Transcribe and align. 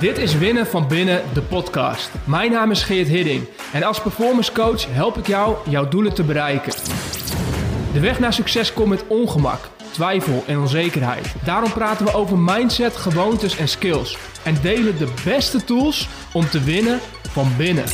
Dit 0.00 0.18
is 0.18 0.38
Winnen 0.38 0.66
van 0.66 0.88
Binnen, 0.88 1.22
de 1.32 1.42
podcast. 1.42 2.10
Mijn 2.24 2.50
naam 2.50 2.70
is 2.70 2.82
Geert 2.82 3.08
Hidding 3.08 3.48
en 3.72 3.82
als 3.82 4.00
performance 4.00 4.52
coach 4.52 4.94
help 4.94 5.18
ik 5.18 5.26
jou 5.26 5.56
jouw 5.68 5.88
doelen 5.88 6.14
te 6.14 6.22
bereiken. 6.22 6.72
De 7.92 8.00
weg 8.00 8.18
naar 8.18 8.32
succes 8.32 8.72
komt 8.72 8.88
met 8.88 9.06
ongemak, 9.06 9.68
twijfel 9.90 10.44
en 10.46 10.58
onzekerheid. 10.58 11.34
Daarom 11.44 11.72
praten 11.72 12.06
we 12.06 12.14
over 12.14 12.38
mindset, 12.38 12.96
gewoontes 12.96 13.56
en 13.56 13.68
skills 13.68 14.18
en 14.42 14.56
delen 14.62 14.98
de 14.98 15.08
beste 15.24 15.64
tools 15.64 16.08
om 16.32 16.48
te 16.48 16.60
winnen 16.60 17.00
van 17.30 17.52
binnen. 17.56 17.84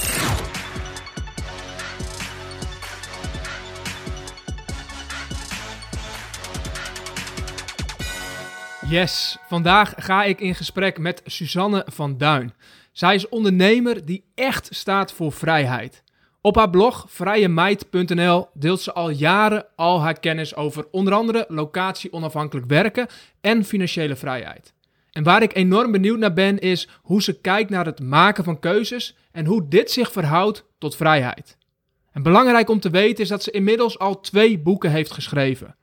Yes, 8.91 9.39
vandaag 9.49 9.95
ga 9.97 10.25
ik 10.25 10.41
in 10.41 10.55
gesprek 10.55 10.99
met 10.99 11.23
Suzanne 11.25 11.87
van 11.93 12.19
Duin. 12.19 12.55
Zij 12.93 13.15
is 13.15 13.29
ondernemer 13.29 14.05
die 14.05 14.25
echt 14.35 14.69
staat 14.71 15.13
voor 15.13 15.33
vrijheid. 15.33 16.03
Op 16.41 16.57
haar 16.57 16.71
blog 16.71 17.05
vrijemeid.nl 17.09 18.49
deelt 18.55 18.81
ze 18.81 18.93
al 18.93 19.11
jaren 19.11 19.67
al 19.77 20.01
haar 20.01 20.21
kennis 20.21 20.55
over 20.55 20.87
onder 20.91 21.13
andere 21.13 21.45
locatie 21.49 22.13
onafhankelijk 22.13 22.67
werken 22.67 23.07
en 23.41 23.65
financiële 23.65 24.17
vrijheid. 24.17 24.75
En 25.13 25.23
waar 25.23 25.43
ik 25.43 25.55
enorm 25.55 25.93
benieuwd 25.93 26.19
naar 26.19 26.33
ben 26.33 26.59
is 26.59 26.89
hoe 27.03 27.23
ze 27.23 27.41
kijkt 27.41 27.71
naar 27.71 27.87
het 27.87 28.01
maken 28.01 28.45
van 28.45 28.59
keuzes 28.59 29.17
en 29.33 29.47
hoe 29.47 29.69
dit 29.69 29.91
zich 29.91 30.13
verhoudt 30.13 30.65
tot 30.79 30.97
vrijheid. 30.97 31.57
En 32.13 32.23
belangrijk 32.23 32.71
om 32.71 32.81
te 32.81 32.91
weten 32.91 33.23
is 33.23 33.29
dat 33.29 33.43
ze 33.43 33.51
inmiddels 33.51 33.99
al 33.99 34.21
twee 34.21 34.59
boeken 34.59 34.91
heeft 34.91 35.13
geschreven. 35.13 35.75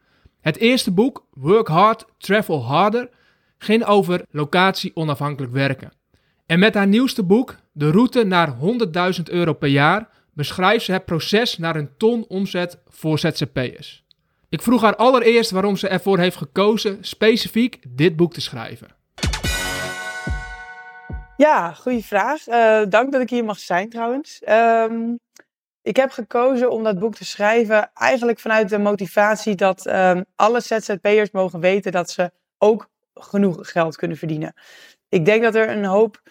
Het 0.48 0.58
eerste 0.58 0.92
boek, 0.92 1.26
Work 1.34 1.68
Hard, 1.68 2.06
Travel 2.18 2.66
Harder, 2.66 3.10
ging 3.58 3.86
over 3.86 4.26
locatie 4.32 4.92
onafhankelijk 4.94 5.54
werken. 5.54 5.92
En 6.46 6.60
met 6.60 6.74
haar 6.74 6.88
nieuwste 6.88 7.24
boek, 7.24 7.56
De 7.72 7.92
route 7.92 8.24
naar 8.24 8.56
100.000 9.18 9.24
euro 9.24 9.54
per 9.54 9.70
jaar, 9.70 10.10
beschrijft 10.34 10.86
ze 10.86 10.92
het 10.92 11.06
proces 11.06 11.58
naar 11.58 11.76
een 11.76 11.90
ton 11.98 12.26
omzet 12.28 12.78
voor 12.88 13.20
ZZP'ers. 13.20 14.04
Ik 14.50 14.62
vroeg 14.62 14.82
haar 14.82 14.96
allereerst 14.96 15.52
waarom 15.52 15.76
ze 15.76 15.88
ervoor 15.88 16.20
heeft 16.20 16.38
gekozen 16.38 16.98
specifiek 17.02 17.80
dit 17.88 18.16
boek 18.16 18.34
te 18.34 18.42
schrijven. 18.42 18.88
Ja, 21.38 21.74
goede 21.74 22.04
vraag. 22.04 22.48
Uh, 22.48 22.82
dank 22.90 23.12
dat 23.12 23.22
ik 23.22 23.30
hier 23.30 23.46
mag 23.46 23.60
zijn 23.60 23.90
trouwens. 23.90 24.42
Um, 24.50 25.20
ik 25.88 25.96
heb 25.96 26.12
gekozen 26.12 26.72
om 26.72 26.84
dat 26.84 27.00
boek 27.00 27.16
te 27.16 27.26
schrijven 27.26 27.90
eigenlijk 27.94 28.40
vanuit 28.40 28.70
de 28.70 28.78
motivatie 28.78 29.56
dat 29.56 29.86
um, 29.86 30.26
alle 30.36 30.60
ZZP'ers 30.60 31.32
mogen 31.32 31.60
weten 31.60 31.92
dat 31.92 32.10
ze 32.10 32.32
ook 32.58 32.90
genoeg 33.14 33.72
geld 33.72 33.96
kunnen 33.96 34.18
verdienen. 34.18 34.54
Ik 35.10 35.26
denk 35.26 35.44
dat 35.44 35.56
er 35.56 35.70
een 35.70 35.86
hoop 35.86 36.22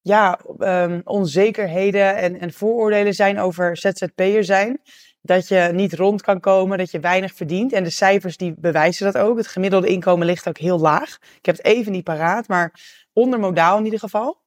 ja, 0.00 0.40
um, 0.58 1.00
onzekerheden 1.04 2.16
en, 2.16 2.40
en 2.40 2.52
vooroordelen 2.52 3.14
zijn 3.14 3.38
over 3.38 3.76
ZZP'er 3.76 4.44
zijn. 4.44 4.80
Dat 5.22 5.48
je 5.48 5.70
niet 5.72 5.92
rond 5.92 6.22
kan 6.22 6.40
komen, 6.40 6.78
dat 6.78 6.90
je 6.90 7.00
weinig 7.00 7.34
verdient. 7.34 7.72
En 7.72 7.84
de 7.84 7.90
cijfers 7.90 8.36
die 8.36 8.54
bewijzen 8.56 9.12
dat 9.12 9.22
ook. 9.22 9.36
Het 9.36 9.46
gemiddelde 9.46 9.88
inkomen 9.88 10.26
ligt 10.26 10.48
ook 10.48 10.58
heel 10.58 10.78
laag. 10.78 11.18
Ik 11.38 11.46
heb 11.46 11.56
het 11.56 11.66
even 11.66 11.92
niet 11.92 12.04
paraat, 12.04 12.48
maar 12.48 12.72
onder 13.12 13.38
modaal 13.40 13.78
in 13.78 13.84
ieder 13.84 14.00
geval. 14.00 14.38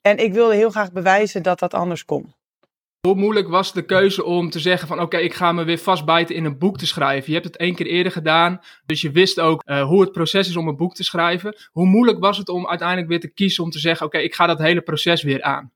En 0.00 0.18
ik 0.18 0.32
wilde 0.32 0.54
heel 0.54 0.70
graag 0.70 0.92
bewijzen 0.92 1.42
dat 1.42 1.58
dat 1.58 1.74
anders 1.74 2.04
kon. 2.04 2.34
Hoe 3.00 3.14
moeilijk 3.14 3.48
was 3.48 3.72
de 3.72 3.84
keuze 3.84 4.24
om 4.24 4.50
te 4.50 4.58
zeggen 4.58 4.88
van 4.88 5.00
oké, 5.00 5.16
ik 5.16 5.34
ga 5.34 5.52
me 5.52 5.64
weer 5.64 5.78
vastbijten 5.78 6.34
in 6.34 6.44
een 6.44 6.58
boek 6.58 6.78
te 6.78 6.86
schrijven? 6.86 7.26
Je 7.26 7.34
hebt 7.34 7.44
het 7.44 7.56
één 7.56 7.74
keer 7.74 7.86
eerder 7.86 8.12
gedaan, 8.12 8.60
dus 8.86 9.00
je 9.00 9.10
wist 9.10 9.40
ook 9.40 9.62
uh, 9.66 9.82
hoe 9.82 10.00
het 10.00 10.12
proces 10.12 10.48
is 10.48 10.56
om 10.56 10.68
een 10.68 10.76
boek 10.76 10.94
te 10.94 11.04
schrijven. 11.04 11.56
Hoe 11.72 11.86
moeilijk 11.86 12.18
was 12.18 12.38
het 12.38 12.48
om 12.48 12.68
uiteindelijk 12.68 13.08
weer 13.08 13.20
te 13.20 13.32
kiezen 13.32 13.64
om 13.64 13.70
te 13.70 13.78
zeggen 13.78 14.06
oké, 14.06 14.18
ik 14.18 14.34
ga 14.34 14.46
dat 14.46 14.58
hele 14.58 14.80
proces 14.80 15.22
weer 15.22 15.42
aan? 15.42 15.72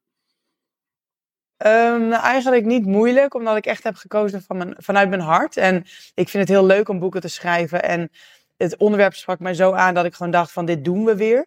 Um, 1.66 2.12
eigenlijk 2.12 2.64
niet 2.64 2.86
moeilijk, 2.86 3.34
omdat 3.34 3.56
ik 3.56 3.66
echt 3.66 3.82
heb 3.82 3.94
gekozen 3.94 4.42
van 4.42 4.74
vanuit 4.78 5.08
mijn 5.08 5.20
hart. 5.20 5.56
En 5.56 5.76
ik 6.14 6.28
vind 6.28 6.48
het 6.48 6.48
heel 6.48 6.66
leuk 6.66 6.88
om 6.88 6.98
boeken 6.98 7.20
te 7.20 7.28
schrijven. 7.28 7.82
En 7.82 8.10
het 8.56 8.76
onderwerp 8.76 9.14
sprak 9.14 9.38
mij 9.38 9.54
zo 9.54 9.72
aan 9.72 9.94
dat 9.94 10.04
ik 10.04 10.14
gewoon 10.14 10.32
dacht 10.32 10.52
van 10.52 10.64
dit 10.64 10.84
doen 10.84 11.04
we 11.04 11.16
weer. 11.16 11.46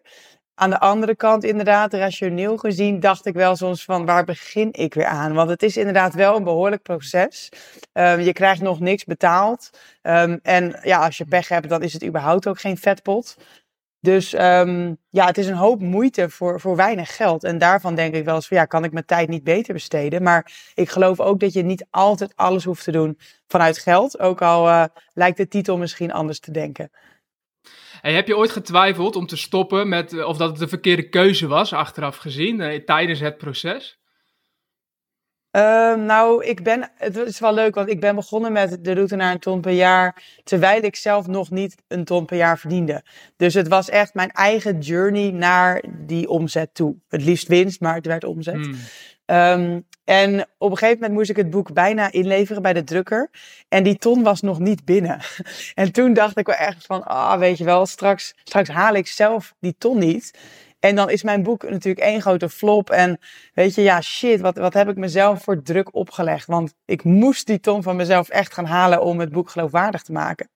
Aan 0.63 0.69
de 0.69 0.79
andere 0.79 1.15
kant, 1.15 1.43
inderdaad, 1.43 1.93
rationeel 1.93 2.57
gezien, 2.57 2.99
dacht 2.99 3.25
ik 3.25 3.33
wel 3.33 3.55
soms 3.55 3.83
van 3.83 4.05
waar 4.05 4.23
begin 4.23 4.69
ik 4.71 4.93
weer 4.93 5.05
aan? 5.05 5.33
Want 5.33 5.49
het 5.49 5.63
is 5.63 5.77
inderdaad 5.77 6.13
wel 6.13 6.35
een 6.35 6.43
behoorlijk 6.43 6.81
proces. 6.81 7.49
Um, 7.93 8.19
je 8.19 8.33
krijgt 8.33 8.61
nog 8.61 8.79
niks 8.79 9.03
betaald. 9.03 9.69
Um, 10.01 10.39
en 10.43 10.79
ja, 10.81 11.05
als 11.05 11.17
je 11.17 11.25
pech 11.25 11.47
hebt, 11.47 11.69
dan 11.69 11.81
is 11.81 11.93
het 11.93 12.05
überhaupt 12.05 12.47
ook 12.47 12.59
geen 12.59 12.77
vetpot. 12.77 13.37
Dus 13.99 14.33
um, 14.33 14.97
ja, 15.09 15.25
het 15.25 15.37
is 15.37 15.47
een 15.47 15.55
hoop 15.55 15.81
moeite 15.81 16.29
voor, 16.29 16.59
voor 16.59 16.75
weinig 16.75 17.15
geld. 17.15 17.43
En 17.43 17.57
daarvan 17.57 17.95
denk 17.95 18.13
ik 18.15 18.25
wel 18.25 18.35
eens 18.35 18.47
van 18.47 18.57
ja, 18.57 18.65
kan 18.65 18.83
ik 18.83 18.91
mijn 18.91 19.05
tijd 19.05 19.29
niet 19.29 19.43
beter 19.43 19.73
besteden? 19.73 20.23
Maar 20.23 20.51
ik 20.73 20.89
geloof 20.89 21.19
ook 21.19 21.39
dat 21.39 21.53
je 21.53 21.63
niet 21.63 21.85
altijd 21.89 22.35
alles 22.35 22.63
hoeft 22.63 22.83
te 22.83 22.91
doen 22.91 23.19
vanuit 23.47 23.77
geld. 23.77 24.19
Ook 24.19 24.41
al 24.41 24.67
uh, 24.67 24.83
lijkt 25.13 25.37
de 25.37 25.47
titel 25.47 25.77
misschien 25.77 26.11
anders 26.11 26.39
te 26.39 26.51
denken. 26.51 26.91
Hey, 28.03 28.13
heb 28.13 28.27
je 28.27 28.37
ooit 28.37 28.51
getwijfeld 28.51 29.15
om 29.15 29.27
te 29.27 29.37
stoppen 29.37 29.89
met 29.89 30.13
eh, 30.13 30.27
of 30.27 30.37
dat 30.37 30.49
het 30.49 30.59
de 30.59 30.67
verkeerde 30.67 31.09
keuze 31.09 31.47
was, 31.47 31.73
achteraf 31.73 32.17
gezien, 32.17 32.61
eh, 32.61 32.85
tijdens 32.85 33.19
het 33.19 33.37
proces? 33.37 33.99
Uh, 35.55 35.95
nou, 35.95 36.45
ik 36.45 36.63
ben, 36.63 36.91
het 36.95 37.15
is 37.15 37.39
wel 37.39 37.53
leuk, 37.53 37.75
want 37.75 37.89
ik 37.89 37.99
ben 37.99 38.15
begonnen 38.15 38.51
met 38.51 38.83
de 38.83 38.93
route 38.93 39.15
naar 39.15 39.31
een 39.33 39.39
ton 39.39 39.61
per 39.61 39.71
jaar, 39.71 40.23
terwijl 40.43 40.83
ik 40.83 40.95
zelf 40.95 41.27
nog 41.27 41.49
niet 41.49 41.75
een 41.87 42.03
ton 42.03 42.25
per 42.25 42.37
jaar 42.37 42.59
verdiende. 42.59 43.03
Dus 43.37 43.53
het 43.53 43.67
was 43.67 43.89
echt 43.89 44.13
mijn 44.13 44.31
eigen 44.31 44.79
journey 44.79 45.31
naar 45.31 45.83
die 45.97 46.29
omzet 46.29 46.73
toe. 46.73 46.95
Het 47.07 47.23
liefst 47.23 47.47
winst, 47.47 47.81
maar 47.81 47.95
het 47.95 48.05
werd 48.05 48.23
omzet. 48.23 48.65
Hmm. 48.65 48.75
Um, 49.33 49.85
en 50.03 50.47
op 50.57 50.71
een 50.71 50.77
gegeven 50.77 50.99
moment 50.99 51.17
moest 51.17 51.29
ik 51.29 51.35
het 51.35 51.49
boek 51.49 51.73
bijna 51.73 52.11
inleveren 52.11 52.61
bij 52.61 52.73
de 52.73 52.83
drukker. 52.83 53.29
En 53.69 53.83
die 53.83 53.97
ton 53.97 54.23
was 54.23 54.41
nog 54.41 54.59
niet 54.59 54.85
binnen. 54.85 55.19
En 55.73 55.91
toen 55.91 56.13
dacht 56.13 56.37
ik 56.37 56.45
wel 56.45 56.55
echt 56.55 56.85
van, 56.85 57.03
ah, 57.03 57.39
weet 57.39 57.57
je 57.57 57.63
wel, 57.63 57.85
straks, 57.85 58.33
straks 58.43 58.69
haal 58.69 58.93
ik 58.93 59.07
zelf 59.07 59.53
die 59.59 59.75
ton 59.77 59.97
niet. 59.97 60.39
En 60.79 60.95
dan 60.95 61.09
is 61.09 61.23
mijn 61.23 61.43
boek 61.43 61.69
natuurlijk 61.69 62.05
één 62.05 62.21
grote 62.21 62.49
flop. 62.49 62.89
En 62.89 63.19
weet 63.53 63.75
je, 63.75 63.81
ja, 63.81 64.01
shit, 64.01 64.41
wat, 64.41 64.57
wat 64.57 64.73
heb 64.73 64.89
ik 64.89 64.95
mezelf 64.95 65.43
voor 65.43 65.61
druk 65.61 65.95
opgelegd? 65.95 66.47
Want 66.47 66.73
ik 66.85 67.03
moest 67.03 67.47
die 67.47 67.59
ton 67.59 67.83
van 67.83 67.95
mezelf 67.95 68.29
echt 68.29 68.53
gaan 68.53 68.65
halen 68.65 69.01
om 69.01 69.19
het 69.19 69.31
boek 69.31 69.49
geloofwaardig 69.49 70.01
te 70.01 70.11
maken. 70.11 70.49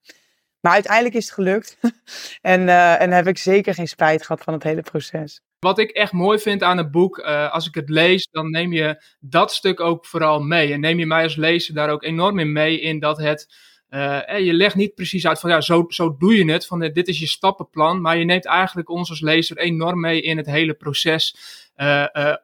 Maar 0.59 0.73
uiteindelijk 0.73 1.15
is 1.15 1.25
het 1.25 1.33
gelukt. 1.33 1.77
en, 2.41 2.61
uh, 2.61 3.01
en 3.01 3.11
heb 3.11 3.27
ik 3.27 3.37
zeker 3.37 3.73
geen 3.73 3.87
spijt 3.87 4.25
gehad 4.25 4.43
van 4.43 4.53
het 4.53 4.63
hele 4.63 4.81
proces. 4.81 5.41
Wat 5.59 5.79
ik 5.79 5.89
echt 5.89 6.11
mooi 6.11 6.39
vind 6.39 6.63
aan 6.63 6.77
het 6.77 6.91
boek, 6.91 7.17
uh, 7.17 7.53
als 7.53 7.67
ik 7.67 7.75
het 7.75 7.89
lees, 7.89 8.27
dan 8.31 8.51
neem 8.51 8.73
je 8.73 9.03
dat 9.19 9.53
stuk 9.53 9.79
ook 9.79 10.05
vooral 10.05 10.39
mee. 10.39 10.73
En 10.73 10.79
neem 10.79 10.99
je 10.99 11.05
mij 11.05 11.23
als 11.23 11.35
lezer 11.35 11.73
daar 11.73 11.89
ook 11.89 12.03
enorm 12.03 12.39
in 12.39 12.51
mee 12.51 12.79
in 12.79 12.99
dat 12.99 13.17
het. 13.17 13.55
Uh, 13.89 14.39
je 14.39 14.53
legt 14.53 14.75
niet 14.75 14.95
precies 14.95 15.27
uit 15.27 15.39
van 15.39 15.49
ja, 15.49 15.61
zo, 15.61 15.85
zo 15.87 16.15
doe 16.17 16.35
je 16.35 16.51
het, 16.51 16.65
van 16.65 16.79
dit 16.79 17.07
is 17.07 17.19
je 17.19 17.27
stappenplan. 17.27 18.01
Maar 18.01 18.17
je 18.17 18.25
neemt 18.25 18.45
eigenlijk 18.45 18.89
ons 18.89 19.09
als 19.09 19.21
lezer 19.21 19.57
enorm 19.57 19.99
mee 19.99 20.21
in 20.21 20.37
het 20.37 20.45
hele 20.45 20.73
proces. 20.73 21.35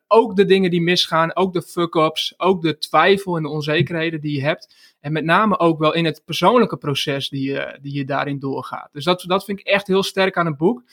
Ook 0.08 0.36
de 0.36 0.46
dingen 0.46 0.72
die 0.72 0.82
misgaan, 0.82 1.36
ook 1.36 1.54
de 1.54 1.62
fuck-ups, 1.62 2.34
ook 2.38 2.62
de 2.62 2.78
twijfel 2.78 3.36
en 3.36 3.44
de 3.44 3.50
onzekerheden 3.50 4.22
die 4.22 4.36
je 4.36 4.44
hebt. 4.44 4.96
En 5.00 5.12
met 5.12 5.24
name 5.24 5.60
ook 5.60 5.80
wel 5.80 5.94
in 5.94 6.06
het 6.06 6.22
persoonlijke 6.26 6.78
proces 6.78 7.30
die 7.30 7.52
je, 7.52 7.78
die 7.82 7.94
je 7.94 8.06
daarin 8.06 8.40
doorgaat. 8.40 8.90
Dus 8.92 9.04
dat, 9.04 9.24
dat 9.28 9.46
vind 9.46 9.60
ik 9.60 9.66
echt 9.66 9.88
heel 9.88 10.04
sterk 10.04 10.38
aan 10.38 10.46
het 10.46 10.58
boek. 10.58 10.84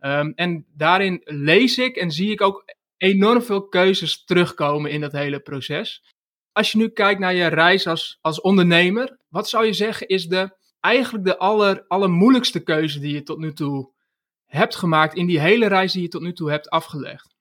Um, 0.00 0.32
en 0.34 0.66
daarin 0.76 1.20
lees 1.24 1.78
ik 1.78 1.96
en 1.96 2.10
zie 2.10 2.30
ik 2.30 2.40
ook 2.40 2.64
enorm 2.96 3.42
veel 3.42 3.68
keuzes 3.68 4.24
terugkomen 4.24 4.90
in 4.90 5.00
dat 5.00 5.12
hele 5.12 5.40
proces. 5.40 6.02
Als 6.52 6.72
je 6.72 6.78
nu 6.78 6.88
kijkt 6.88 7.20
naar 7.20 7.34
je 7.34 7.46
reis 7.46 7.86
als, 7.86 8.18
als 8.20 8.40
ondernemer, 8.40 9.18
wat 9.28 9.48
zou 9.48 9.66
je 9.66 9.72
zeggen 9.72 10.08
is 10.08 10.26
de, 10.26 10.56
eigenlijk 10.80 11.24
de 11.24 11.38
aller, 11.38 11.84
allermoeilijkste 11.88 12.62
keuze 12.62 13.00
die 13.00 13.14
je 13.14 13.22
tot 13.22 13.38
nu 13.38 13.52
toe 13.52 13.92
hebt 14.46 14.76
gemaakt 14.76 15.14
in 15.14 15.26
die 15.26 15.40
hele 15.40 15.66
reis 15.66 15.92
die 15.92 16.02
je 16.02 16.08
tot 16.08 16.22
nu 16.22 16.32
toe 16.32 16.50
hebt 16.50 16.70
afgelegd? 16.70 17.36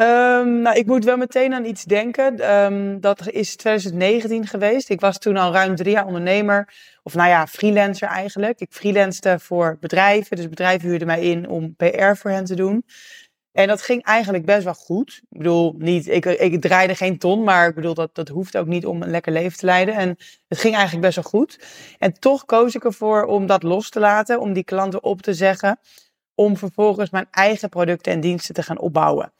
Um, 0.00 0.60
nou, 0.60 0.76
ik 0.76 0.86
moet 0.86 1.04
wel 1.04 1.16
meteen 1.16 1.54
aan 1.54 1.64
iets 1.64 1.84
denken. 1.84 2.54
Um, 2.54 3.00
dat 3.00 3.30
is 3.30 3.56
2019 3.56 4.46
geweest. 4.46 4.90
Ik 4.90 5.00
was 5.00 5.18
toen 5.18 5.36
al 5.36 5.52
ruim 5.52 5.76
drie 5.76 5.92
jaar 5.92 6.06
ondernemer. 6.06 6.74
Of 7.02 7.14
nou 7.14 7.28
ja, 7.28 7.46
freelancer 7.46 8.08
eigenlijk. 8.08 8.60
Ik 8.60 8.72
freelancede 8.72 9.38
voor 9.38 9.76
bedrijven. 9.80 10.36
Dus 10.36 10.48
bedrijven 10.48 10.88
huurden 10.88 11.06
mij 11.06 11.22
in 11.22 11.48
om 11.48 11.76
PR 11.76 12.14
voor 12.14 12.30
hen 12.30 12.44
te 12.44 12.54
doen. 12.54 12.84
En 13.52 13.68
dat 13.68 13.82
ging 13.82 14.02
eigenlijk 14.04 14.44
best 14.44 14.64
wel 14.64 14.74
goed. 14.74 15.20
Ik 15.28 15.38
bedoel, 15.38 15.74
niet, 15.78 16.08
ik, 16.08 16.24
ik 16.24 16.60
draaide 16.60 16.94
geen 16.94 17.18
ton, 17.18 17.44
maar 17.44 17.68
ik 17.68 17.74
bedoel, 17.74 17.94
dat, 17.94 18.14
dat 18.14 18.28
hoeft 18.28 18.56
ook 18.56 18.66
niet 18.66 18.86
om 18.86 19.02
een 19.02 19.10
lekker 19.10 19.32
leven 19.32 19.58
te 19.58 19.66
leiden. 19.66 19.94
En 19.94 20.16
het 20.48 20.58
ging 20.58 20.74
eigenlijk 20.74 21.04
best 21.04 21.14
wel 21.14 21.24
goed. 21.30 21.60
En 21.98 22.12
toch 22.12 22.44
koos 22.44 22.74
ik 22.74 22.84
ervoor 22.84 23.24
om 23.24 23.46
dat 23.46 23.62
los 23.62 23.90
te 23.90 24.00
laten, 24.00 24.40
om 24.40 24.52
die 24.52 24.64
klanten 24.64 25.02
op 25.02 25.22
te 25.22 25.34
zeggen, 25.34 25.78
om 26.34 26.56
vervolgens 26.56 27.10
mijn 27.10 27.26
eigen 27.30 27.68
producten 27.68 28.12
en 28.12 28.20
diensten 28.20 28.54
te 28.54 28.62
gaan 28.62 28.78
opbouwen. 28.78 29.32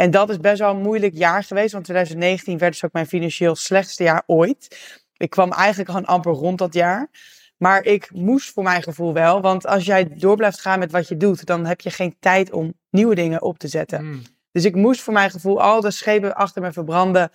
En 0.00 0.10
dat 0.10 0.30
is 0.30 0.36
best 0.36 0.58
wel 0.58 0.70
een 0.70 0.82
moeilijk 0.82 1.14
jaar 1.14 1.44
geweest, 1.44 1.72
want 1.72 1.84
2019 1.84 2.58
werd 2.58 2.72
dus 2.72 2.84
ook 2.84 2.92
mijn 2.92 3.06
financieel 3.06 3.54
slechtste 3.54 4.02
jaar 4.02 4.22
ooit. 4.26 4.78
Ik 5.16 5.30
kwam 5.30 5.52
eigenlijk 5.52 5.90
gewoon 5.90 6.04
amper 6.04 6.32
rond 6.32 6.58
dat 6.58 6.74
jaar. 6.74 7.08
Maar 7.56 7.84
ik 7.84 8.10
moest 8.12 8.52
voor 8.52 8.62
mijn 8.62 8.82
gevoel 8.82 9.12
wel. 9.12 9.40
Want 9.40 9.66
als 9.66 9.84
jij 9.84 10.08
door 10.14 10.36
blijft 10.36 10.60
gaan 10.60 10.78
met 10.78 10.92
wat 10.92 11.08
je 11.08 11.16
doet, 11.16 11.46
dan 11.46 11.66
heb 11.66 11.80
je 11.80 11.90
geen 11.90 12.16
tijd 12.20 12.52
om 12.52 12.74
nieuwe 12.90 13.14
dingen 13.14 13.42
op 13.42 13.58
te 13.58 13.68
zetten. 13.68 14.04
Mm. 14.04 14.22
Dus 14.52 14.64
ik 14.64 14.74
moest 14.74 15.00
voor 15.00 15.12
mijn 15.12 15.30
gevoel 15.30 15.62
al 15.62 15.80
de 15.80 15.90
schepen 15.90 16.34
achter 16.34 16.62
me 16.62 16.72
verbranden. 16.72 17.30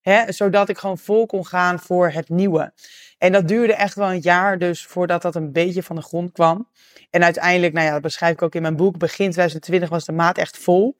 Hè, 0.00 0.32
zodat 0.32 0.68
ik 0.68 0.78
gewoon 0.78 0.98
vol 0.98 1.26
kon 1.26 1.46
gaan 1.46 1.80
voor 1.80 2.10
het 2.10 2.28
nieuwe. 2.28 2.72
En 3.18 3.32
dat 3.32 3.48
duurde 3.48 3.74
echt 3.74 3.94
wel 3.94 4.10
een 4.10 4.20
jaar 4.20 4.58
dus 4.58 4.86
voordat 4.86 5.22
dat 5.22 5.34
een 5.34 5.52
beetje 5.52 5.82
van 5.82 5.96
de 5.96 6.02
grond 6.02 6.32
kwam. 6.32 6.68
En 7.10 7.24
uiteindelijk, 7.24 7.72
nou 7.72 7.86
ja, 7.86 7.92
dat 7.92 8.02
beschrijf 8.02 8.32
ik 8.32 8.42
ook 8.42 8.54
in 8.54 8.62
mijn 8.62 8.76
boek. 8.76 8.98
Begin 8.98 9.30
2020 9.30 9.88
was 9.88 10.04
de 10.04 10.12
maat 10.12 10.38
echt 10.38 10.58
vol. 10.58 10.96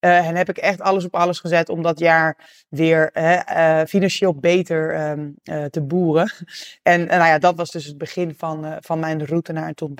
Uh, 0.00 0.28
en 0.28 0.36
heb 0.36 0.48
ik 0.48 0.56
echt 0.56 0.80
alles 0.80 1.04
op 1.04 1.14
alles 1.14 1.40
gezet 1.40 1.68
om 1.68 1.82
dat 1.82 1.98
jaar 1.98 2.38
weer 2.68 3.10
uh, 3.14 3.82
financieel 3.84 4.34
beter 4.34 5.10
um, 5.10 5.34
uh, 5.44 5.64
te 5.64 5.82
boeren. 5.82 6.30
En 6.82 7.06
nou 7.06 7.24
ja, 7.24 7.38
dat 7.38 7.56
was 7.56 7.70
dus 7.70 7.84
het 7.84 7.98
begin 7.98 8.34
van, 8.36 8.76
van 8.80 8.98
mijn 8.98 9.26
route 9.26 9.52
naar 9.52 9.68
een 9.68 9.74
ton. 9.74 9.94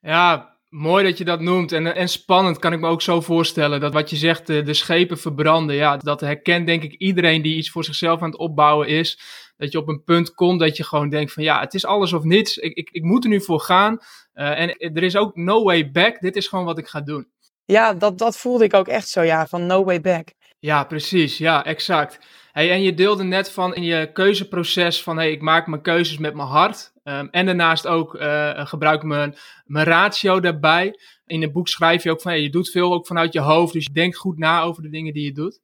Ja, 0.00 0.56
mooi 0.68 1.04
dat 1.04 1.18
je 1.18 1.24
dat 1.24 1.40
noemt. 1.40 1.72
En, 1.72 1.94
en 1.94 2.08
spannend 2.08 2.58
kan 2.58 2.72
ik 2.72 2.80
me 2.80 2.88
ook 2.88 3.02
zo 3.02 3.20
voorstellen. 3.20 3.80
Dat 3.80 3.92
wat 3.92 4.10
je 4.10 4.16
zegt, 4.16 4.46
de, 4.46 4.62
de 4.62 4.74
schepen 4.74 5.18
verbranden. 5.18 5.76
Ja, 5.76 5.96
dat 5.96 6.20
herkent 6.20 6.66
denk 6.66 6.82
ik 6.82 6.94
iedereen 6.94 7.42
die 7.42 7.56
iets 7.56 7.70
voor 7.70 7.84
zichzelf 7.84 8.20
aan 8.20 8.30
het 8.30 8.38
opbouwen 8.38 8.88
is. 8.88 9.20
Dat 9.56 9.72
je 9.72 9.78
op 9.78 9.88
een 9.88 10.04
punt 10.04 10.34
komt 10.34 10.60
dat 10.60 10.76
je 10.76 10.84
gewoon 10.84 11.08
denkt 11.08 11.32
van 11.32 11.42
ja, 11.42 11.60
het 11.60 11.74
is 11.74 11.86
alles 11.86 12.12
of 12.12 12.22
niets. 12.22 12.56
Ik, 12.56 12.74
ik, 12.74 12.90
ik 12.90 13.02
moet 13.02 13.24
er 13.24 13.30
nu 13.30 13.40
voor 13.40 13.60
gaan. 13.60 13.98
en 14.32 14.76
er 14.78 15.02
is 15.02 15.16
ook 15.16 15.36
no 15.36 15.62
way 15.62 15.90
back. 15.90 16.20
Dit 16.20 16.36
is 16.36 16.48
gewoon 16.48 16.64
wat 16.64 16.78
ik 16.78 16.86
ga 16.86 17.00
doen. 17.00 17.28
Ja, 17.66 17.94
dat, 17.94 18.18
dat 18.18 18.36
voelde 18.36 18.64
ik 18.64 18.74
ook 18.74 18.88
echt 18.88 19.08
zo, 19.08 19.22
ja, 19.22 19.46
van 19.46 19.66
no 19.66 19.84
way 19.84 20.00
back. 20.00 20.28
Ja, 20.58 20.84
precies. 20.84 21.38
Ja, 21.38 21.64
exact. 21.64 22.18
Hey, 22.52 22.70
en 22.70 22.82
je 22.82 22.94
deelde 22.94 23.24
net 23.24 23.50
van 23.50 23.74
in 23.74 23.82
je 23.82 24.12
keuzeproces 24.12 25.02
van 25.02 25.16
hey, 25.16 25.30
ik 25.30 25.40
maak 25.40 25.66
mijn 25.66 25.82
keuzes 25.82 26.18
met 26.18 26.34
mijn 26.34 26.48
hart. 26.48 26.92
Um, 27.04 27.28
en 27.30 27.46
daarnaast 27.46 27.86
ook 27.86 28.14
uh, 28.14 28.66
gebruik 28.66 29.02
ik 29.02 29.06
mijn, 29.06 29.36
mijn 29.64 29.86
ratio 29.86 30.40
daarbij. 30.40 30.98
In 31.26 31.42
het 31.42 31.52
boek 31.52 31.68
schrijf 31.68 32.02
je 32.02 32.10
ook 32.10 32.20
van 32.20 32.30
hey, 32.30 32.40
je 32.40 32.50
doet 32.50 32.70
veel 32.70 32.92
ook 32.92 33.06
vanuit 33.06 33.32
je 33.32 33.40
hoofd. 33.40 33.72
Dus 33.72 33.84
je 33.84 33.92
denkt 33.92 34.16
goed 34.16 34.38
na 34.38 34.62
over 34.62 34.82
de 34.82 34.88
dingen 34.88 35.12
die 35.12 35.24
je 35.24 35.32
doet. 35.32 35.60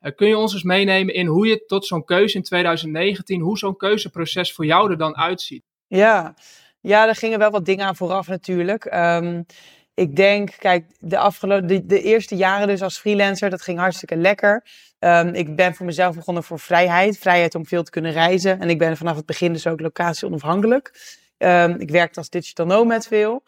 Uh, 0.00 0.12
kun 0.14 0.28
je 0.28 0.36
ons 0.36 0.52
eens 0.52 0.62
meenemen 0.62 1.14
in 1.14 1.26
hoe 1.26 1.46
je 1.46 1.64
tot 1.66 1.86
zo'n 1.86 2.04
keuze 2.04 2.36
in 2.36 2.42
2019, 2.42 3.40
hoe 3.40 3.58
zo'n 3.58 3.76
keuzeproces 3.76 4.52
voor 4.52 4.66
jou 4.66 4.90
er 4.90 4.98
dan 4.98 5.16
uitziet? 5.16 5.64
Ja, 5.86 6.34
ja 6.80 7.08
er 7.08 7.14
gingen 7.14 7.38
wel 7.38 7.50
wat 7.50 7.64
dingen 7.64 7.86
aan 7.86 7.96
vooraf 7.96 8.28
natuurlijk. 8.28 8.84
Um, 8.84 9.46
ik 9.96 10.16
denk, 10.16 10.54
kijk, 10.58 10.84
de, 10.98 11.18
afgelopen, 11.18 11.68
de, 11.68 11.86
de, 11.86 12.02
eerste 12.02 12.36
jaren 12.36 12.66
dus 12.66 12.82
als 12.82 12.98
freelancer, 12.98 13.50
dat 13.50 13.62
ging 13.62 13.78
hartstikke 13.78 14.16
lekker. 14.16 14.64
Um, 14.98 15.34
ik 15.34 15.56
ben 15.56 15.74
voor 15.74 15.86
mezelf 15.86 16.14
begonnen 16.14 16.42
voor 16.42 16.58
vrijheid. 16.58 17.18
Vrijheid 17.18 17.54
om 17.54 17.66
veel 17.66 17.82
te 17.82 17.90
kunnen 17.90 18.12
reizen. 18.12 18.60
En 18.60 18.68
ik 18.68 18.78
ben 18.78 18.96
vanaf 18.96 19.16
het 19.16 19.26
begin 19.26 19.52
dus 19.52 19.66
ook 19.66 19.80
locatie 19.80 20.26
onafhankelijk. 20.26 21.16
Um, 21.38 21.80
ik 21.80 21.90
werkte 21.90 22.18
als 22.18 22.28
digital 22.28 22.66
nomad 22.66 23.06
veel. 23.06 23.42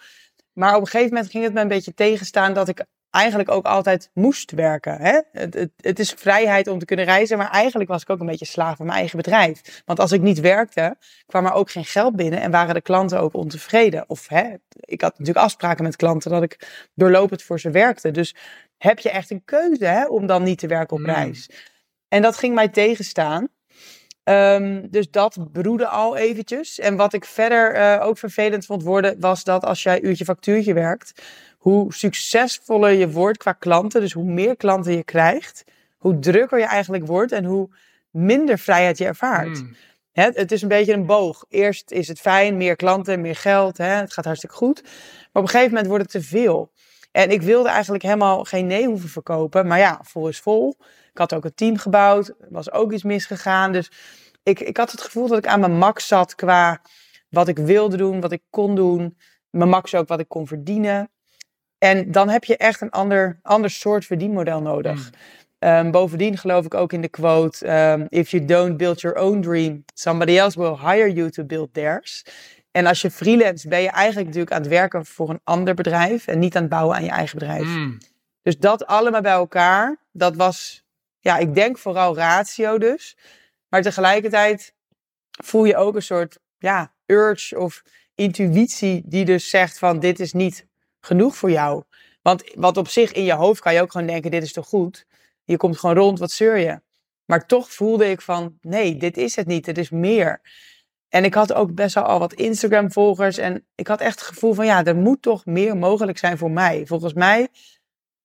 Maar 0.53 0.75
op 0.75 0.81
een 0.81 0.87
gegeven 0.87 1.12
moment 1.12 1.31
ging 1.31 1.45
het 1.45 1.53
me 1.53 1.61
een 1.61 1.69
beetje 1.69 1.95
tegenstaan 1.95 2.55
dat 2.55 2.69
ik 2.69 2.85
eigenlijk 3.11 3.51
ook 3.51 3.67
altijd 3.67 4.11
moest 4.15 4.51
werken. 4.51 5.01
Hè? 5.01 5.21
Het, 5.33 5.55
het, 5.55 5.71
het, 5.77 5.99
is 5.99 6.11
vrijheid 6.11 6.69
om 6.69 6.79
te 6.79 6.85
kunnen 6.85 7.05
reizen, 7.05 7.39
maar 7.39 7.51
eigenlijk 7.51 7.91
was 7.91 8.03
ik 8.03 8.11
ook 8.11 8.21
een 8.21 8.27
beetje 8.27 8.45
slaaf 8.45 8.77
van 8.77 8.87
mijn 8.87 8.99
eigen 8.99 9.17
bedrijf. 9.17 9.83
Want 9.85 10.01
als 10.01 10.13
ik 10.13 10.21
niet 10.21 10.41
werkte, 10.41 10.97
kwam 11.27 11.47
er 11.47 11.53
ook 11.53 11.71
geen 11.71 11.85
geld 11.85 12.17
binnen 12.17 12.41
en 12.41 12.51
waren 12.51 12.75
de 12.75 12.81
klanten 12.81 13.21
ook 13.21 13.35
ontevreden. 13.35 14.09
Of 14.09 14.29
hè, 14.29 14.55
ik 14.75 15.01
had 15.01 15.19
natuurlijk 15.19 15.45
afspraken 15.45 15.85
met 15.85 15.97
klanten 15.97 16.31
dat 16.31 16.43
ik 16.43 16.87
doorlopend 16.95 17.43
voor 17.43 17.61
ze 17.61 17.71
werkte. 17.71 18.11
Dus 18.11 18.35
heb 18.79 18.99
je 18.99 19.11
echt 19.11 19.31
een 19.31 19.45
keuze 19.45 19.85
hè, 19.85 20.07
om 20.07 20.27
dan 20.27 20.43
niet 20.43 20.59
te 20.59 20.67
werken 20.67 20.97
op 20.97 21.05
reis. 21.05 21.51
En 22.09 22.23
dat 22.23 22.37
ging 22.37 22.55
mij 22.55 22.69
tegenstaan. 22.69 23.49
Um, 24.29 24.91
dus 24.91 25.11
dat 25.11 25.53
broedde 25.53 25.87
al 25.87 26.17
eventjes. 26.17 26.79
En 26.79 26.97
wat 26.97 27.13
ik 27.13 27.25
verder 27.25 27.77
uh, 27.77 28.07
ook 28.07 28.19
vervelend 28.19 28.67
vond 28.67 28.83
worden, 28.83 29.21
was 29.21 29.45
dat 29.45 29.65
als 29.65 29.83
jij 29.83 30.03
uurtje 30.03 30.25
factuurtje 30.25 30.73
werkt, 30.73 31.23
hoe 31.59 31.95
succesvoller 31.95 32.93
je 32.93 33.11
wordt 33.11 33.39
qua 33.39 33.53
klanten, 33.53 34.01
dus 34.01 34.13
hoe 34.13 34.25
meer 34.25 34.57
klanten 34.57 34.93
je 34.93 35.05
krijgt, 35.05 35.65
hoe 35.97 36.19
drukker 36.19 36.59
je 36.59 36.65
eigenlijk 36.65 37.07
wordt 37.07 37.33
en 37.33 37.45
hoe 37.45 37.69
minder 38.11 38.59
vrijheid 38.59 38.99
je 38.99 39.05
ervaart. 39.05 39.63
Mm. 39.63 39.77
Hè, 40.13 40.29
het 40.33 40.53
is 40.53 40.63
een 40.63 40.69
beetje 40.69 40.93
een 40.93 41.07
boog. 41.07 41.45
Eerst 41.49 41.91
is 41.91 42.09
het 42.09 42.21
fijn, 42.21 42.57
meer 42.57 42.77
klanten, 42.77 43.21
meer 43.21 43.37
geld, 43.37 43.79
hè, 43.79 43.85
het 43.85 44.13
gaat 44.13 44.25
hartstikke 44.25 44.57
goed. 44.57 44.83
Maar 44.83 44.91
op 45.33 45.43
een 45.43 45.49
gegeven 45.49 45.71
moment 45.71 45.87
wordt 45.87 46.03
het 46.03 46.23
te 46.23 46.29
veel. 46.29 46.73
En 47.13 47.31
ik 47.31 47.43
wilde 47.43 47.69
eigenlijk 47.69 48.03
helemaal 48.03 48.45
geen 48.45 48.67
nee 48.67 48.87
hoeven 48.87 49.09
verkopen, 49.09 49.67
maar 49.67 49.79
ja, 49.79 50.01
vol 50.03 50.29
is 50.29 50.39
vol. 50.39 50.77
Ik 51.19 51.31
had 51.31 51.35
ook 51.35 51.44
een 51.44 51.55
team 51.55 51.76
gebouwd, 51.76 52.29
er 52.29 52.47
was 52.50 52.73
ook 52.73 52.93
iets 52.93 53.03
misgegaan. 53.03 53.73
Dus 53.73 53.91
ik, 54.43 54.61
ik 54.61 54.76
had 54.76 54.91
het 54.91 55.00
gevoel 55.00 55.29
dat 55.29 55.38
ik 55.38 55.47
aan 55.47 55.61
mijn 55.61 55.79
max 55.79 56.06
zat 56.06 56.35
qua 56.35 56.81
wat 57.29 57.49
ik 57.49 57.59
wilde 57.59 57.97
doen, 57.97 58.20
wat 58.20 58.32
ik 58.32 58.43
kon 58.50 58.75
doen. 58.75 59.17
Mijn 59.50 59.69
max 59.69 59.94
ook 59.94 60.09
wat 60.09 60.20
ik 60.20 60.29
kon 60.29 60.47
verdienen. 60.47 61.11
En 61.79 62.12
dan 62.12 62.29
heb 62.29 62.44
je 62.44 62.56
echt 62.56 62.81
een 62.81 62.91
ander, 62.91 63.38
ander 63.43 63.70
soort 63.70 64.05
verdienmodel 64.05 64.62
nodig. 64.62 65.11
Mm. 65.59 65.69
Um, 65.69 65.91
bovendien 65.91 66.37
geloof 66.37 66.65
ik 66.65 66.75
ook 66.75 66.93
in 66.93 67.00
de 67.00 67.09
quote: 67.09 67.73
um, 67.73 68.06
If 68.09 68.31
you 68.31 68.44
don't 68.44 68.76
build 68.76 69.00
your 69.00 69.17
own 69.17 69.41
dream, 69.41 69.85
somebody 69.94 70.38
else 70.38 70.59
will 70.59 70.76
hire 70.76 71.12
you 71.12 71.31
to 71.31 71.44
build 71.44 71.75
theirs. 71.75 72.25
En 72.71 72.87
als 72.87 73.00
je 73.00 73.11
freelance 73.11 73.69
ben 73.69 73.81
je 73.81 73.91
eigenlijk 73.91 74.26
natuurlijk 74.26 74.55
aan 74.55 74.61
het 74.61 74.71
werken 74.71 75.06
voor 75.06 75.31
een 75.31 75.41
ander 75.44 75.75
bedrijf 75.75 76.26
en 76.26 76.38
niet 76.38 76.56
aan 76.56 76.62
het 76.62 76.71
bouwen 76.71 76.97
aan 76.97 77.05
je 77.05 77.11
eigen 77.11 77.38
bedrijf. 77.38 77.64
Mm. 77.64 77.99
Dus 78.43 78.59
dat 78.59 78.87
allemaal 78.87 79.21
bij 79.21 79.32
elkaar, 79.32 79.97
dat 80.12 80.37
was, 80.37 80.87
ja, 81.20 81.38
ik 81.38 81.55
denk 81.55 81.79
vooral 81.79 82.17
ratio 82.17 82.79
dus. 82.79 83.17
Maar 83.69 83.82
tegelijkertijd 83.82 84.75
voel 85.44 85.65
je 85.65 85.76
ook 85.76 85.94
een 85.94 86.03
soort, 86.03 86.38
ja, 86.59 86.94
urge 87.06 87.59
of 87.59 87.82
intuïtie 88.15 89.03
die 89.05 89.25
dus 89.25 89.50
zegt 89.50 89.79
van 89.79 89.99
dit 89.99 90.20
is 90.20 90.32
niet 90.32 90.67
genoeg 91.00 91.37
voor 91.37 91.50
jou. 91.50 91.82
Want 92.23 92.53
wat 92.55 92.76
op 92.76 92.88
zich 92.88 93.12
in 93.12 93.25
je 93.25 93.32
hoofd 93.32 93.61
kan 93.61 93.75
je 93.75 93.82
ook 93.82 93.93
gewoon 93.93 94.06
denken, 94.06 94.31
dit 94.31 94.43
is 94.43 94.53
toch 94.53 94.67
goed? 94.67 95.06
Je 95.44 95.56
komt 95.56 95.79
gewoon 95.79 95.97
rond, 95.97 96.19
wat 96.19 96.31
zeur 96.31 96.56
je? 96.56 96.81
Maar 97.25 97.47
toch 97.47 97.73
voelde 97.73 98.11
ik 98.11 98.21
van, 98.21 98.59
nee, 98.61 98.97
dit 98.97 99.17
is 99.17 99.37
het 99.37 99.47
niet, 99.47 99.67
het 99.67 99.79
is 99.79 99.91
meer. 99.91 100.41
En 101.09 101.25
ik 101.25 101.35
had 101.35 101.53
ook 101.53 101.75
best 101.75 101.94
wel 101.94 102.05
al 102.05 102.19
wat 102.19 102.32
Instagram-volgers. 102.32 103.38
En 103.38 103.67
ik 103.75 103.87
had 103.87 104.00
echt 104.00 104.21
het 104.21 104.29
gevoel 104.29 104.55
van, 104.55 104.67
ja, 104.67 104.85
er 104.85 104.97
moet 104.97 105.23
toch 105.23 105.47
meer 105.47 105.76
mogelijk 105.76 106.19
zijn 106.19 106.38
voor 106.38 106.50
mij. 106.50 106.87
Volgens 106.87 107.12
mij 107.12 107.49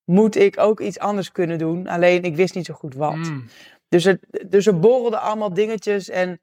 moet 0.06 0.36
ik 0.36 0.60
ook 0.60 0.80
iets 0.80 1.00
anders 1.00 1.32
kunnen 1.32 1.58
doen. 1.58 1.88
Alleen 1.88 2.24
ik 2.24 2.36
wist 2.36 2.56
niet 2.56 2.66
zo 2.66 2.74
goed 2.74 2.96
wat. 2.96 3.16
Mm. 3.16 3.46
Dus, 3.90 4.06
er, 4.06 4.20
dus 4.48 4.66
er 4.66 4.80
borrelden 4.80 5.22
allemaal 5.22 5.54
dingetjes. 5.54 6.10
En 6.10 6.42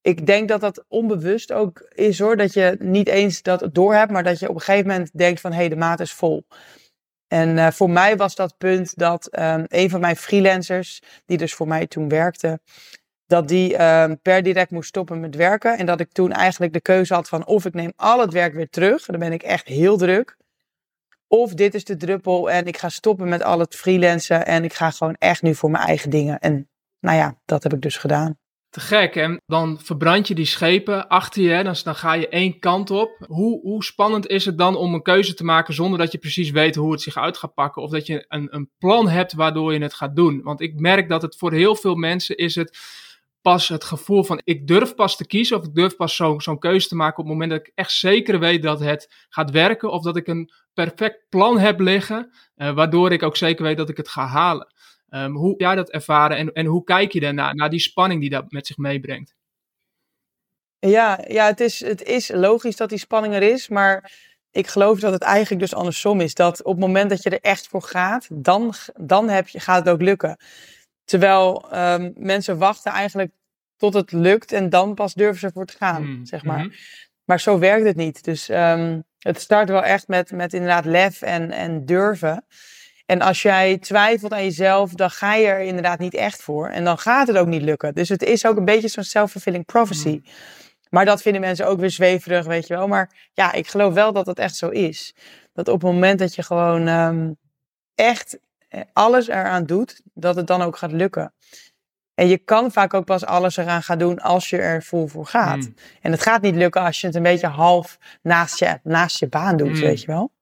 ik 0.00 0.26
denk 0.26 0.48
dat 0.48 0.60
dat 0.60 0.84
onbewust 0.88 1.52
ook 1.52 1.80
is 1.94 2.18
hoor. 2.18 2.36
Dat 2.36 2.52
je 2.52 2.76
niet 2.78 3.08
eens 3.08 3.42
dat 3.42 3.68
door 3.72 3.94
hebt, 3.94 4.10
maar 4.10 4.24
dat 4.24 4.38
je 4.38 4.48
op 4.48 4.54
een 4.54 4.60
gegeven 4.60 4.86
moment 4.86 5.10
denkt 5.18 5.40
van 5.40 5.50
hé, 5.50 5.56
hey, 5.56 5.68
de 5.68 5.76
maat 5.76 6.00
is 6.00 6.12
vol. 6.12 6.46
En 7.28 7.56
uh, 7.56 7.70
voor 7.70 7.90
mij 7.90 8.16
was 8.16 8.34
dat 8.34 8.58
punt 8.58 8.98
dat 8.98 9.38
um, 9.38 9.64
een 9.68 9.90
van 9.90 10.00
mijn 10.00 10.16
freelancers, 10.16 11.02
die 11.26 11.38
dus 11.38 11.54
voor 11.54 11.68
mij 11.68 11.86
toen 11.86 12.08
werkte, 12.08 12.60
dat 13.26 13.48
die 13.48 13.82
um, 13.82 14.20
per 14.20 14.42
direct 14.42 14.70
moest 14.70 14.88
stoppen 14.88 15.20
met 15.20 15.34
werken. 15.34 15.78
En 15.78 15.86
dat 15.86 16.00
ik 16.00 16.12
toen 16.12 16.32
eigenlijk 16.32 16.72
de 16.72 16.80
keuze 16.80 17.14
had 17.14 17.28
van 17.28 17.46
of 17.46 17.64
ik 17.64 17.74
neem 17.74 17.92
al 17.96 18.20
het 18.20 18.32
werk 18.32 18.54
weer 18.54 18.68
terug. 18.68 19.04
Dan 19.04 19.18
ben 19.18 19.32
ik 19.32 19.42
echt 19.42 19.68
heel 19.68 19.96
druk. 19.96 20.36
Of 21.36 21.54
dit 21.54 21.74
is 21.74 21.84
de 21.84 21.96
druppel 21.96 22.50
en 22.50 22.66
ik 22.66 22.76
ga 22.76 22.88
stoppen 22.88 23.28
met 23.28 23.42
al 23.42 23.58
het 23.58 23.74
freelancen 23.74 24.46
en 24.46 24.64
ik 24.64 24.72
ga 24.72 24.90
gewoon 24.90 25.14
echt 25.14 25.42
nu 25.42 25.54
voor 25.54 25.70
mijn 25.70 25.84
eigen 25.84 26.10
dingen. 26.10 26.38
En 26.38 26.68
nou 27.00 27.16
ja, 27.16 27.40
dat 27.44 27.62
heb 27.62 27.72
ik 27.72 27.80
dus 27.80 27.96
gedaan. 27.96 28.38
Te 28.70 28.80
gek, 28.80 29.16
en 29.16 29.40
dan 29.46 29.80
verbrand 29.82 30.28
je 30.28 30.34
die 30.34 30.44
schepen 30.44 31.08
achter 31.08 31.42
je, 31.42 31.64
dan, 31.64 31.76
dan 31.82 31.94
ga 31.94 32.12
je 32.12 32.28
één 32.28 32.58
kant 32.58 32.90
op. 32.90 33.10
Hoe, 33.26 33.60
hoe 33.60 33.84
spannend 33.84 34.26
is 34.26 34.44
het 34.44 34.58
dan 34.58 34.76
om 34.76 34.94
een 34.94 35.02
keuze 35.02 35.34
te 35.34 35.44
maken 35.44 35.74
zonder 35.74 35.98
dat 35.98 36.12
je 36.12 36.18
precies 36.18 36.50
weet 36.50 36.74
hoe 36.74 36.92
het 36.92 37.02
zich 37.02 37.16
uit 37.16 37.36
gaat 37.36 37.54
pakken? 37.54 37.82
Of 37.82 37.90
dat 37.90 38.06
je 38.06 38.24
een, 38.28 38.54
een 38.54 38.70
plan 38.78 39.08
hebt 39.08 39.32
waardoor 39.32 39.72
je 39.72 39.82
het 39.82 39.94
gaat 39.94 40.16
doen? 40.16 40.42
Want 40.42 40.60
ik 40.60 40.80
merk 40.80 41.08
dat 41.08 41.22
het 41.22 41.36
voor 41.36 41.52
heel 41.52 41.76
veel 41.76 41.94
mensen 41.94 42.36
is 42.36 42.54
het 42.54 42.78
pas 43.44 43.68
het 43.68 43.84
gevoel 43.84 44.24
van 44.24 44.40
ik 44.44 44.66
durf 44.66 44.94
pas 44.94 45.16
te 45.16 45.26
kiezen 45.26 45.56
of 45.56 45.64
ik 45.64 45.74
durf 45.74 45.96
pas 45.96 46.16
zo'n 46.16 46.58
keuze 46.58 46.88
te 46.88 46.94
maken 46.94 47.18
op 47.18 47.24
het 47.24 47.32
moment 47.32 47.50
dat 47.50 47.60
ik 47.60 47.72
echt 47.74 47.92
zeker 47.92 48.38
weet 48.38 48.62
dat 48.62 48.80
het 48.80 49.26
gaat 49.28 49.50
werken 49.50 49.90
of 49.90 50.02
dat 50.02 50.16
ik 50.16 50.26
een 50.26 50.50
perfect 50.74 51.28
plan 51.28 51.58
heb 51.58 51.80
liggen, 51.80 52.30
uh, 52.56 52.74
waardoor 52.74 53.12
ik 53.12 53.22
ook 53.22 53.36
zeker 53.36 53.64
weet 53.64 53.76
dat 53.76 53.88
ik 53.88 53.96
het 53.96 54.08
ga 54.08 54.26
halen. 54.26 54.74
Um, 55.08 55.36
hoe 55.36 55.54
jij 55.56 55.74
dat 55.74 55.90
ervaren 55.90 56.36
en, 56.36 56.52
en 56.52 56.66
hoe 56.66 56.84
kijk 56.84 57.12
je 57.12 57.20
daarna, 57.20 57.52
naar 57.52 57.70
die 57.70 57.80
spanning 57.80 58.20
die 58.20 58.30
dat 58.30 58.50
met 58.50 58.66
zich 58.66 58.76
meebrengt? 58.76 59.34
Ja, 60.78 61.24
ja 61.28 61.46
het, 61.46 61.60
is, 61.60 61.80
het 61.80 62.02
is 62.02 62.30
logisch 62.34 62.76
dat 62.76 62.88
die 62.88 62.98
spanning 62.98 63.34
er 63.34 63.42
is, 63.42 63.68
maar 63.68 64.12
ik 64.50 64.66
geloof 64.66 65.00
dat 65.00 65.12
het 65.12 65.22
eigenlijk 65.22 65.60
dus 65.60 65.74
andersom 65.74 66.20
is. 66.20 66.34
Dat 66.34 66.62
op 66.62 66.72
het 66.72 66.80
moment 66.80 67.10
dat 67.10 67.22
je 67.22 67.30
er 67.30 67.40
echt 67.40 67.66
voor 67.66 67.82
gaat, 67.82 68.28
dan, 68.32 68.74
dan 69.00 69.28
heb 69.28 69.48
je, 69.48 69.60
gaat 69.60 69.84
het 69.84 69.94
ook 69.94 70.02
lukken. 70.02 70.36
Terwijl 71.04 71.64
um, 71.74 72.12
mensen 72.16 72.58
wachten 72.58 72.92
eigenlijk 72.92 73.30
tot 73.76 73.94
het 73.94 74.12
lukt 74.12 74.52
en 74.52 74.70
dan 74.70 74.94
pas 74.94 75.14
durven 75.14 75.38
ze 75.38 75.50
voor 75.54 75.66
te 75.66 75.76
gaan, 75.76 76.06
mm, 76.06 76.26
zeg 76.26 76.44
maar. 76.44 76.58
Mhm. 76.58 76.68
Maar 77.24 77.40
zo 77.40 77.58
werkt 77.58 77.86
het 77.86 77.96
niet. 77.96 78.24
Dus 78.24 78.48
um, 78.48 79.04
het 79.18 79.40
start 79.40 79.68
wel 79.68 79.82
echt 79.82 80.08
met, 80.08 80.32
met 80.32 80.52
inderdaad 80.52 80.84
lef 80.84 81.22
en, 81.22 81.50
en 81.50 81.84
durven. 81.86 82.44
En 83.06 83.20
als 83.20 83.42
jij 83.42 83.78
twijfelt 83.78 84.32
aan 84.32 84.42
jezelf, 84.42 84.92
dan 84.92 85.10
ga 85.10 85.34
je 85.34 85.46
er 85.46 85.60
inderdaad 85.60 85.98
niet 85.98 86.14
echt 86.14 86.42
voor. 86.42 86.68
En 86.68 86.84
dan 86.84 86.98
gaat 86.98 87.26
het 87.26 87.36
ook 87.36 87.46
niet 87.46 87.62
lukken. 87.62 87.94
Dus 87.94 88.08
het 88.08 88.22
is 88.22 88.46
ook 88.46 88.56
een 88.56 88.64
beetje 88.64 88.88
zo'n 88.88 89.04
self-fulfilling 89.04 89.64
prophecy. 89.64 90.08
Mm. 90.08 90.24
Maar 90.90 91.04
dat 91.04 91.22
vinden 91.22 91.40
mensen 91.40 91.66
ook 91.66 91.80
weer 91.80 91.90
zweverig, 91.90 92.46
weet 92.46 92.66
je 92.66 92.74
wel. 92.74 92.88
Maar 92.88 93.30
ja, 93.32 93.52
ik 93.52 93.66
geloof 93.66 93.94
wel 93.94 94.12
dat 94.12 94.24
dat 94.24 94.38
echt 94.38 94.56
zo 94.56 94.68
is. 94.68 95.14
Dat 95.52 95.68
op 95.68 95.82
het 95.82 95.92
moment 95.92 96.18
dat 96.18 96.34
je 96.34 96.42
gewoon 96.42 96.86
ehm, 96.86 97.32
echt 97.94 98.38
alles 98.92 99.28
eraan 99.28 99.64
doet, 99.66 100.02
dat 100.14 100.36
het 100.36 100.46
dan 100.46 100.62
ook 100.62 100.76
gaat 100.76 100.92
lukken. 100.92 101.34
En 102.14 102.28
je 102.28 102.38
kan 102.38 102.72
vaak 102.72 102.94
ook 102.94 103.04
pas 103.04 103.24
alles 103.24 103.56
eraan 103.56 103.82
gaan 103.82 103.98
doen 103.98 104.18
als 104.18 104.50
je 104.50 104.58
er 104.58 104.82
vol 104.82 105.06
voor 105.06 105.26
gaat. 105.26 105.56
Mm. 105.56 105.74
En 106.00 106.12
het 106.12 106.22
gaat 106.22 106.42
niet 106.42 106.54
lukken 106.54 106.82
als 106.82 107.00
je 107.00 107.06
het 107.06 107.16
een 107.16 107.22
beetje 107.22 107.46
half 107.46 107.98
naast 108.22 108.58
je, 108.58 108.78
naast 108.82 109.18
je 109.18 109.28
baan 109.28 109.56
doet, 109.56 109.68
Mm. 109.72 109.80
weet 109.80 110.00
je 110.00 110.06
wel. 110.06 110.32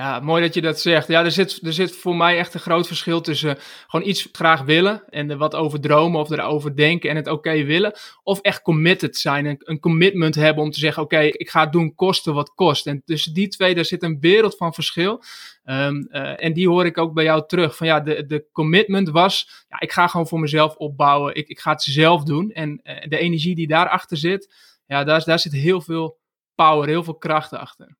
Ja, 0.00 0.20
mooi 0.20 0.42
dat 0.42 0.54
je 0.54 0.60
dat 0.60 0.80
zegt. 0.80 1.08
Ja, 1.08 1.24
er 1.24 1.30
zit, 1.30 1.60
er 1.62 1.72
zit 1.72 1.96
voor 1.96 2.16
mij 2.16 2.38
echt 2.38 2.54
een 2.54 2.60
groot 2.60 2.86
verschil 2.86 3.20
tussen 3.20 3.58
gewoon 3.86 4.08
iets 4.08 4.28
graag 4.32 4.62
willen 4.62 5.02
en 5.08 5.30
er 5.30 5.36
wat 5.36 5.54
over 5.54 5.80
dromen 5.80 6.20
of 6.20 6.30
erover 6.30 6.76
denken 6.76 7.10
en 7.10 7.16
het 7.16 7.26
oké 7.26 7.64
willen. 7.64 7.92
Of 8.22 8.40
echt 8.40 8.62
committed 8.62 9.16
zijn, 9.16 9.46
een, 9.46 9.56
een 9.58 9.80
commitment 9.80 10.34
hebben 10.34 10.64
om 10.64 10.70
te 10.70 10.78
zeggen, 10.78 11.02
oké, 11.02 11.20
ik 11.20 11.50
ga 11.50 11.60
het 11.60 11.72
doen 11.72 11.94
kosten 11.94 12.34
wat 12.34 12.54
kost. 12.54 12.86
En 12.86 13.02
tussen 13.04 13.34
die 13.34 13.48
twee, 13.48 13.74
daar 13.74 13.84
zit 13.84 14.02
een 14.02 14.20
wereld 14.20 14.56
van 14.56 14.74
verschil. 14.74 15.22
Ehm, 15.64 16.02
eh, 16.10 16.44
en 16.44 16.52
die 16.52 16.68
hoor 16.68 16.86
ik 16.86 16.98
ook 16.98 17.14
bij 17.14 17.24
jou 17.24 17.46
terug. 17.46 17.76
Van 17.76 17.86
ja, 17.86 18.00
de, 18.00 18.26
de 18.26 18.46
commitment 18.52 19.08
was, 19.08 19.64
ja, 19.68 19.80
ik 19.80 19.92
ga 19.92 20.06
gewoon 20.06 20.28
voor 20.28 20.40
mezelf 20.40 20.76
opbouwen. 20.76 21.34
Ik, 21.34 21.48
ik 21.48 21.60
ga 21.60 21.70
het 21.70 21.82
zelf 21.82 22.22
doen. 22.22 22.50
En 22.50 22.80
eh, 22.82 23.08
de 23.08 23.18
energie 23.18 23.54
die 23.54 23.68
daarachter 23.68 24.16
zit, 24.16 24.54
ja, 24.86 25.04
daar, 25.04 25.24
daar 25.24 25.38
zit 25.38 25.52
heel 25.52 25.80
veel 25.80 26.18
power, 26.54 26.88
heel 26.88 27.04
veel 27.04 27.18
kracht 27.18 27.52
achter. 27.52 27.98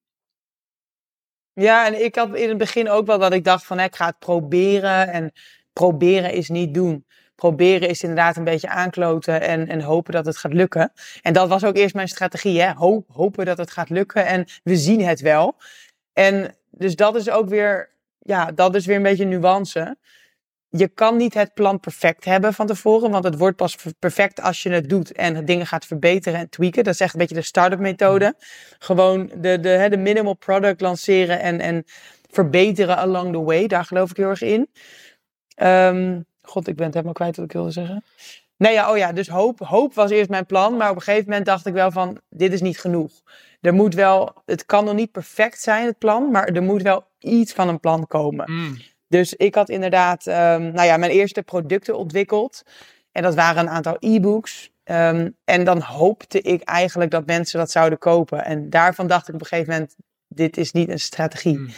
Ja, 1.55 1.87
en 1.87 2.05
ik 2.05 2.15
had 2.15 2.35
in 2.35 2.49
het 2.49 2.59
begin 2.59 2.89
ook 2.91 3.07
wel 3.07 3.19
dat 3.19 3.33
ik 3.33 3.45
dacht 3.45 3.65
van 3.65 3.79
hè, 3.79 3.85
ik 3.85 3.97
ga 3.97 4.07
het 4.07 4.19
proberen. 4.19 5.09
En 5.09 5.33
proberen 5.73 6.33
is 6.33 6.49
niet 6.49 6.75
doen. 6.75 7.05
Proberen 7.35 7.89
is 7.89 8.03
inderdaad 8.03 8.37
een 8.37 8.45
beetje 8.45 8.69
aankloten 8.69 9.41
en, 9.41 9.69
en 9.69 9.81
hopen 9.81 10.13
dat 10.13 10.27
het 10.27 10.37
gaat 10.37 10.53
lukken. 10.53 10.93
En 11.23 11.33
dat 11.33 11.49
was 11.49 11.65
ook 11.65 11.77
eerst 11.77 11.95
mijn 11.95 12.09
strategie. 12.09 12.61
Hè? 12.61 12.73
Ho- 12.73 13.05
hopen 13.09 13.45
dat 13.47 13.59
het 13.59 13.71
gaat 13.71 13.91
lukken 13.91 14.27
en 14.27 14.45
we 14.63 14.77
zien 14.77 15.05
het 15.05 15.21
wel. 15.21 15.57
En 16.13 16.55
dus 16.71 16.97
dat 16.97 17.17
is 17.17 17.31
ook 17.31 17.49
weer, 17.49 17.91
ja, 18.19 18.53
dat 18.53 18.75
is 18.75 18.87
weer 18.87 18.97
een 18.97 19.03
beetje 19.03 19.25
nuance. 19.25 19.97
Je 20.71 20.89
kan 20.89 21.17
niet 21.17 21.35
het 21.35 21.55
plan 21.55 21.81
perfect 21.81 22.25
hebben 22.25 22.55
van 22.55 22.67
tevoren, 22.67 23.11
want 23.11 23.25
het 23.25 23.39
wordt 23.39 23.57
pas 23.57 23.77
perfect 23.99 24.41
als 24.41 24.63
je 24.63 24.71
het 24.71 24.89
doet 24.89 25.13
en 25.13 25.45
dingen 25.45 25.67
gaat 25.67 25.87
verbeteren 25.87 26.39
en 26.39 26.49
tweaken. 26.49 26.85
Dat 26.85 26.95
is 26.95 27.01
echt 27.01 27.13
een 27.13 27.19
beetje 27.19 27.35
de 27.35 27.43
start-up 27.43 27.79
methode. 27.79 28.35
Gewoon 28.79 29.31
de, 29.35 29.61
de, 29.61 29.87
de 29.91 29.97
minimal 29.97 30.35
product 30.35 30.81
lanceren 30.81 31.41
en, 31.41 31.61
en 31.61 31.85
verbeteren 32.31 32.97
along 32.97 33.33
the 33.33 33.43
way. 33.43 33.67
Daar 33.67 33.85
geloof 33.85 34.11
ik 34.11 34.17
heel 34.17 34.29
erg 34.29 34.43
in. 34.43 34.71
Ehm, 35.55 36.21
God, 36.43 36.69
ik 36.69 36.77
ben 36.77 36.85
het 36.85 36.95
helemaal 36.95 37.15
kwijt 37.15 37.37
wat 37.37 37.45
ik 37.45 37.53
wilde 37.53 37.71
zeggen. 37.71 38.05
Nee, 38.57 38.73
ja, 38.73 38.91
oh 38.91 38.97
ja, 38.97 39.13
dus 39.13 39.29
hoop, 39.29 39.59
hoop 39.59 39.95
was 39.95 40.11
eerst 40.11 40.31
mijn 40.31 40.47
plan. 40.47 40.77
Maar 40.77 40.91
op 40.91 40.97
een 40.97 41.03
gegeven 41.03 41.29
moment 41.29 41.47
dacht 41.47 41.67
ik 41.67 41.73
wel 41.73 41.91
van, 41.91 42.21
dit 42.29 42.53
is 42.53 42.61
niet 42.61 42.79
genoeg. 42.79 43.13
Er 43.61 43.75
moet 43.75 43.95
wel, 43.95 44.43
het 44.47 44.67
kan 44.67 44.85
nog 44.85 44.95
niet 44.95 45.13
perfect 45.13 45.61
zijn, 45.61 45.87
het 45.87 45.99
plan. 45.99 46.31
Maar 46.31 46.49
er 46.49 46.63
moet 46.63 46.83
wel 46.83 47.05
iets 47.19 47.53
van 47.53 47.69
een 47.69 47.81
plan 47.81 48.07
komen. 48.07 48.53
Mm. 48.53 48.79
Dus 49.11 49.35
ik 49.35 49.55
had 49.55 49.69
inderdaad, 49.69 50.27
ehm, 50.27 50.73
nou 50.73 50.87
ja, 50.87 50.97
mijn 50.97 51.11
eerste 51.11 51.43
producten 51.43 51.97
ontwikkeld. 51.97 52.63
En 53.13 53.23
dat 53.23 53.35
waren 53.35 53.63
een 53.63 53.71
aantal 53.71 53.97
e-books. 53.99 54.71
Ehm, 54.85 55.31
en 55.45 55.65
dan 55.65 55.81
hoopte 55.81 56.41
ik 56.41 56.63
eigenlijk 56.63 57.11
dat 57.11 57.27
mensen 57.27 57.59
dat 57.59 57.71
zouden 57.71 57.99
kopen. 57.99 58.45
En 58.45 58.71
daarvan 58.71 59.07
dacht 59.07 59.29
ik 59.29 59.35
op 59.35 59.41
een 59.41 59.47
gegeven 59.47 59.73
moment, 59.73 59.95
dit 60.29 60.57
is 60.57 60.73
niet 60.73 60.89
een 60.89 61.01
strategie. 61.01 61.59
Mm. 61.59 61.69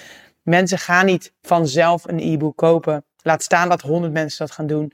Mensen 0.43 0.79
gaan 0.79 1.07
niet 1.07 1.33
vanzelf 1.43 2.09
een 2.09 2.19
e-book 2.19 2.57
kopen. 2.57 3.05
Laat 3.23 3.43
staan 3.43 3.69
dat 3.69 3.81
honderd 3.81 4.13
mensen 4.13 4.47
dat 4.47 4.55
gaan 4.55 4.67
doen. 4.67 4.93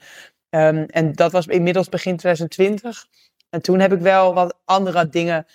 Ehm, 0.51 0.85
en 0.87 1.13
dat 1.13 1.33
was 1.33 1.47
inmiddels 1.47 1.89
begin 1.89 2.17
2020. 2.17 3.07
En 3.51 3.63
toen 3.63 3.81
heb 3.81 3.93
ik 3.93 4.01
wel 4.01 4.35
wat 4.35 4.59
andere 4.65 5.09
dingen 5.09 5.47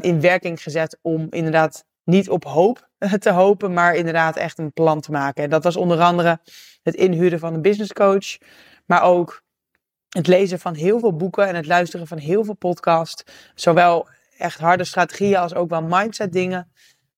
in 0.00 0.20
werking 0.20 0.62
gezet 0.62 0.98
om 1.02 1.26
inderdaad 1.30 1.84
niet 2.06 2.30
op 2.30 2.44
hoop 2.44 2.88
te 3.18 3.30
hopen, 3.30 3.72
maar 3.72 3.94
inderdaad 3.94 4.36
echt 4.36 4.58
een 4.58 4.72
plan 4.72 5.00
te 5.00 5.10
maken. 5.10 5.44
En 5.44 5.50
dat 5.50 5.64
was 5.64 5.76
onder 5.76 6.00
andere 6.00 6.40
het 6.82 6.94
inhuren 6.94 7.38
van 7.38 7.54
een 7.54 7.62
business 7.62 7.92
coach, 7.92 8.38
maar 8.86 9.02
ook 9.02 9.42
het 10.08 10.26
lezen 10.26 10.58
van 10.58 10.74
heel 10.74 10.98
veel 10.98 11.16
boeken 11.16 11.46
en 11.46 11.54
het 11.54 11.66
luisteren 11.66 12.06
van 12.06 12.18
heel 12.18 12.44
veel 12.44 12.54
podcasts. 12.54 13.24
Zowel 13.54 14.08
echt 14.38 14.58
harde 14.58 14.84
strategieën 14.84 15.36
als 15.36 15.54
ook 15.54 15.70
wel 15.70 15.82
mindset 15.82 16.32
dingen. 16.32 16.70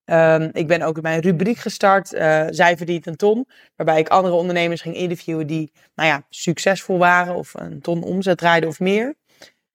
Ehm, 0.04 0.48
ik 0.52 0.66
ben 0.66 0.82
ook 0.82 1.02
mijn 1.02 1.20
rubriek 1.20 1.58
gestart, 1.58 2.12
eh 2.12 2.46
Zij 2.50 2.76
verdient 2.76 3.06
een 3.06 3.16
ton. 3.16 3.48
Waarbij 3.76 3.98
ik 3.98 4.08
andere 4.08 4.34
ondernemers 4.34 4.80
ging 4.80 4.94
interviewen 4.94 5.46
die 5.46 5.72
nou 5.94 6.08
ja, 6.08 6.22
succesvol 6.28 6.98
waren 6.98 7.34
of 7.34 7.54
een 7.54 7.80
ton 7.80 8.02
omzet 8.02 8.38
draaiden 8.38 8.68
of 8.68 8.80
meer. 8.80 9.14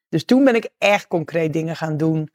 Dus 0.09 0.25
toen 0.25 0.43
ben 0.43 0.55
ik 0.55 0.69
echt 0.77 1.07
concreet 1.07 1.53
dingen 1.53 1.75
gaan 1.75 1.97
doen 1.97 2.29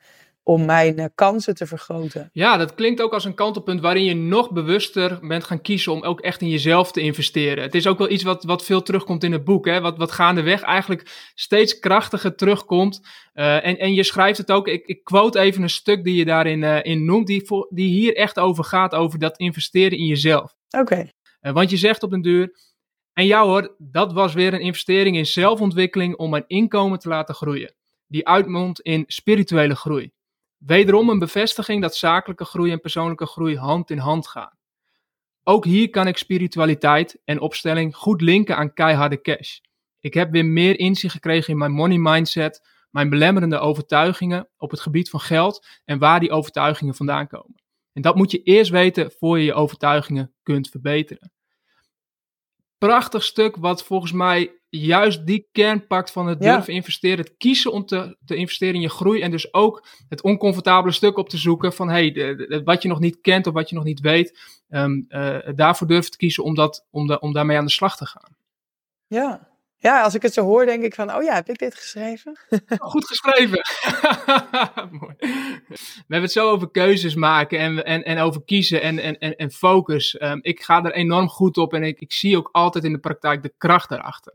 om 0.49 0.65
mijn 0.65 0.99
eh, 0.99 1.07
kansen 1.15 1.55
te 1.55 1.67
vergroten. 1.67 2.31
Ja, 2.33 2.57
dat 2.57 2.75
klinkt 2.75 3.03
ook 3.03 3.13
als 3.13 3.25
een 3.25 3.35
kantelpunt 3.35 3.81
waarin 3.81 4.05
je 4.05 4.15
nog 4.15 4.51
bewuster 4.51 5.19
bent 5.23 5.45
gaan 5.45 5.61
kiezen 5.61 5.93
om 5.93 6.03
ook 6.03 6.21
echt 6.21 6.41
in 6.41 6.49
jezelf 6.49 6.93
te 6.93 7.01
investeren. 7.01 7.65
Het 7.65 7.75
is 7.75 7.87
ook 7.87 7.99
wel 7.99 8.11
iets 8.11 8.23
wat, 8.23 8.45
wat 8.45 8.65
veel 8.65 8.83
terugkomt 8.83 9.25
in 9.25 9.33
het 9.33 9.45
boek, 9.45 9.67
hè? 9.67 9.81
Wat, 9.81 9.97
wat 9.97 10.13
gaandeweg 10.13 10.63
eigenlijk 10.63 11.31
steeds 11.35 11.79
krachtiger 11.79 12.35
terugkomt. 12.35 13.01
Eh, 13.33 13.67
en, 13.67 13.79
en 13.79 13.95
je 13.95 14.03
schrijft 14.03 14.39
het 14.39 14.53
ook, 14.53 14.69
ik, 14.69 14.87
ik 14.87 15.05
quote 15.05 15.39
even 15.39 15.63
een 15.63 15.71
stuk 15.71 16.05
die 16.05 16.15
je 16.15 16.25
daarin 16.25 16.65
eh, 16.65 16.79
in 16.83 17.05
noemt, 17.05 17.27
die, 17.27 17.47
voor, 17.47 17.67
die 17.71 17.89
hier 17.89 18.17
echt 18.17 18.39
over 18.39 18.65
gaat, 18.65 18.95
over 18.95 19.19
dat 19.19 19.39
investeren 19.39 19.99
in 19.99 20.07
jezelf. 20.07 20.55
Oké, 20.79 21.11
want 21.41 21.71
je 21.71 21.77
zegt 21.77 22.03
op 22.03 22.11
den 22.11 22.23
duur, 22.23 22.53
en 23.13 23.27
ja 23.27 23.45
hoor, 23.45 23.75
dat 23.79 24.13
was 24.13 24.35
weer 24.35 24.55
een 24.55 24.61
investering 24.61 25.17
in 25.17 25.27
zelfontwikkeling 25.27 26.17
om 26.17 26.31
mijn 26.31 26.45
inkomen 26.47 26.99
te 26.99 27.09
laten 27.09 27.35
groeien. 27.35 27.75
Die 28.07 28.29
uitmondt 28.29 28.81
in 28.81 29.05
spirituele 29.07 29.75
groei. 29.77 30.17
Wederom 30.59 31.09
een 31.09 31.19
bevestiging 31.19 31.83
dat 31.83 31.97
zakelijke 31.97 32.45
groei 32.45 32.73
en 32.73 32.81
persoonlijke 32.81 33.27
groei 33.27 33.57
hand 33.57 33.91
in 33.91 33.99
hand 33.99 34.29
gaan. 34.29 34.57
Ook 35.43 35.65
hier 35.65 35.91
kan 35.91 36.07
ik 36.07 36.17
spiritualiteit 36.17 37.21
en 37.25 37.41
opstelling 37.41 37.97
goed 37.97 38.21
linken 38.21 38.57
aan 38.57 38.73
keiharde 38.73 39.21
cash. 39.21 39.59
Ik 40.01 40.15
heb 40.15 40.31
weer 40.31 40.45
meer 40.45 40.79
inzicht 40.79 41.15
gekregen 41.15 41.53
in 41.53 41.59
mijn 41.59 41.73
money 41.73 41.99
mindset, 41.99 42.69
mijn 42.91 43.11
belemmerende 43.11 43.59
overtuigingen 43.59 44.49
op 44.57 44.71
het 44.71 44.81
gebied 44.81 45.11
van 45.11 45.21
geld 45.21 45.67
en 45.85 45.99
waar 45.99 46.21
die 46.21 46.31
overtuigingen 46.31 46.95
vandaan 46.95 47.27
komen. 47.27 47.63
En 47.93 48.03
dat 48.03 48.17
moet 48.17 48.31
je 48.31 48.43
eerst 48.43 48.71
weten 48.71 49.13
voor 49.19 49.39
je 49.39 49.45
je 49.45 49.55
overtuigingen 49.55 50.35
kunt 50.43 50.69
verbeteren. 50.69 51.33
Prachtig 52.79 53.25
stuk 53.25 53.57
wat 53.57 53.85
volgens 53.85 54.13
mij 54.13 54.53
juist 54.69 55.27
die 55.27 55.49
kern 55.53 55.87
pakt 55.87 56.11
van 56.11 56.27
het 56.27 56.45
Ja. 56.45 56.55
durven 56.55 56.73
investeren. 56.75 57.19
Het 57.25 57.35
kiezen 57.37 57.73
om 57.73 57.87
te, 57.87 58.17
te 58.25 58.35
investeren 58.35 58.75
in 58.75 58.81
je 58.81 58.89
groei 58.89 59.21
en 59.21 59.31
dus 59.31 59.53
ook 59.55 59.87
het 60.09 60.23
oncomfortabele 60.23 60.93
stuk 60.93 61.17
op 61.17 61.29
te 61.29 61.37
zoeken 61.37 61.73
van 61.73 61.89
hey, 61.89 62.11
de- 62.13 62.47
de- 62.49 62.63
wat 62.63 62.83
je 62.83 62.89
nog 62.89 63.01
niet 63.01 63.21
kent 63.21 63.47
of 63.47 63.53
wat 63.53 63.69
je 63.69 63.75
nog 63.75 63.85
niet 63.85 64.01
weet. 64.01 64.57
ehm, 64.69 65.01
eh, 65.09 65.39
daarvoor 65.55 65.87
durven 65.87 66.11
te 66.11 66.17
kiezen 66.17 66.45
om, 66.45 66.55
dat, 66.55 66.87
om, 66.91 67.07
da- 67.07 67.15
om 67.21 67.33
daarmee 67.33 67.57
aan 67.57 67.65
de 67.65 67.71
slag 67.71 67.97
te 67.97 68.07
gaan. 68.07 68.37
ja. 69.07 69.49
Ja, 69.81 70.03
als 70.03 70.15
ik 70.15 70.23
het 70.23 70.33
zo 70.33 70.45
hoor, 70.45 70.67
denk 70.67 70.83
ik 70.83 70.95
van, 70.95 71.15
oh 71.15 71.23
ja, 71.23 71.35
heb 71.35 71.49
ik 71.49 71.59
dit 71.59 71.75
geschreven? 71.75 72.39
Goed 72.79 73.07
geschreven. 73.07 73.61
Mooi. 75.01 75.15
We 75.19 76.15
hebben 76.15 76.23
het 76.23 76.33
zo 76.33 76.51
over 76.51 76.71
keuzes 76.71 77.15
maken 77.15 77.59
en, 77.59 77.85
en, 77.85 78.05
en 78.05 78.19
over 78.19 78.45
kiezen 78.45 78.83
en, 78.83 79.19
en, 79.19 79.37
en, 79.37 79.51
focus. 79.51 80.17
Ehm, 80.17 80.39
ik 80.43 80.63
ga 80.63 80.85
er 80.85 80.93
enorm 80.93 81.29
goed 81.29 81.57
op 81.57 81.75
en 81.75 81.83
ik, 81.83 82.01
ik 82.01 82.13
zie 82.13 82.37
ook 82.37 82.49
altijd 82.53 82.85
in 82.85 82.93
de 82.93 82.99
praktijk 82.99 83.43
de 83.43 83.55
kracht 83.59 83.89
daarachter. 83.89 84.35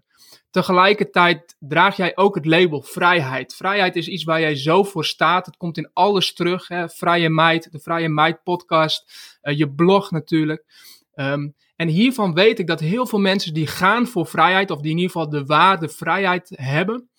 Tegelijkertijd 0.51 1.55
draag 1.59 1.95
jij 1.97 2.17
ook 2.17 2.35
het 2.35 2.45
label 2.45 2.81
vrijheid. 2.81 3.55
Vrijheid 3.55 3.95
is 3.95 4.07
iets 4.07 4.23
waar 4.23 4.39
jij 4.39 4.55
zo 4.55 4.83
voor 4.83 5.05
staat. 5.05 5.45
Het 5.45 5.57
komt 5.57 5.77
in 5.77 5.89
alles 5.93 6.33
terug. 6.33 6.67
Hè? 6.67 6.89
Vrije 6.89 7.29
Meid, 7.29 7.71
de 7.71 7.79
Vrije 7.79 8.09
Meid 8.09 8.43
podcast, 8.43 9.13
eh, 9.41 9.57
je 9.57 9.69
blog 9.69 10.11
natuurlijk. 10.11 10.65
Ehm, 11.13 11.49
en 11.83 11.89
hiervan 11.89 12.33
weet 12.33 12.59
ik 12.59 12.67
dat 12.67 12.79
heel 12.79 13.05
veel 13.05 13.19
mensen 13.19 13.53
die 13.53 13.67
gaan 13.67 14.07
voor 14.07 14.25
vrijheid, 14.25 14.71
of 14.71 14.81
die 14.81 14.91
in 14.91 14.97
ieder 14.97 15.11
geval 15.11 15.29
de 15.29 15.45
waarde 15.45 15.89
vrijheid 15.89 16.51
hebben, 16.55 17.09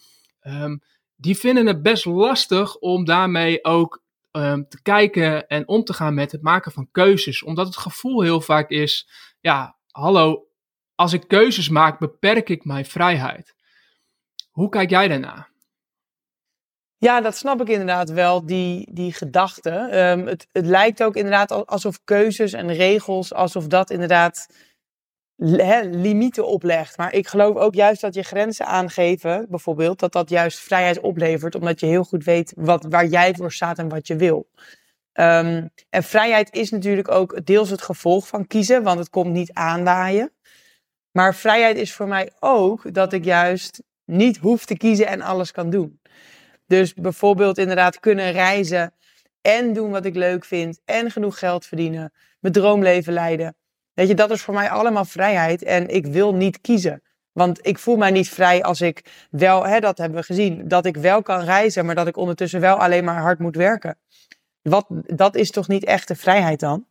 ehm, 0.41 0.77
die 1.17 1.37
vinden 1.37 1.67
het 1.67 1.83
best 1.83 2.05
lastig 2.05 2.77
om 2.77 3.05
daarmee 3.05 3.65
ook 3.65 4.03
ehm, 4.31 4.63
te 4.69 4.83
kijken 4.83 5.47
en 5.49 5.69
om 5.69 5.85
te 5.85 5.93
gaan 5.93 6.15
met 6.15 6.33
het 6.33 6.43
maken 6.43 6.73
van 6.73 6.89
keuzes. 6.91 7.43
Omdat 7.43 7.67
het 7.67 7.77
gevoel 7.77 8.23
heel 8.23 8.41
vaak 8.41 8.71
is, 8.71 9.09
ja, 9.41 9.77
hallo, 9.91 10.47
als 10.95 11.13
ik 11.13 11.29
keuzes 11.29 11.69
maak, 11.69 11.99
beperk 11.99 12.49
ik 12.49 12.65
mijn 12.65 12.85
vrijheid. 12.85 13.55
Hoe 14.51 14.69
kijk 14.69 14.91
jij 14.91 15.09
daarna? 15.09 15.49
Ja, 17.05 17.21
dat 17.21 17.37
snap 17.37 17.61
ik 17.61 17.69
inderdaad 17.69 18.11
wel, 18.11 18.47
die, 18.47 18.89
die 18.93 19.13
gedachte. 19.13 19.71
Ehm, 19.71 20.27
het, 20.27 20.47
het 20.53 20.67
lijkt 20.67 21.03
ook 21.03 21.17
inderdaad 21.17 21.51
al- 21.51 21.67
alsof 21.67 22.01
keuzes 22.05 22.53
en 22.53 22.73
regels, 22.73 23.35
alsof 23.35 23.67
dat 23.67 23.91
inderdaad 23.91 24.47
limieten 25.91 26.47
oplegt. 26.47 26.97
Maar 26.97 27.13
ik 27.13 27.27
geloof 27.27 27.57
ook 27.57 27.75
juist 27.75 28.01
dat 28.01 28.15
je 28.15 28.23
grenzen 28.23 28.67
aangeven, 28.67 29.47
bijvoorbeeld, 29.49 29.99
dat 29.99 30.13
dat 30.13 30.31
juist 30.31 30.59
vrijheid 30.59 31.01
oplevert, 31.01 31.55
omdat 31.55 31.81
je 31.81 31.87
heel 31.87 32.05
goed 32.05 32.25
weet 32.25 32.53
wat, 32.57 32.87
waar 32.89 33.07
jij 33.07 33.35
voor 33.35 33.53
staat 33.53 33.79
en 33.79 33.89
wat 33.89 34.07
je 34.07 34.17
wil. 34.17 34.49
Ehm, 35.13 35.67
en 35.91 36.03
vrijheid 36.03 36.55
is 36.55 36.71
natuurlijk 36.71 37.11
ook 37.11 37.47
deels 37.47 37.71
het 37.71 37.83
gevolg 37.83 38.27
van 38.29 38.47
kiezen, 38.47 38.83
want 38.83 38.99
het 38.99 39.11
komt 39.11 39.33
niet 39.33 39.53
aanwaaien. 39.53 40.33
Maar 41.11 41.35
vrijheid 41.35 41.77
is 41.77 41.93
voor 41.95 42.09
mij 42.09 42.31
ook 42.41 42.95
dat 42.95 43.13
ik 43.13 43.25
juist 43.25 43.83
niet 44.05 44.37
hoef 44.37 44.65
te 44.65 44.77
kiezen 44.77 45.07
en 45.07 45.21
alles 45.21 45.51
kan 45.51 45.71
doen. 45.71 46.01
Dus 46.75 46.95
bijvoorbeeld 46.95 47.59
inderdaad 47.59 48.01
kunnen 48.01 48.33
reizen 48.33 48.93
en 49.41 49.73
doen 49.73 49.91
wat 49.91 50.05
ik 50.05 50.15
leuk 50.15 50.45
vind 50.45 50.81
en 50.85 51.11
genoeg 51.11 51.39
geld 51.39 51.67
verdienen, 51.67 52.13
mijn 52.41 52.55
droomleven 52.55 53.13
leiden. 53.13 53.57
Weet 53.93 54.09
je, 54.09 54.15
dat 54.15 54.31
is 54.31 54.43
voor 54.43 54.55
mij 54.55 54.71
allemaal 54.71 55.05
vrijheid 55.05 55.63
en 55.63 55.89
ik 55.89 56.07
wil 56.07 56.35
niet 56.35 56.61
kiezen. 56.61 57.03
Want 57.33 57.67
ik 57.67 57.79
voel 57.79 57.97
mij 57.97 58.11
niet 58.11 58.29
vrij 58.29 58.63
als 58.63 58.81
ik 58.81 59.27
wel, 59.31 59.67
hè, 59.67 59.81
dat 59.81 59.99
hebben 59.99 60.19
we 60.19 60.25
gezien, 60.25 60.69
dat 60.69 60.87
ik 60.87 60.97
wel 60.97 61.23
kan 61.23 61.41
reizen, 61.41 61.87
maar 61.87 61.95
dat 61.95 62.07
ik 62.07 62.17
ondertussen 62.17 62.61
wel 62.61 62.77
alleen 62.77 63.05
maar 63.05 63.21
hard 63.21 63.39
moet 63.39 63.57
werken. 63.57 63.99
Wat, 64.65 64.87
dat 65.07 65.35
is 65.35 65.51
toch 65.51 65.69
niet 65.69 65.85
echte 65.85 66.15
vrijheid 66.15 66.61
dan? 66.61 66.85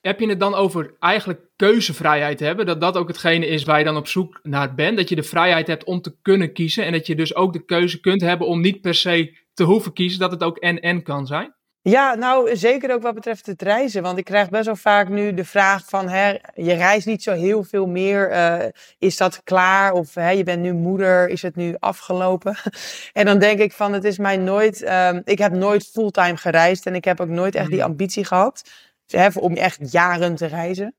Heb 0.00 0.20
je 0.20 0.28
het 0.28 0.40
dan 0.40 0.54
over 0.54 0.94
eigenlijk 0.98 1.40
keuzevrijheid 1.56 2.40
hebben? 2.40 2.66
Dat 2.66 2.80
dat 2.80 2.96
ook 2.96 3.08
hetgene 3.08 3.46
is 3.46 3.64
waar 3.64 3.78
je 3.78 3.84
dan 3.84 3.96
op 3.96 4.06
zoek 4.06 4.40
naar 4.42 4.74
bent? 4.74 4.96
Dat 4.96 5.08
je 5.08 5.14
de 5.14 5.22
vrijheid 5.22 5.66
hebt 5.66 5.84
om 5.84 6.00
te 6.00 6.16
kunnen 6.22 6.52
kiezen 6.52 6.84
en 6.84 6.92
dat 6.92 7.06
je 7.06 7.14
dus 7.14 7.34
ook 7.34 7.52
de 7.52 7.64
keuze 7.64 8.00
kunt 8.00 8.20
hebben 8.20 8.46
om 8.46 8.60
niet 8.60 8.80
per 8.80 8.94
se 8.94 9.36
te 9.54 9.64
hoeven 9.64 9.92
kiezen, 9.92 10.20
dat 10.20 10.30
het 10.30 10.42
ook 10.42 10.58
en-en 10.58 11.02
kan 11.02 11.26
zijn? 11.26 11.54
Ja, 11.88 12.14
nou 12.14 12.56
zeker 12.56 12.92
ook 12.92 13.02
wat 13.02 13.14
betreft 13.14 13.46
het 13.46 13.62
reizen. 13.62 14.02
Want 14.02 14.18
ik 14.18 14.24
krijg 14.24 14.48
best 14.48 14.66
wel 14.66 14.76
vaak 14.76 15.08
nu 15.08 15.34
de 15.34 15.44
vraag 15.44 15.84
van, 15.84 16.08
hè, 16.08 16.36
je 16.54 16.72
reist 16.72 17.06
niet 17.06 17.22
zo 17.22 17.32
heel 17.32 17.64
veel 17.64 17.86
meer. 17.86 18.30
Uh, 18.32 18.64
is 18.98 19.16
dat 19.16 19.40
klaar? 19.44 19.92
Of 19.92 20.14
hè, 20.14 20.30
je 20.30 20.42
bent 20.42 20.62
nu 20.62 20.72
moeder, 20.72 21.28
is 21.28 21.42
het 21.42 21.56
nu 21.56 21.74
afgelopen? 21.78 22.56
en 23.12 23.24
dan 23.26 23.38
denk 23.38 23.58
ik 23.58 23.72
van, 23.72 23.92
het 23.92 24.04
is 24.04 24.18
mij 24.18 24.36
nooit, 24.36 24.82
uh, 24.82 25.18
ik 25.24 25.38
heb 25.38 25.52
nooit 25.52 25.86
fulltime 25.86 26.36
gereisd. 26.36 26.86
En 26.86 26.94
ik 26.94 27.04
heb 27.04 27.20
ook 27.20 27.28
nooit 27.28 27.54
echt 27.54 27.68
die 27.68 27.78
mhm. 27.78 27.86
ambitie 27.86 28.24
gehad. 28.24 28.70
Hè, 29.06 29.28
om 29.34 29.56
echt 29.56 29.92
jaren 29.92 30.34
te 30.34 30.46
reizen. 30.46 30.94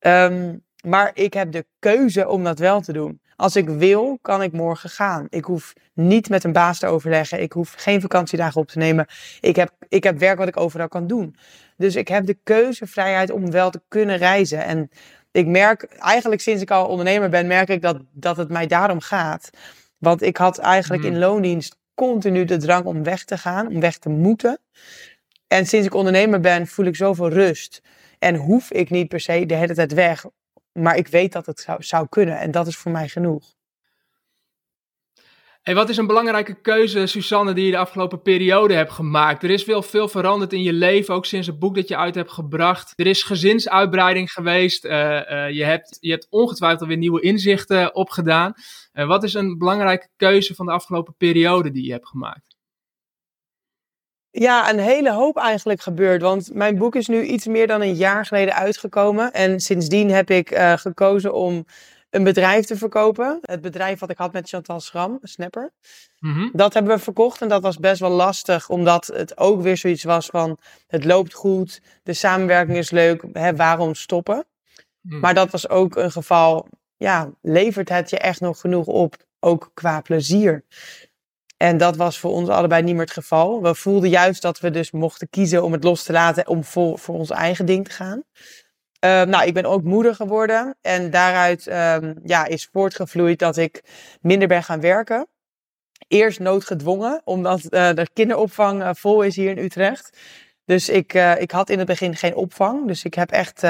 Um, 0.00 0.64
maar 0.84 1.10
ik 1.14 1.34
heb 1.34 1.52
de 1.52 1.66
keuze 1.78 2.28
om 2.28 2.44
dat 2.44 2.58
wel 2.58 2.80
te 2.80 2.92
doen. 2.92 3.20
Als 3.40 3.56
ik 3.56 3.68
wil, 3.68 4.18
kan 4.22 4.42
ik 4.42 4.52
morgen 4.52 4.90
gaan. 4.90 5.26
Ik 5.28 5.44
hoef 5.44 5.72
niet 5.94 6.28
met 6.28 6.44
een 6.44 6.52
baas 6.52 6.78
te 6.78 6.86
overleggen. 6.86 7.42
Ik 7.42 7.52
hoef 7.52 7.74
geen 7.76 8.00
vakantiedagen 8.00 8.60
op 8.60 8.68
te 8.68 8.78
nemen. 8.78 9.06
Ik 9.40 9.56
heb, 9.56 9.72
ik 9.88 10.04
heb 10.04 10.18
werk 10.18 10.38
wat 10.38 10.48
ik 10.48 10.56
overal 10.56 10.88
kan 10.88 11.06
doen. 11.06 11.36
Dus 11.76 11.96
ik 11.96 12.08
heb 12.08 12.26
de 12.26 12.38
keuzevrijheid 12.42 13.30
om 13.30 13.50
wel 13.50 13.70
te 13.70 13.82
kunnen 13.88 14.16
reizen. 14.16 14.64
En 14.64 14.90
ik 15.30 15.46
merk, 15.46 15.82
eigenlijk 15.82 16.40
sinds 16.40 16.62
ik 16.62 16.70
al 16.70 16.86
ondernemer 16.86 17.28
ben, 17.28 17.46
merk 17.46 17.68
ik 17.68 17.82
dat, 17.82 17.98
dat 18.12 18.36
het 18.36 18.48
mij 18.48 18.66
daarom 18.66 19.00
gaat. 19.00 19.50
Want 19.98 20.22
ik 20.22 20.36
had 20.36 20.58
eigenlijk 20.58 21.02
in 21.02 21.12
hmm. 21.12 21.20
loondienst 21.20 21.78
continu 21.94 22.44
de 22.44 22.56
drang 22.56 22.84
om 22.84 23.02
weg 23.02 23.24
te 23.24 23.38
gaan, 23.38 23.68
om 23.68 23.80
weg 23.80 23.98
te 23.98 24.08
moeten. 24.08 24.60
En 25.46 25.66
sinds 25.66 25.86
ik 25.86 25.94
ondernemer 25.94 26.40
ben, 26.40 26.66
voel 26.66 26.86
ik 26.86 26.96
zoveel 26.96 27.28
rust. 27.28 27.82
En 28.18 28.34
hoef 28.36 28.70
ik 28.70 28.90
niet 28.90 29.08
per 29.08 29.20
se 29.20 29.46
de 29.46 29.54
hele 29.54 29.74
tijd 29.74 29.92
weg 29.92 30.24
maar 30.82 30.96
ik 30.96 31.08
weet 31.08 31.32
dat 31.32 31.46
het 31.46 31.60
zou, 31.60 31.82
zou 31.82 32.06
kunnen 32.08 32.38
en 32.38 32.50
dat 32.50 32.66
is 32.66 32.76
voor 32.76 32.92
mij 32.92 33.08
genoeg. 33.08 33.58
Hey, 35.60 35.74
wat 35.74 35.88
is 35.88 35.96
een 35.96 36.06
belangrijke 36.06 36.60
keuze, 36.60 37.06
Susanne, 37.06 37.52
die 37.52 37.64
je 37.64 37.70
de 37.70 37.76
afgelopen 37.76 38.22
periode 38.22 38.74
hebt 38.74 38.92
gemaakt? 38.92 39.42
Er 39.42 39.50
is 39.50 39.64
wel 39.64 39.82
veel 39.82 40.08
veranderd 40.08 40.52
in 40.52 40.62
je 40.62 40.72
leven, 40.72 41.14
ook 41.14 41.26
sinds 41.26 41.46
het 41.46 41.58
boek 41.58 41.74
dat 41.74 41.88
je 41.88 41.96
uit 41.96 42.14
hebt 42.14 42.32
gebracht. 42.32 42.92
Er 42.96 43.06
is 43.06 43.22
gezinsuitbreiding 43.22 44.32
geweest. 44.32 44.84
Uh, 44.84 44.92
uh, 44.92 45.50
je, 45.50 45.64
hebt, 45.64 45.96
je 46.00 46.10
hebt 46.10 46.26
ongetwijfeld 46.30 46.88
weer 46.88 46.96
nieuwe 46.96 47.20
inzichten 47.20 47.94
opgedaan. 47.94 48.52
Uh, 48.92 49.06
wat 49.06 49.22
is 49.22 49.34
een 49.34 49.58
belangrijke 49.58 50.08
keuze 50.16 50.54
van 50.54 50.66
de 50.66 50.72
afgelopen 50.72 51.14
periode 51.16 51.70
die 51.70 51.84
je 51.84 51.92
hebt 51.92 52.08
gemaakt? 52.08 52.49
Ja, 54.30 54.70
een 54.70 54.78
hele 54.78 55.12
hoop 55.12 55.36
eigenlijk 55.36 55.80
gebeurd. 55.80 56.22
Want 56.22 56.54
mijn 56.54 56.78
boek 56.78 56.94
is 56.94 57.06
nu 57.06 57.22
iets 57.22 57.46
meer 57.46 57.66
dan 57.66 57.80
een 57.80 57.94
jaar 57.94 58.26
geleden 58.26 58.54
uitgekomen. 58.54 59.32
En 59.32 59.60
sindsdien 59.60 60.10
heb 60.10 60.30
ik 60.30 60.50
uh, 60.50 60.76
gekozen 60.76 61.34
om 61.34 61.64
een 62.10 62.24
bedrijf 62.24 62.64
te 62.66 62.76
verkopen. 62.76 63.38
Het 63.42 63.60
bedrijf 63.60 64.00
wat 64.00 64.10
ik 64.10 64.18
had 64.18 64.32
met 64.32 64.48
Chantal 64.48 64.80
Schram, 64.80 65.18
Snapper. 65.22 65.72
Mm 66.18 66.50
Dat 66.52 66.74
hebben 66.74 66.96
we 66.96 67.02
verkocht 67.02 67.42
en 67.42 67.48
dat 67.48 67.62
was 67.62 67.78
best 67.78 68.00
wel 68.00 68.10
lastig. 68.10 68.68
Omdat 68.68 69.06
het 69.06 69.38
ook 69.38 69.62
weer 69.62 69.76
zoiets 69.76 70.04
was 70.04 70.26
van... 70.26 70.58
Het 70.86 71.04
loopt 71.04 71.34
goed, 71.34 71.82
de 72.02 72.12
samenwerking 72.12 72.76
is 72.78 72.90
leuk, 72.90 73.24
hè, 73.32 73.56
waarom 73.56 73.94
stoppen? 73.94 74.44
Mm. 75.00 75.20
Maar 75.20 75.34
dat 75.34 75.50
was 75.50 75.68
ook 75.68 75.96
een 75.96 76.12
geval... 76.12 76.68
Ja, 76.96 77.30
levert 77.42 77.88
het 77.88 78.10
je 78.10 78.18
echt 78.18 78.40
nog 78.40 78.60
genoeg 78.60 78.86
op, 78.86 79.16
ook 79.40 79.70
qua 79.74 80.00
plezier? 80.00 80.64
En 81.62 81.76
dat 81.76 81.96
was 81.96 82.18
voor 82.18 82.30
ons 82.30 82.48
allebei 82.48 82.82
niet 82.82 82.94
meer 82.94 83.04
het 83.04 83.12
geval. 83.12 83.62
We 83.62 83.74
voelden 83.74 84.08
juist 84.08 84.42
dat 84.42 84.60
we 84.60 84.70
dus 84.70 84.90
mochten 84.90 85.28
kiezen 85.30 85.62
om 85.62 85.72
het 85.72 85.84
los 85.84 86.02
te 86.02 86.12
laten 86.12 86.46
om 86.46 86.64
voor, 86.64 86.98
voor 86.98 87.14
ons 87.14 87.30
eigen 87.30 87.66
ding 87.66 87.84
te 87.84 87.90
gaan. 87.90 88.22
Uh, 89.04 89.22
nou, 89.22 89.46
ik 89.46 89.54
ben 89.54 89.64
ook 89.64 89.82
moeder 89.82 90.14
geworden 90.14 90.76
en 90.80 91.10
daaruit 91.10 91.66
um, 91.66 92.20
ja, 92.24 92.46
is 92.46 92.68
voortgevloeid 92.72 93.38
dat 93.38 93.56
ik 93.56 93.82
minder 94.20 94.48
ben 94.48 94.62
gaan 94.62 94.80
werken. 94.80 95.28
Eerst 96.08 96.40
noodgedwongen, 96.40 97.20
omdat 97.24 97.60
uh, 97.62 97.92
de 97.92 98.08
kinderopvang 98.12 98.82
uh, 98.82 98.90
vol 98.92 99.22
is 99.22 99.36
hier 99.36 99.50
in 99.50 99.64
Utrecht. 99.64 100.18
Dus 100.64 100.88
ik, 100.88 101.12
ik 101.38 101.50
had 101.50 101.70
in 101.70 101.78
het 101.78 101.86
begin 101.86 102.16
geen 102.16 102.34
opvang. 102.34 102.86
Dus 102.86 103.04
ik 103.04 103.14
heb 103.14 103.30
echt 103.30 103.62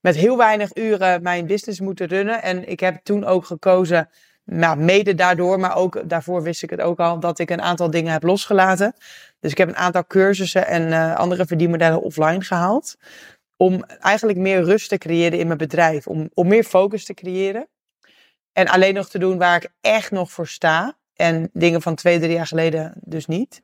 met 0.00 0.16
heel 0.16 0.36
weinig 0.36 0.76
uren 0.76 1.22
mijn 1.22 1.46
business 1.46 1.80
moeten 1.80 2.06
runnen. 2.06 2.42
En 2.42 2.68
ik 2.68 2.80
heb 2.80 3.00
toen 3.02 3.24
ook 3.24 3.44
gekozen 3.44 4.08
nou, 4.46 4.78
mede 4.78 5.14
daardoor, 5.14 5.60
maar 5.60 5.76
ook 5.76 6.08
daarvoor 6.08 6.42
wist 6.42 6.62
ik 6.62 6.70
het 6.70 6.80
ook 6.80 6.98
al, 6.98 7.20
dat 7.20 7.38
ik 7.38 7.50
een 7.50 7.62
aantal 7.62 7.90
dingen 7.90 8.12
heb 8.12 8.22
losgelaten. 8.22 8.94
Dus 9.40 9.50
ik 9.50 9.58
heb 9.58 9.68
een 9.68 9.76
aantal 9.76 10.06
cursussen 10.06 10.66
en 10.66 10.88
uh, 10.88 11.16
andere 11.16 11.46
verdienmodellen 11.46 12.00
offline 12.00 12.40
gehaald. 12.40 12.96
Om 13.56 13.84
eigenlijk 13.84 14.38
meer 14.38 14.62
rust 14.62 14.88
te 14.88 14.98
creëren 14.98 15.38
in 15.38 15.46
mijn 15.46 15.58
bedrijf. 15.58 16.06
Om, 16.06 16.30
om 16.34 16.48
meer 16.48 16.64
focus 16.64 17.04
te 17.04 17.14
creëren. 17.14 17.68
En 18.52 18.68
alleen 18.68 18.94
nog 18.94 19.08
te 19.08 19.18
doen 19.18 19.38
waar 19.38 19.56
ik 19.56 19.70
echt 19.80 20.10
nog 20.10 20.30
voor 20.30 20.46
sta. 20.48 20.96
En 21.14 21.50
dingen 21.52 21.82
van 21.82 21.94
twee, 21.94 22.18
drie 22.18 22.32
jaar 22.32 22.46
geleden 22.46 22.94
dus 23.00 23.26
niet. 23.26 23.62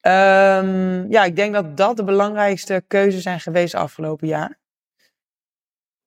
Um, 0.00 1.10
ja, 1.10 1.24
ik 1.24 1.36
denk 1.36 1.54
dat 1.54 1.76
dat 1.76 1.96
de 1.96 2.04
belangrijkste 2.04 2.84
keuzes 2.86 3.22
zijn 3.22 3.40
geweest 3.40 3.74
afgelopen 3.74 4.26
jaar. 4.26 4.58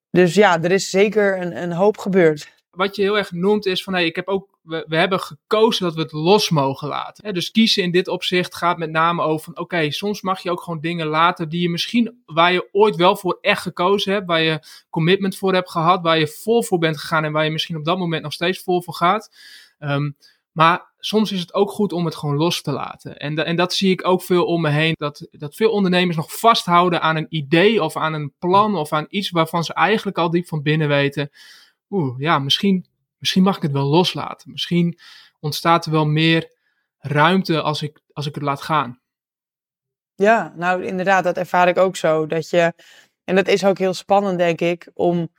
Dus 0.10 0.34
ja, 0.34 0.62
er 0.62 0.72
is 0.72 0.90
zeker 0.90 1.42
een, 1.42 1.62
een 1.62 1.72
hoop 1.72 1.98
gebeurd 1.98 2.58
wat 2.80 2.96
je 2.96 3.02
heel 3.02 3.18
erg 3.18 3.32
noemt 3.32 3.66
is 3.66 3.84
van 3.84 3.94
hey, 3.94 4.06
ik 4.06 4.16
heb 4.16 4.28
ook, 4.28 4.58
we, 4.62 4.86
hebben 4.88 5.20
gekozen 5.20 5.86
dat 5.86 5.96
we 5.96 6.02
het 6.02 6.12
los 6.12 6.50
mogen 6.50 6.88
laten. 6.88 7.34
Dus 7.34 7.52
kiezen 7.52 7.84
in 7.84 7.92
dit 7.92 8.08
opzicht 8.08 8.56
gaat 8.56 8.78
met 8.78 8.90
name 8.90 9.22
over 9.22 9.44
van 9.44 9.58
oké, 9.58 9.92
soms 9.92 10.22
mag 10.22 10.40
je 10.40 10.52
ook 10.52 10.62
gewoon 10.62 10.80
dingen 10.80 11.08
laten 11.08 11.50
die 11.50 11.62
je 11.62 11.70
misschien, 11.70 12.22
waar 12.26 12.54
je 12.54 12.70
ooit 12.72 12.96
wel 12.96 13.16
voor 13.16 13.38
echt 13.42 13.62
gekozen 13.62 14.14
hebt, 14.14 14.28
waar 14.28 14.42
je 14.42 14.64
commitment 14.90 15.38
voor 15.38 15.54
hebt 15.54 15.72
gehad, 15.72 16.02
waar 16.02 16.20
je 16.20 16.28
vol 16.28 16.64
voor 16.64 16.78
bent 16.78 16.98
gegaan 16.98 17.24
en 17.24 17.32
waar 17.32 17.44
je 17.44 17.52
misschien 17.52 17.78
op 17.78 17.86
dat 17.86 17.98
moment 17.98 18.24
nog 18.24 18.34
steeds 18.34 18.64
vol 18.64 18.82
voor 18.82 18.94
gaat. 18.94 19.36
Um, 19.80 20.16
maar 20.52 20.92
soms 21.00 21.32
is 21.32 21.40
het 21.40 21.54
ook 21.54 21.72
goed 21.72 21.94
om 21.94 22.06
het 22.06 22.16
gewoon 22.16 22.36
los 22.36 22.62
te 22.62 22.72
laten. 22.72 23.18
En, 23.18 23.46
en 23.46 23.56
dat 23.56 23.74
zie 23.74 23.92
ik 23.92 24.08
ook 24.08 24.22
veel 24.22 24.46
om 24.46 24.62
me 24.62 24.70
heen. 24.70 24.94
Dat, 24.98 25.28
dat 25.32 25.56
veel 25.56 25.72
ondernemers 25.72 26.18
nog 26.18 26.40
vasthouden 26.40 27.02
aan 27.02 27.16
een 27.16 27.28
idee 27.30 27.84
of 27.84 27.98
aan 27.98 28.14
een 28.14 28.34
plan 28.40 28.76
of 28.76 28.94
aan 28.94 29.06
iets 29.10 29.30
waarvan 29.30 29.64
ze 29.64 29.74
eigenlijk 29.74 30.18
al 30.18 30.30
diep 30.30 30.48
van 30.48 30.62
binnen 30.62 30.88
weten 30.88 31.30
oeh, 31.90 32.20
ja, 32.20 32.40
misschien, 32.40 32.86
misschien 33.18 33.44
mag 33.44 33.56
ik 33.56 33.62
het 33.62 33.72
wel 33.72 33.88
loslaten. 33.88 34.52
Misschien 34.52 35.00
ontstaat 35.40 35.86
er 35.86 35.92
wel 35.92 36.06
meer 36.06 36.58
ruimte 36.98 37.62
als 37.62 37.82
ik, 37.82 38.02
als 38.14 38.26
ik 38.26 38.36
het 38.36 38.44
laat 38.44 38.62
gaan. 38.62 39.02
Ja, 40.16 40.54
nou 40.56 40.86
inderdaad, 40.86 41.24
dat 41.24 41.38
ervaar 41.38 41.68
ik 41.68 41.78
ook 41.78 41.96
zo. 41.96 42.28
Dat 42.28 42.50
je, 42.50 42.74
en 43.24 43.36
dat 43.36 43.48
is 43.48 43.66
ook 43.66 43.78
heel 43.78 43.94
spannend, 43.94 44.38
denk 44.38 44.62
ik, 44.62 44.90
om, 44.94 45.30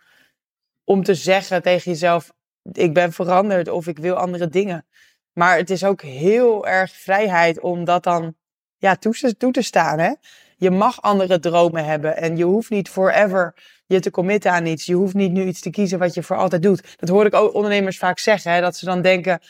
om 0.84 1.02
te 1.02 1.14
zeggen 1.14 1.62
tegen 1.62 1.90
jezelf: 1.90 2.32
ik 2.72 2.94
ben 2.94 3.12
veranderd 3.12 3.68
of 3.68 3.86
ik 3.86 3.98
wil 3.98 4.14
andere 4.14 4.48
dingen. 4.48 4.86
Maar 5.32 5.56
het 5.56 5.70
is 5.70 5.84
ook 5.84 6.02
heel 6.02 6.66
erg 6.66 6.90
vrijheid 6.90 7.60
om 7.60 7.84
dat 7.84 8.02
dan 8.02 8.36
ja, 8.76 8.96
toe, 8.96 9.36
toe 9.36 9.52
te 9.52 9.62
staan. 9.62 9.98
Hè? 9.98 10.12
Je 10.60 10.70
mag 10.70 11.02
andere 11.02 11.38
dromen 11.38 11.84
hebben 11.84 12.16
en 12.16 12.36
je 12.36 12.44
hoeft 12.44 12.70
niet 12.70 12.88
forever 12.88 13.54
je 13.86 14.00
te 14.00 14.10
committen 14.10 14.52
aan 14.52 14.66
iets. 14.66 14.86
Je 14.86 14.94
hoeft 14.94 15.14
niet 15.14 15.32
nu 15.32 15.44
iets 15.44 15.60
te 15.60 15.70
kiezen 15.70 15.98
wat 15.98 16.14
je 16.14 16.22
voor 16.22 16.36
altijd 16.36 16.62
doet. 16.62 16.96
Dat 16.96 17.08
hoor 17.08 17.26
ik 17.26 17.34
ook 17.34 17.54
ondernemers 17.54 17.98
vaak 17.98 18.18
zeggen. 18.18 18.52
Hè? 18.52 18.60
Dat 18.60 18.76
ze 18.76 18.84
dan 18.84 19.02
denken 19.02 19.40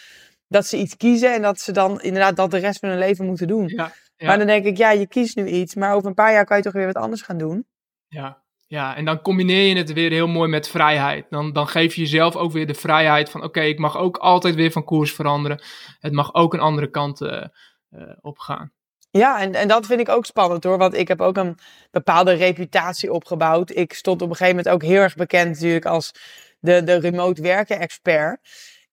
dat 0.48 0.66
ze 0.66 0.76
iets 0.76 0.96
kiezen 0.96 1.34
en 1.34 1.42
dat 1.42 1.60
ze 1.60 1.72
dan 1.72 2.00
inderdaad 2.00 2.36
dat 2.36 2.50
de 2.50 2.58
rest 2.58 2.78
van 2.78 2.88
hun 2.88 2.98
leven 2.98 3.26
moeten 3.26 3.46
doen. 3.46 3.68
Ja, 3.68 3.92
Maar 4.16 4.38
dan 4.38 4.46
denk 4.46 4.64
ik, 4.64 4.76
ja, 4.76 4.90
je 4.90 5.06
kiest 5.06 5.36
nu 5.36 5.46
iets, 5.46 5.74
maar 5.74 5.94
over 5.94 6.08
een 6.08 6.14
paar 6.14 6.32
jaar 6.32 6.44
kan 6.44 6.56
je 6.56 6.62
toch 6.62 6.72
weer 6.72 6.86
wat 6.86 7.02
anders 7.02 7.22
gaan 7.22 7.38
doen. 7.38 7.66
Ja, 8.08 8.42
ja, 8.66 8.96
en 8.96 9.04
dan 9.04 9.20
combineer 9.20 9.66
je 9.66 9.76
het 9.76 9.92
weer 9.92 10.10
heel 10.10 10.28
mooi 10.28 10.48
met 10.48 10.68
vrijheid. 10.68 11.26
Dan, 11.30 11.52
dan 11.52 11.68
geef 11.68 11.94
je 11.94 12.00
jezelf 12.00 12.36
ook 12.36 12.52
weer 12.52 12.66
de 12.66 12.74
vrijheid 12.74 13.30
van: 13.30 13.42
oké, 13.42 13.60
ik 13.60 13.78
mag 13.78 13.96
ook 13.96 14.16
altijd 14.16 14.54
weer 14.54 14.70
van 14.70 14.84
koers 14.84 15.12
veranderen. 15.12 15.62
Het 16.00 16.12
mag 16.12 16.34
ook 16.34 16.54
een 16.54 16.60
andere 16.60 16.90
kant 16.90 17.20
uh, 17.20 17.44
uh, 17.90 18.02
op 18.20 18.38
gaan. 18.38 18.72
Ja, 19.10 19.40
en, 19.40 19.54
en 19.54 19.68
dat 19.68 19.86
vind 19.86 20.00
ik 20.00 20.08
ook 20.08 20.26
spannend 20.26 20.64
hoor. 20.64 20.78
Want 20.78 20.94
ik 20.94 21.08
heb 21.08 21.20
ook 21.20 21.36
een 21.36 21.58
bepaalde 21.90 22.32
reputatie 22.32 23.12
opgebouwd. 23.12 23.70
Ik 23.70 23.92
stond 23.92 24.22
op 24.22 24.30
een 24.30 24.36
gegeven 24.36 24.56
moment 24.56 24.74
ook 24.74 24.82
heel 24.82 25.00
erg 25.00 25.14
bekend 25.14 25.48
natuurlijk 25.48 25.84
als 25.84 26.12
de, 26.58 26.84
de 26.84 26.98
remote 26.98 27.42
werken 27.42 27.78
expert. 27.78 28.38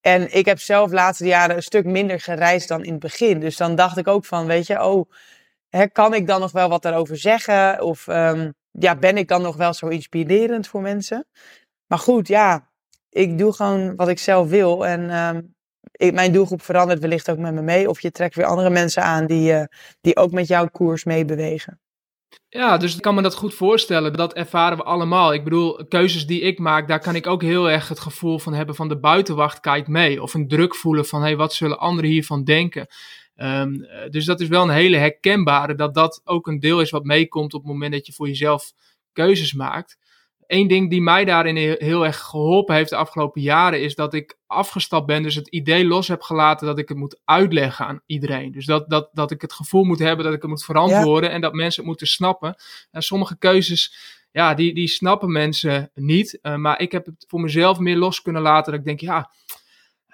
En 0.02 0.36
ik 0.36 0.46
heb 0.46 0.60
zelf 0.60 0.90
de 0.90 0.96
laatste 0.96 1.26
jaren 1.26 1.56
een 1.56 1.64
stuk 1.64 1.86
minder 1.86 2.20
gereisd 2.20 2.68
dan 2.68 2.84
in 2.84 2.92
het 2.92 3.00
begin. 3.00 3.40
Dus 3.40 3.58
dan 3.58 3.76
dacht 3.76 3.98
ik 3.98 4.08
ook 4.08 4.26
van, 4.26 4.46
weet 4.46 4.68
je, 4.68 4.84
oh, 4.84 5.12
hè, 5.70 5.88
kan 5.88 6.14
ik 6.14 6.28
dan 6.28 6.40
nog 6.40 6.52
wel 6.52 6.70
wat 6.70 6.82
daarover 6.82 7.18
zeggen? 7.18 7.82
Of 7.82 8.08
um, 8.08 8.54
ja, 8.72 8.96
ben 8.96 9.18
ik 9.18 9.28
dan 9.28 9.42
nog 9.42 9.56
wel 9.56 9.74
zo 9.74 9.88
inspirerend 9.88 10.68
voor 10.68 10.82
mensen? 10.82 11.28
Maar 11.88 12.00
goed, 12.00 12.28
ja, 12.28 12.70
ik 13.10 13.38
doe 13.38 13.54
gewoon 13.54 13.96
wat 13.96 14.08
ik 14.08 14.20
zelf 14.20 14.50
wil. 14.50 14.86
En 14.86 15.16
um, 15.16 15.56
mijn 16.14 16.32
doelgroep 16.32 16.62
verandert 16.62 17.00
wellicht 17.00 17.30
ook 17.30 17.38
met 17.38 17.54
me 17.54 17.62
mee. 17.62 17.90
Of 17.90 18.02
je 18.02 18.12
trekt 18.12 18.36
weer 18.36 18.46
andere 18.46 18.70
mensen 18.70 19.04
aan 19.04 19.26
die, 19.26 19.52
uh, 19.52 19.64
die 20.02 20.16
ook 20.16 20.32
met 20.32 20.48
jouw 20.48 20.68
koers 20.68 21.04
meebewegen. 21.04 21.80
Ja, 22.50 22.78
dus 22.78 22.96
ik 22.96 23.02
kan 23.02 23.16
me 23.16 23.22
dat 23.22 23.36
goed 23.36 23.54
voorstellen. 23.54 24.14
Dat 24.14 24.34
ervaren 24.34 24.78
we 24.78 24.84
allemaal. 24.84 25.34
Ik 25.34 25.44
bedoel, 25.44 25.86
keuzes 25.88 26.28
die 26.28 26.42
ik 26.42 26.60
maak, 26.60 26.88
daar 26.88 27.00
kan 27.00 27.16
ik 27.16 27.28
ook 27.28 27.42
heel 27.42 27.70
erg 27.70 27.88
het 27.88 28.00
gevoel 28.00 28.40
van 28.40 28.54
hebben 28.54 28.76
van 28.76 28.88
de 28.88 29.00
buitenwacht 29.00 29.60
kijkt 29.60 29.88
mee. 29.88 30.22
Of 30.22 30.34
een 30.34 30.48
druk 30.48 30.76
voelen 30.76 31.06
van, 31.06 31.22
hey, 31.22 31.36
wat 31.36 31.54
zullen 31.54 31.80
anderen 31.80 32.10
hiervan 32.10 32.44
denken? 32.44 32.88
Um, 33.36 33.88
dus 34.10 34.26
dat 34.26 34.40
is 34.40 34.48
wel 34.48 34.64
een 34.64 34.70
hele 34.70 34.98
herkenbare, 34.98 35.76
dat 35.76 35.94
dat 35.94 36.22
ook 36.24 36.48
een 36.48 36.60
deel 36.60 36.82
is 36.82 36.90
wat 36.90 37.04
meekomt 37.04 37.54
op 37.54 37.62
het 37.62 37.72
moment 37.72 37.92
dat 37.92 38.06
je 38.06 38.14
voor 38.14 38.28
jezelf 38.28 38.72
keuzes 39.14 39.54
maakt. 39.54 39.98
Eén 40.48 40.68
ding 40.68 40.90
die 40.90 41.02
mij 41.02 41.26
daarin 41.26 41.56
heel 41.58 42.06
erg 42.06 42.20
geholpen 42.20 42.76
heeft 42.76 42.90
de 42.90 42.96
afgelopen 42.96 43.42
jaren 43.42 43.82
is 43.82 43.96
dat 43.96 44.14
ik 44.14 44.38
afgestapt 44.46 45.06
ben. 45.06 45.24
Dus 45.24 45.36
het 45.36 45.48
idee 45.48 45.86
los 45.86 46.08
heb 46.08 46.22
gelaten 46.22 46.68
dat 46.68 46.78
ik 46.78 46.90
het 46.90 46.98
moet 46.98 47.20
uitleggen 47.26 47.86
aan 47.86 48.02
iedereen. 48.06 48.52
Dus 48.52 48.66
dat, 48.66 48.90
dat, 48.90 49.10
dat 49.14 49.32
ik 49.32 49.42
het 49.42 49.54
gevoel 49.54 49.84
moet 49.84 50.00
hebben 50.00 50.26
dat 50.26 50.34
ik 50.34 50.42
het 50.42 50.50
moet 50.50 50.64
verantwoorden 50.64 51.32
en 51.32 51.42
dat 51.42 51.54
mensen 51.54 51.80
het 51.80 51.90
moeten 51.90 52.08
snappen. 52.08 52.56
En 52.92 53.02
sommige 53.02 53.38
keuzes, 53.38 53.96
ja, 54.32 54.54
die, 54.54 54.74
die 54.74 54.88
snappen 54.88 55.32
mensen 55.32 55.92
niet. 55.94 56.40
Uh, 56.42 56.56
maar 56.56 56.80
ik 56.80 56.92
heb 56.92 57.06
het 57.06 57.26
voor 57.28 57.42
mezelf 57.42 57.80
meer 57.80 57.98
los 57.98 58.22
kunnen 58.22 58.42
laten. 58.42 58.72
Dat 58.72 58.80
ik 58.80 58.86
denk, 58.86 59.00
ja, 59.00 59.32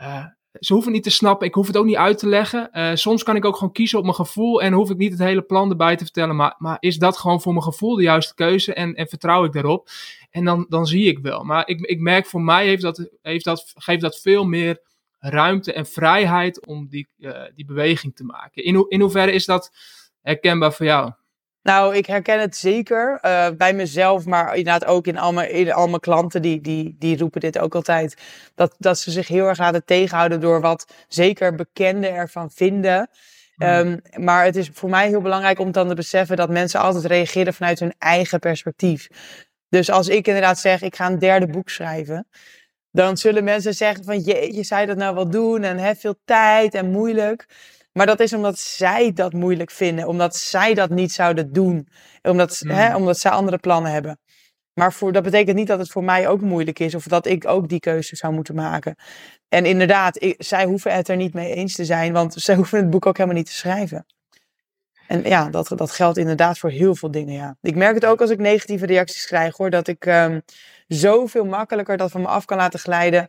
uh, 0.01 0.25
ze 0.59 0.73
hoeven 0.73 0.91
niet 0.91 1.03
te 1.03 1.09
snappen. 1.09 1.47
Ik 1.47 1.53
hoef 1.53 1.67
het 1.67 1.77
ook 1.77 1.85
niet 1.85 1.95
uit 1.95 2.17
te 2.17 2.27
leggen. 2.27 2.69
Uh, 2.73 2.91
soms 2.93 3.23
kan 3.23 3.35
ik 3.35 3.45
ook 3.45 3.55
gewoon 3.57 3.73
kiezen 3.73 3.97
op 3.97 4.03
mijn 4.03 4.15
gevoel 4.15 4.61
en 4.61 4.73
hoef 4.73 4.89
ik 4.89 4.97
niet 4.97 5.11
het 5.11 5.19
hele 5.19 5.41
plan 5.41 5.69
erbij 5.69 5.95
te 5.95 6.03
vertellen. 6.03 6.35
Maar, 6.35 6.55
maar 6.57 6.77
is 6.79 6.97
dat 6.97 7.17
gewoon 7.17 7.41
voor 7.41 7.51
mijn 7.51 7.63
gevoel 7.63 7.95
de 7.95 8.03
juiste 8.03 8.33
keuze 8.33 8.73
en, 8.73 8.95
en 8.95 9.07
vertrouw 9.07 9.43
ik 9.43 9.51
daarop? 9.51 9.89
En 10.31 10.45
dan, 10.45 10.65
dan 10.69 10.85
zie 10.85 11.07
ik 11.07 11.19
wel. 11.19 11.43
Maar 11.43 11.67
ik, 11.67 11.79
ik 11.79 11.99
merk 11.99 12.25
voor 12.25 12.41
mij 12.41 12.65
heeft 12.65 12.81
dat, 12.81 13.09
heeft 13.21 13.45
dat, 13.45 13.73
geeft 13.75 14.01
dat 14.01 14.19
veel 14.19 14.45
meer 14.45 14.81
ruimte 15.19 15.73
en 15.73 15.85
vrijheid 15.85 16.65
om 16.65 16.87
die, 16.89 17.07
uh, 17.17 17.41
die 17.55 17.65
beweging 17.65 18.15
te 18.15 18.23
maken. 18.23 18.63
In, 18.63 18.85
in 18.87 19.01
hoeverre 19.01 19.31
is 19.31 19.45
dat 19.45 19.71
herkenbaar 20.21 20.73
voor 20.73 20.85
jou? 20.85 21.11
Nou, 21.63 21.95
ik 21.95 22.05
herken 22.05 22.39
het 22.39 22.55
zeker 22.55 23.19
uh, 23.25 23.47
bij 23.57 23.73
mezelf, 23.73 24.25
maar 24.25 24.55
inderdaad 24.55 24.85
ook 24.85 25.07
in 25.07 25.17
al 25.17 25.33
mijn, 25.33 25.51
in 25.51 25.73
al 25.73 25.87
mijn 25.87 25.99
klanten, 25.99 26.41
die, 26.41 26.61
die, 26.61 26.95
die 26.99 27.17
roepen 27.17 27.41
dit 27.41 27.59
ook 27.59 27.75
altijd. 27.75 28.17
Dat, 28.55 28.75
dat 28.77 28.99
ze 28.99 29.11
zich 29.11 29.27
heel 29.27 29.47
erg 29.47 29.57
laten 29.57 29.85
tegenhouden 29.85 30.39
door 30.39 30.61
wat 30.61 30.93
zeker 31.07 31.55
bekenden 31.55 32.13
ervan 32.13 32.51
vinden. 32.51 33.09
Um, 33.57 34.01
maar 34.17 34.45
het 34.45 34.55
is 34.55 34.69
voor 34.73 34.89
mij 34.89 35.07
heel 35.07 35.21
belangrijk 35.21 35.59
om 35.59 35.71
dan 35.71 35.87
te 35.87 35.95
beseffen 35.95 36.37
dat 36.37 36.49
mensen 36.49 36.79
altijd 36.79 37.05
reageren 37.05 37.53
vanuit 37.53 37.79
hun 37.79 37.93
eigen 37.97 38.39
perspectief. 38.39 39.07
Dus 39.69 39.89
als 39.89 40.07
ik 40.07 40.27
inderdaad 40.27 40.59
zeg, 40.59 40.81
ik 40.81 40.95
ga 40.95 41.05
een 41.05 41.19
derde 41.19 41.47
boek 41.47 41.69
schrijven, 41.69 42.27
dan 42.91 43.17
zullen 43.17 43.43
mensen 43.43 43.73
zeggen 43.73 44.03
van, 44.03 44.23
je 44.23 44.63
zou 44.63 44.81
je 44.81 44.87
dat 44.87 44.97
nou 44.97 45.15
wel 45.15 45.29
doen 45.29 45.63
en 45.63 45.77
heb 45.77 45.99
veel 45.99 46.15
tijd 46.25 46.73
en 46.73 46.91
moeilijk. 46.91 47.45
Maar 47.93 48.05
dat 48.05 48.19
is 48.19 48.33
omdat 48.33 48.59
zij 48.59 49.13
dat 49.13 49.33
moeilijk 49.33 49.71
vinden, 49.71 50.07
omdat 50.07 50.35
zij 50.35 50.73
dat 50.73 50.89
niet 50.89 51.11
zouden 51.11 51.53
doen, 51.53 51.87
omdat, 52.21 52.61
mm. 52.63 52.71
hè, 52.71 52.95
omdat 52.95 53.19
zij 53.19 53.31
andere 53.31 53.57
plannen 53.57 53.91
hebben. 53.91 54.19
Maar 54.73 54.93
voor, 54.93 55.11
dat 55.11 55.23
betekent 55.23 55.57
niet 55.57 55.67
dat 55.67 55.79
het 55.79 55.91
voor 55.91 56.03
mij 56.03 56.27
ook 56.27 56.41
moeilijk 56.41 56.79
is 56.79 56.95
of 56.95 57.03
dat 57.03 57.25
ik 57.25 57.47
ook 57.47 57.69
die 57.69 57.79
keuze 57.79 58.15
zou 58.15 58.33
moeten 58.33 58.55
maken. 58.55 58.95
En 59.49 59.65
inderdaad, 59.65 60.23
ik, 60.23 60.35
zij 60.37 60.65
hoeven 60.65 60.93
het 60.93 61.07
er 61.07 61.15
niet 61.15 61.33
mee 61.33 61.53
eens 61.53 61.75
te 61.75 61.85
zijn, 61.85 62.13
want 62.13 62.33
zij 62.33 62.55
hoeven 62.59 62.79
het 62.79 62.89
boek 62.89 63.05
ook 63.05 63.17
helemaal 63.17 63.37
niet 63.37 63.47
te 63.47 63.53
schrijven. 63.53 64.05
En 65.07 65.23
ja, 65.23 65.49
dat, 65.49 65.71
dat 65.75 65.91
geldt 65.91 66.17
inderdaad 66.17 66.57
voor 66.57 66.69
heel 66.69 66.95
veel 66.95 67.11
dingen, 67.11 67.33
ja. 67.33 67.57
Ik 67.61 67.75
merk 67.75 67.95
het 67.95 68.05
ook 68.05 68.21
als 68.21 68.29
ik 68.29 68.39
negatieve 68.39 68.85
reacties 68.85 69.25
krijg, 69.25 69.57
hoor, 69.57 69.69
dat 69.69 69.87
ik 69.87 70.05
um, 70.05 70.41
zoveel 70.87 71.45
makkelijker 71.45 71.97
dat 71.97 72.11
van 72.11 72.21
me 72.21 72.27
af 72.27 72.45
kan 72.45 72.57
laten 72.57 72.79
glijden, 72.79 73.27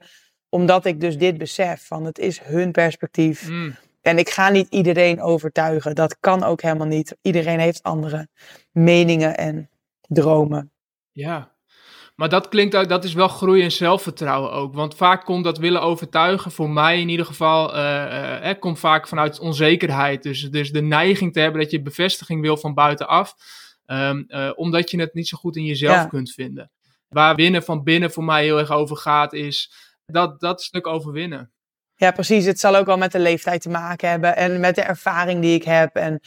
omdat 0.48 0.84
ik 0.84 1.00
dus 1.00 1.18
dit 1.18 1.38
besef, 1.38 1.86
van 1.86 2.04
het 2.04 2.18
is 2.18 2.40
hun 2.40 2.72
perspectief. 2.72 3.48
Mm. 3.48 3.74
En 4.04 4.18
ik 4.18 4.28
ga 4.28 4.48
niet 4.48 4.66
iedereen 4.70 5.22
overtuigen. 5.22 5.94
Dat 5.94 6.16
kan 6.20 6.42
ook 6.42 6.62
helemaal 6.62 6.86
niet. 6.86 7.16
Iedereen 7.22 7.58
heeft 7.58 7.82
andere 7.82 8.28
meningen 8.72 9.36
en 9.36 9.70
dromen. 10.00 10.72
Ja, 11.12 11.54
maar 12.14 12.28
dat 12.28 12.48
klinkt 12.48 12.76
ook, 12.76 12.88
dat 12.88 13.04
is 13.04 13.12
wel 13.12 13.28
groei 13.28 13.62
en 13.62 13.72
zelfvertrouwen 13.72 14.52
ook. 14.52 14.74
Want 14.74 14.94
vaak 14.94 15.24
komt 15.24 15.44
dat 15.44 15.58
willen 15.58 15.82
overtuigen, 15.82 16.50
voor 16.50 16.70
mij 16.70 17.00
in 17.00 17.08
ieder 17.08 17.26
geval, 17.26 17.76
uh, 17.76 18.50
komt 18.58 18.78
vaak 18.78 19.08
vanuit 19.08 19.38
onzekerheid. 19.38 20.22
Dus, 20.22 20.50
dus 20.50 20.72
de 20.72 20.82
neiging 20.82 21.32
te 21.32 21.40
hebben 21.40 21.60
dat 21.60 21.70
je 21.70 21.82
bevestiging 21.82 22.40
wil 22.40 22.56
van 22.56 22.74
buitenaf, 22.74 23.34
um, 23.86 24.24
uh, 24.28 24.50
omdat 24.54 24.90
je 24.90 25.00
het 25.00 25.14
niet 25.14 25.28
zo 25.28 25.36
goed 25.36 25.56
in 25.56 25.64
jezelf 25.64 25.94
ja. 25.94 26.06
kunt 26.06 26.32
vinden. 26.32 26.70
Waar 27.08 27.34
winnen 27.34 27.62
van 27.62 27.82
binnen 27.82 28.10
voor 28.10 28.24
mij 28.24 28.44
heel 28.44 28.58
erg 28.58 28.70
over 28.70 28.96
gaat, 28.96 29.32
is 29.32 29.72
dat, 30.06 30.40
dat 30.40 30.62
stuk 30.62 30.86
overwinnen. 30.86 31.52
Ja, 31.96 32.10
precies. 32.10 32.44
Het 32.44 32.60
zal 32.60 32.76
ook 32.76 32.86
wel 32.86 32.98
met 32.98 33.12
de 33.12 33.18
leeftijd 33.18 33.62
te 33.62 33.68
maken 33.68 34.08
hebben 34.08 34.36
en 34.36 34.60
met 34.60 34.74
de 34.74 34.82
ervaring 34.82 35.40
die 35.40 35.54
ik 35.54 35.64
heb. 35.64 35.96
En 35.96 36.20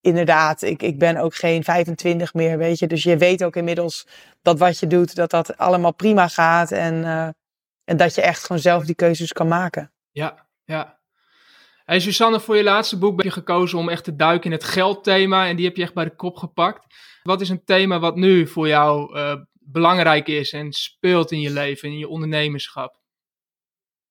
inderdaad, 0.00 0.62
ik, 0.62 0.82
ik 0.82 0.98
ben 0.98 1.16
ook 1.16 1.34
geen 1.34 1.64
25 1.64 2.34
meer, 2.34 2.58
weet 2.58 2.78
je. 2.78 2.86
Dus 2.86 3.02
je 3.02 3.16
weet 3.16 3.44
ook 3.44 3.56
inmiddels 3.56 4.06
dat 4.42 4.58
wat 4.58 4.78
je 4.78 4.86
doet, 4.86 5.14
dat 5.14 5.30
dat 5.30 5.56
allemaal 5.56 5.94
prima 5.94 6.28
gaat. 6.28 6.70
En, 6.70 6.94
uh, 6.94 7.28
en 7.84 7.96
dat 7.96 8.14
je 8.14 8.22
echt 8.22 8.44
gewoon 8.44 8.62
zelf 8.62 8.84
die 8.84 8.94
keuzes 8.94 9.32
kan 9.32 9.48
maken. 9.48 9.92
Ja, 10.10 10.46
ja. 10.64 11.00
Hey 11.84 12.00
Susanne, 12.00 12.40
voor 12.40 12.56
je 12.56 12.62
laatste 12.62 12.98
boek 12.98 13.16
ben 13.16 13.26
je 13.26 13.32
gekozen 13.32 13.78
om 13.78 13.88
echt 13.88 14.04
te 14.04 14.16
duiken 14.16 14.44
in 14.44 14.56
het 14.56 14.64
geldthema. 14.64 15.46
En 15.46 15.56
die 15.56 15.64
heb 15.64 15.76
je 15.76 15.82
echt 15.82 15.94
bij 15.94 16.04
de 16.04 16.16
kop 16.16 16.36
gepakt. 16.36 16.94
Wat 17.22 17.40
is 17.40 17.48
een 17.48 17.64
thema 17.64 17.98
wat 17.98 18.16
nu 18.16 18.46
voor 18.46 18.68
jou 18.68 19.16
uh, 19.16 19.34
belangrijk 19.52 20.28
is 20.28 20.52
en 20.52 20.72
speelt 20.72 21.30
in 21.30 21.40
je 21.40 21.50
leven, 21.50 21.88
in 21.88 21.98
je 21.98 22.08
ondernemerschap? 22.08 23.01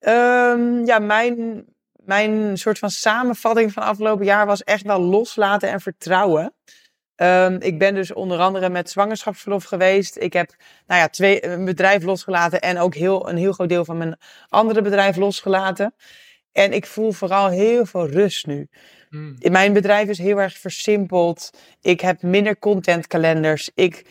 Um, 0.08 0.86
ja, 0.86 1.00
mijn, 1.00 1.66
mijn 1.92 2.58
soort 2.58 2.80
van 2.80 2.90
samenvatting 2.90 3.74
van 3.74 3.84
afgelopen 3.84 4.26
jaar 4.26 4.46
was 4.46 4.64
echt 4.64 4.84
wel 4.84 5.00
loslaten 5.00 5.70
en 5.70 5.82
vertrouwen. 5.82 6.54
Um, 7.16 7.62
ik 7.62 7.80
ben 7.80 7.96
dus 7.96 8.14
onder 8.14 8.40
andere 8.40 8.70
met 8.70 8.90
zwangerschapsverlof 8.90 9.64
geweest. 9.64 10.18
Ik 10.18 10.34
heb 10.34 10.56
nou 10.88 11.02
ja, 11.02 11.08
twee, 11.08 11.46
een 11.46 11.66
bedrijf 11.66 12.04
losgelaten 12.04 12.62
en 12.62 12.78
ook 12.78 12.96
heel, 12.96 13.30
een 13.30 13.38
heel 13.38 13.54
groot 13.54 13.70
deel 13.70 13.86
van 13.86 13.98
mijn 13.98 14.18
andere 14.50 14.82
bedrijf 14.82 15.16
losgelaten. 15.16 15.96
En 16.52 16.74
ik 16.74 16.86
voel 16.86 17.12
vooral 17.12 17.50
heel 17.50 17.86
veel 17.86 18.08
rust 18.08 18.48
nu. 18.48 18.68
Mm. 19.10 19.38
Mijn 19.40 19.74
bedrijf 19.74 20.10
is 20.10 20.18
heel 20.18 20.38
erg 20.38 20.58
versimpeld. 20.58 21.50
Ik 21.82 22.02
heb 22.02 22.22
minder 22.22 22.60
contentkalenders. 22.60 23.72
Ik 23.76 24.06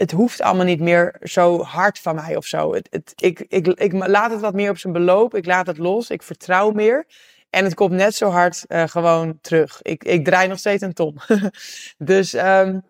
het 0.00 0.10
hoeft 0.10 0.40
allemaal 0.40 0.64
niet 0.64 0.80
meer 0.80 1.16
zo 1.22 1.62
hard 1.62 1.98
van 1.98 2.14
mij 2.14 2.36
of 2.36 2.46
zo. 2.46 2.74
Het, 2.74 2.88
het, 2.90 3.12
ik, 3.16 3.44
ik, 3.48 3.66
ik 3.66 3.92
laat 3.92 4.30
het 4.30 4.40
wat 4.40 4.54
meer 4.54 4.70
op 4.70 4.78
zijn 4.78 4.92
beloop. 4.92 5.34
Ik 5.34 5.46
laat 5.46 5.66
het 5.66 5.78
los. 5.78 6.10
Ik 6.10 6.22
vertrouw 6.22 6.70
meer. 6.70 7.06
En 7.50 7.64
het 7.64 7.74
komt 7.74 7.92
net 7.92 8.14
zo 8.14 8.28
hard 8.28 8.64
uh, 8.68 8.88
gewoon 8.88 9.38
terug. 9.40 9.82
Ik, 9.82 10.04
ik 10.04 10.24
draai 10.24 10.48
nog 10.48 10.58
steeds 10.58 10.82
een 10.82 10.92
ton. 10.92 11.18
dus 11.98 12.34
um, 12.34 12.82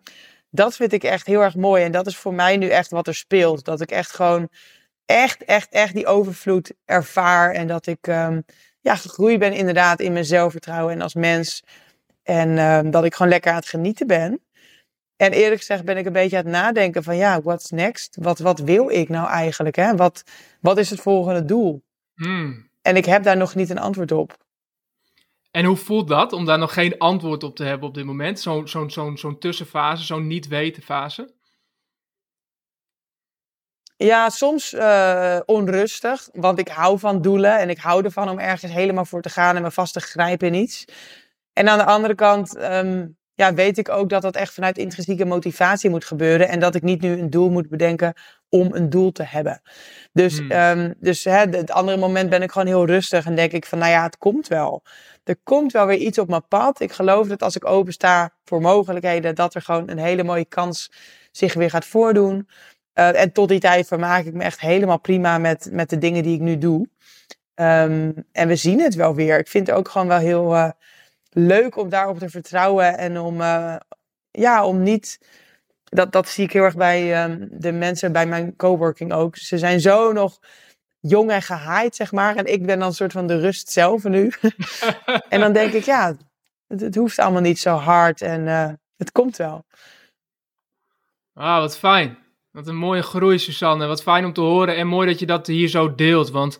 dat 0.49 0.75
vind 0.75 0.93
ik 0.93 1.03
echt 1.03 1.25
heel 1.25 1.41
erg 1.41 1.55
mooi. 1.55 1.83
En 1.83 1.91
dat 1.91 2.07
is 2.07 2.17
voor 2.17 2.33
mij 2.33 2.57
nu 2.57 2.67
echt 2.67 2.91
wat 2.91 3.07
er 3.07 3.15
speelt. 3.15 3.65
Dat 3.65 3.81
ik 3.81 3.91
echt 3.91 4.11
gewoon 4.11 4.49
echt, 5.05 5.43
echt, 5.43 5.69
echt 5.69 5.93
die 5.93 6.07
overvloed 6.07 6.73
ervaar. 6.85 7.51
En 7.53 7.67
dat 7.67 7.87
ik 7.87 8.07
um, 8.07 8.43
ja, 8.81 8.95
gegroeid 8.95 9.39
ben 9.39 9.53
inderdaad 9.53 9.99
in 9.99 10.13
mijn 10.13 10.25
zelfvertrouwen 10.25 10.93
en 10.93 11.01
als 11.01 11.13
mens. 11.13 11.63
En 12.23 12.57
um, 12.57 12.91
dat 12.91 13.03
ik 13.03 13.15
gewoon 13.15 13.31
lekker 13.31 13.51
aan 13.51 13.57
het 13.57 13.67
genieten 13.67 14.07
ben. 14.07 14.41
En 15.21 15.31
eerlijk 15.31 15.59
gezegd 15.59 15.85
ben 15.85 15.97
ik 15.97 16.05
een 16.05 16.13
beetje 16.13 16.37
aan 16.37 16.43
het 16.43 16.53
nadenken 16.53 17.03
van 17.03 17.17
ja, 17.17 17.41
what's 17.41 17.69
next? 17.69 18.17
Wat, 18.19 18.39
wat 18.39 18.59
wil 18.59 18.89
ik 18.89 19.09
nou 19.09 19.27
eigenlijk? 19.27 19.75
Hè? 19.75 19.95
Wat, 19.95 20.23
wat 20.61 20.77
is 20.77 20.89
het 20.89 21.01
volgende 21.01 21.45
doel? 21.45 21.83
Hmm. 22.15 22.69
En 22.81 22.95
ik 22.95 23.05
heb 23.05 23.23
daar 23.23 23.37
nog 23.37 23.55
niet 23.55 23.69
een 23.69 23.79
antwoord 23.79 24.11
op. 24.11 24.37
En 25.51 25.65
hoe 25.65 25.75
voelt 25.75 26.07
dat 26.07 26.33
om 26.33 26.45
daar 26.45 26.57
nog 26.57 26.73
geen 26.73 26.97
antwoord 26.97 27.43
op 27.43 27.55
te 27.55 27.63
hebben 27.63 27.87
op 27.87 27.93
dit 27.93 28.05
moment? 28.05 28.39
Zo'n 28.39 28.67
zo, 28.67 28.87
zo, 28.87 29.15
zo'n 29.15 29.39
tussenfase, 29.39 30.03
zo'n 30.03 30.27
niet-weten 30.27 30.83
fase? 30.83 31.33
Ja, 33.97 34.29
soms 34.29 34.73
uh, 34.73 35.39
onrustig, 35.45 36.29
want 36.33 36.59
ik 36.59 36.67
hou 36.67 36.99
van 36.99 37.21
doelen 37.21 37.59
en 37.59 37.69
ik 37.69 37.77
hou 37.77 38.03
ervan 38.03 38.29
om 38.29 38.39
ergens 38.39 38.71
helemaal 38.71 39.05
voor 39.05 39.21
te 39.21 39.29
gaan 39.29 39.55
en 39.55 39.61
me 39.61 39.71
vast 39.71 39.93
te 39.93 39.99
grijpen 39.99 40.47
in 40.47 40.53
iets. 40.53 40.85
En 41.53 41.69
aan 41.69 41.77
de 41.77 41.85
andere 41.85 42.15
kant 42.15 42.57
um, 42.57 43.19
ja, 43.41 43.53
weet 43.53 43.77
ik 43.77 43.89
ook 43.89 44.09
dat 44.09 44.21
dat 44.21 44.35
echt 44.35 44.53
vanuit 44.53 44.77
intrinsieke 44.77 45.25
motivatie 45.25 45.89
moet 45.89 46.05
gebeuren. 46.05 46.47
En 46.47 46.59
dat 46.59 46.75
ik 46.75 46.81
niet 46.81 47.01
nu 47.01 47.19
een 47.19 47.29
doel 47.29 47.49
moet 47.49 47.69
bedenken 47.69 48.13
om 48.49 48.73
een 48.73 48.89
doel 48.89 49.11
te 49.11 49.23
hebben. 49.23 49.61
Dus, 50.13 50.37
hmm. 50.37 50.51
um, 50.51 50.93
dus 50.99 51.23
hè, 51.23 51.37
het 51.37 51.71
andere 51.71 51.97
moment 51.97 52.29
ben 52.29 52.41
ik 52.41 52.51
gewoon 52.51 52.67
heel 52.67 52.85
rustig 52.85 53.25
en 53.25 53.35
denk 53.35 53.51
ik 53.51 53.65
van, 53.65 53.77
nou 53.77 53.91
ja, 53.91 54.03
het 54.03 54.17
komt 54.17 54.47
wel. 54.47 54.83
Er 55.23 55.37
komt 55.43 55.71
wel 55.71 55.85
weer 55.85 55.97
iets 55.97 56.17
op 56.17 56.29
mijn 56.29 56.47
pad. 56.47 56.79
Ik 56.79 56.91
geloof 56.91 57.27
dat 57.27 57.43
als 57.43 57.55
ik 57.55 57.65
opensta 57.65 58.33
voor 58.45 58.61
mogelijkheden, 58.61 59.35
dat 59.35 59.55
er 59.55 59.61
gewoon 59.61 59.89
een 59.89 59.99
hele 59.99 60.23
mooie 60.23 60.45
kans 60.45 60.91
zich 61.31 61.53
weer 61.53 61.69
gaat 61.69 61.85
voordoen. 61.85 62.47
Uh, 62.95 63.21
en 63.21 63.31
tot 63.31 63.49
die 63.49 63.59
tijd 63.59 63.87
vermaak 63.87 64.25
ik 64.25 64.33
me 64.33 64.43
echt 64.43 64.59
helemaal 64.59 64.99
prima 64.99 65.37
met, 65.37 65.69
met 65.71 65.89
de 65.89 65.97
dingen 65.97 66.23
die 66.23 66.35
ik 66.35 66.41
nu 66.41 66.57
doe. 66.57 66.87
Um, 67.55 68.13
en 68.31 68.47
we 68.47 68.55
zien 68.55 68.79
het 68.79 68.95
wel 68.95 69.15
weer. 69.15 69.39
Ik 69.39 69.47
vind 69.47 69.67
het 69.67 69.75
ook 69.75 69.89
gewoon 69.89 70.07
wel 70.07 70.19
heel... 70.19 70.53
Uh, 70.53 70.69
leuk 71.33 71.77
om 71.77 71.89
daarop 71.89 72.19
te 72.19 72.29
vertrouwen 72.29 72.97
en 72.97 73.19
om, 73.19 73.41
uh, 73.41 73.75
ja, 74.31 74.65
om 74.65 74.83
niet. 74.83 75.19
Dat, 75.83 76.11
dat 76.11 76.29
zie 76.29 76.43
ik 76.43 76.53
heel 76.53 76.63
erg 76.63 76.75
bij 76.75 77.23
um, 77.23 77.47
de 77.51 77.71
mensen 77.71 78.11
bij 78.11 78.25
mijn 78.25 78.55
coworking 78.55 79.13
ook. 79.13 79.35
Ze 79.35 79.57
zijn 79.57 79.79
zo 79.79 80.11
nog 80.11 80.39
jong 80.99 81.31
en 81.31 81.41
gehaaid, 81.41 81.95
zeg 81.95 82.11
maar. 82.11 82.35
En 82.35 82.45
ik 82.45 82.65
ben 82.65 82.79
dan 82.79 82.87
een 82.87 82.93
soort 82.93 83.11
van 83.11 83.27
de 83.27 83.39
rust 83.39 83.69
zelf 83.69 84.03
nu. 84.03 84.31
en 85.29 85.39
dan 85.39 85.53
denk 85.53 85.73
ik, 85.73 85.83
ja, 85.83 86.15
het, 86.67 86.81
het, 86.81 86.95
hoeft 86.95 87.19
allemaal 87.19 87.41
niet 87.41 87.59
zo 87.59 87.75
hard 87.75 88.21
en 88.21 88.41
uh, 88.41 88.69
het 88.97 89.11
komt 89.11 89.37
wel. 89.37 89.65
Ah, 91.33 91.59
wat 91.59 91.77
fijn. 91.77 92.17
Wat 92.51 92.67
een 92.67 92.77
mooie 92.77 93.01
groei, 93.01 93.39
Susanne. 93.39 93.85
Wat 93.85 94.03
fijn 94.03 94.25
om 94.25 94.33
te 94.33 94.41
horen 94.41 94.75
en 94.75 94.87
mooi 94.87 95.07
dat 95.07 95.19
je 95.19 95.25
dat 95.25 95.47
hier 95.47 95.67
zo 95.67 95.95
deelt. 95.95 96.29
Want 96.29 96.57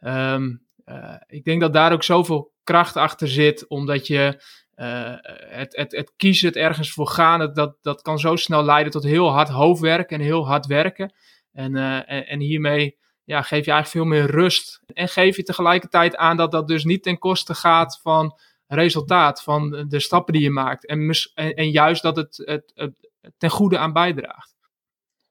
um, 0.00 0.66
uh, 0.84 1.14
ik 1.26 1.44
denk 1.44 1.60
dat 1.60 1.72
daar 1.72 1.92
ook 1.92 2.02
zoveel 2.02 2.52
kracht 2.68 2.96
achter 2.96 3.28
zit, 3.28 3.68
omdat 3.68 4.06
je 4.06 4.42
uh, 4.76 5.14
het, 5.58 5.76
het, 5.76 5.92
het 5.92 6.12
kiezen, 6.16 6.48
het 6.48 6.56
ergens 6.56 6.92
voor 6.92 7.06
gaan, 7.06 7.52
dat, 7.54 7.76
dat, 7.82 8.02
kan 8.02 8.18
zo 8.18 8.36
snel 8.36 8.64
leiden 8.64 8.92
tot 8.92 9.02
heel 9.02 9.30
hard 9.30 9.48
hoofdwerk 9.48 10.10
en 10.10 10.20
heel 10.20 10.46
hard 10.46 10.66
werken. 10.66 11.12
En, 11.52 11.74
uh, 11.76 12.10
en, 12.10 12.26
en, 12.26 12.40
hiermee 12.40 12.98
ja, 13.24 13.42
geef 13.42 13.64
je 13.64 13.70
eigenlijk 13.72 13.88
veel 13.88 14.18
meer 14.18 14.30
rust. 14.30 14.80
En 14.86 15.08
geef 15.08 15.36
je 15.36 15.42
tegelijkertijd 15.42 16.16
aan 16.16 16.36
dat 16.36 16.50
dat 16.50 16.68
dus 16.68 16.84
niet 16.84 17.02
ten 17.02 17.18
koste 17.18 17.54
gaat 17.54 18.00
van 18.02 18.38
resultaat, 18.66 19.42
van 19.42 19.84
de 19.88 20.00
stappen 20.00 20.32
die 20.32 20.42
je 20.42 20.50
maakt. 20.50 20.86
En, 20.86 21.10
en, 21.34 21.70
juist 21.70 22.02
dat 22.02 22.16
het, 22.16 22.42
het 22.44 22.92
ten 23.38 23.50
goede 23.50 23.78
aan 23.78 23.92
bijdraagt. 23.92 24.54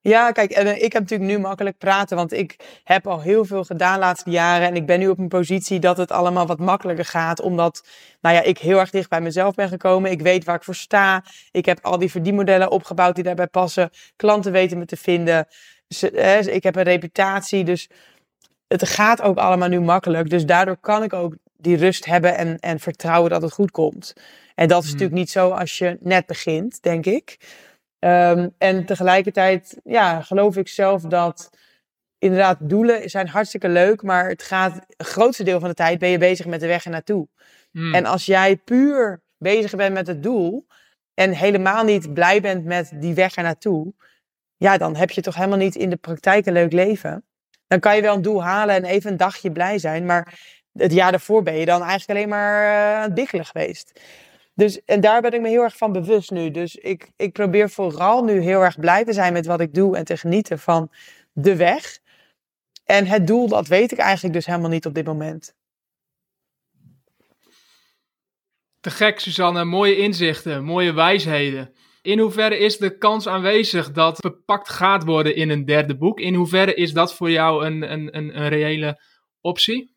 Ja, 0.07 0.31
kijk, 0.31 0.51
en 0.51 0.83
ik 0.83 0.93
heb 0.93 1.01
natuurlijk 1.01 1.29
nu 1.29 1.39
makkelijk 1.39 1.77
praten, 1.77 2.17
want 2.17 2.33
ik 2.33 2.79
heb 2.83 3.07
al 3.07 3.21
heel 3.21 3.45
veel 3.45 3.63
gedaan 3.63 3.93
de 3.93 3.99
laatste 3.99 4.29
jaren. 4.29 4.67
En 4.67 4.75
ik 4.75 4.85
ben 4.85 4.99
nu 4.99 5.07
op 5.07 5.17
een 5.17 5.27
positie 5.27 5.79
dat 5.79 5.97
het 5.97 6.11
allemaal 6.11 6.47
wat 6.47 6.59
makkelijker 6.59 7.05
gaat, 7.05 7.41
omdat 7.41 7.87
nou 8.21 8.35
ja, 8.35 8.41
ik 8.41 8.57
heel 8.57 8.79
erg 8.79 8.89
dicht 8.89 9.09
bij 9.09 9.21
mezelf 9.21 9.55
ben 9.55 9.69
gekomen. 9.69 10.11
Ik 10.11 10.21
weet 10.21 10.43
waar 10.43 10.55
ik 10.55 10.63
voor 10.63 10.75
sta. 10.75 11.23
Ik 11.51 11.65
heb 11.65 11.79
al 11.81 11.97
die 11.97 12.11
verdienmodellen 12.11 12.71
opgebouwd 12.71 13.15
die 13.15 13.23
daarbij 13.23 13.47
passen. 13.47 13.89
Klanten 14.15 14.51
weten 14.51 14.77
me 14.77 14.85
te 14.85 14.97
vinden. 14.97 15.47
Ik 16.45 16.63
heb 16.63 16.75
een 16.75 16.83
reputatie, 16.83 17.63
dus 17.63 17.89
het 18.67 18.87
gaat 18.87 19.21
ook 19.21 19.37
allemaal 19.37 19.69
nu 19.69 19.79
makkelijk. 19.79 20.29
Dus 20.29 20.45
daardoor 20.45 20.77
kan 20.77 21.03
ik 21.03 21.13
ook 21.13 21.35
die 21.57 21.77
rust 21.77 22.05
hebben 22.05 22.37
en, 22.37 22.59
en 22.59 22.79
vertrouwen 22.79 23.29
dat 23.29 23.41
het 23.41 23.53
goed 23.53 23.71
komt. 23.71 24.13
En 24.55 24.67
dat 24.67 24.83
is 24.83 24.89
hmm. 24.89 24.93
natuurlijk 24.93 25.19
niet 25.19 25.29
zo 25.29 25.49
als 25.49 25.77
je 25.77 25.97
net 25.99 26.25
begint, 26.25 26.81
denk 26.81 27.05
ik. 27.05 27.37
Um, 27.99 28.53
en 28.57 28.85
tegelijkertijd 28.85 29.79
ja, 29.83 30.21
geloof 30.21 30.57
ik 30.57 30.67
zelf 30.67 31.01
dat 31.01 31.49
inderdaad 32.17 32.57
doelen 32.61 33.09
zijn 33.09 33.27
hartstikke 33.27 33.69
leuk, 33.69 34.01
maar 34.01 34.29
het 34.29 34.43
gaat 34.43 34.73
het 34.97 35.07
grootste 35.07 35.43
deel 35.43 35.59
van 35.59 35.69
de 35.69 35.75
tijd 35.75 35.99
ben 35.99 36.09
je 36.09 36.17
bezig 36.17 36.45
met 36.45 36.59
de 36.59 36.67
weg 36.67 36.85
ernaartoe. 36.85 37.27
Hmm. 37.71 37.93
En 37.93 38.05
als 38.05 38.25
jij 38.25 38.57
puur 38.57 39.21
bezig 39.37 39.75
bent 39.75 39.93
met 39.93 40.07
het 40.07 40.23
doel 40.23 40.67
en 41.13 41.31
helemaal 41.31 41.83
niet 41.83 42.13
blij 42.13 42.41
bent 42.41 42.65
met 42.65 42.91
die 42.93 43.13
weg 43.13 43.35
ernaartoe, 43.35 43.93
ja, 44.57 44.77
dan 44.77 44.95
heb 44.95 45.11
je 45.11 45.21
toch 45.21 45.35
helemaal 45.35 45.57
niet 45.57 45.75
in 45.75 45.89
de 45.89 45.95
praktijk 45.95 46.45
een 46.45 46.53
leuk 46.53 46.73
leven. 46.73 47.25
Dan 47.67 47.79
kan 47.79 47.95
je 47.95 48.01
wel 48.01 48.15
een 48.15 48.21
doel 48.21 48.43
halen 48.43 48.75
en 48.75 48.83
even 48.83 49.11
een 49.11 49.17
dagje 49.17 49.51
blij 49.51 49.77
zijn, 49.77 50.05
maar 50.05 50.39
het 50.73 50.93
jaar 50.93 51.11
daarvoor 51.11 51.43
ben 51.43 51.55
je 51.55 51.65
dan 51.65 51.81
eigenlijk 51.81 52.09
alleen 52.09 52.29
maar 52.29 52.63
uh, 52.63 52.95
aan 52.95 53.03
het 53.03 53.13
bikkelen 53.13 53.45
geweest. 53.45 54.01
Dus, 54.57 54.83
en 54.83 55.01
daar 55.01 55.21
ben 55.21 55.31
ik 55.31 55.41
me 55.41 55.49
heel 55.49 55.63
erg 55.63 55.77
van 55.77 55.91
bewust 55.91 56.31
nu. 56.31 56.51
Dus 56.51 56.75
ik, 56.75 57.11
ik 57.15 57.33
probeer 57.33 57.69
vooral 57.69 58.23
nu 58.23 58.39
heel 58.39 58.61
erg 58.61 58.79
blij 58.79 59.05
te 59.05 59.13
zijn 59.13 59.33
met 59.33 59.45
wat 59.45 59.59
ik 59.59 59.73
doe 59.73 59.97
en 59.97 60.05
te 60.05 60.17
genieten 60.17 60.59
van 60.59 60.91
de 61.33 61.55
weg. 61.55 61.99
En 62.85 63.05
het 63.05 63.27
doel, 63.27 63.47
dat 63.47 63.67
weet 63.67 63.91
ik 63.91 63.97
eigenlijk 63.97 64.33
dus 64.33 64.45
helemaal 64.45 64.69
niet 64.69 64.85
op 64.85 64.93
dit 64.93 65.05
moment. 65.05 65.55
Te 68.79 68.89
gek, 68.89 69.19
Suzanne. 69.19 69.63
Mooie 69.63 69.97
inzichten, 69.97 70.63
mooie 70.63 70.93
wijsheden. 70.93 71.73
In 72.01 72.19
hoeverre 72.19 72.57
is 72.57 72.77
de 72.77 72.97
kans 72.97 73.27
aanwezig 73.27 73.91
dat 73.91 74.19
bepakt 74.19 74.69
gaat 74.69 75.03
worden 75.03 75.35
in 75.35 75.49
een 75.49 75.65
derde 75.65 75.97
boek? 75.97 76.19
In 76.19 76.33
hoeverre 76.33 76.73
is 76.73 76.93
dat 76.93 77.15
voor 77.15 77.31
jou 77.31 77.65
een, 77.65 77.91
een, 77.91 78.17
een, 78.17 78.41
een 78.41 78.49
reële 78.49 79.01
optie? 79.41 79.96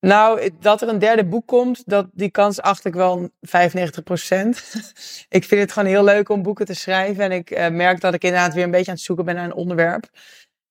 Nou, 0.00 0.50
dat 0.60 0.82
er 0.82 0.88
een 0.88 0.98
derde 0.98 1.24
boek 1.24 1.46
komt, 1.46 1.82
dat, 1.86 2.08
die 2.12 2.30
kans 2.30 2.60
acht 2.60 2.84
ik 2.84 2.94
wel 2.94 3.28
95% 3.28 3.30
ik 5.28 5.44
vind 5.44 5.60
het 5.60 5.72
gewoon 5.72 5.88
heel 5.88 6.04
leuk 6.04 6.28
om 6.28 6.42
boeken 6.42 6.66
te 6.66 6.74
schrijven. 6.74 7.24
En 7.24 7.32
ik 7.32 7.50
uh, 7.50 7.68
merk 7.68 8.00
dat 8.00 8.14
ik 8.14 8.24
inderdaad 8.24 8.54
weer 8.54 8.64
een 8.64 8.70
beetje 8.70 8.90
aan 8.90 8.96
het 8.96 9.04
zoeken 9.04 9.24
ben 9.24 9.34
naar 9.34 9.44
een 9.44 9.54
onderwerp. 9.54 10.10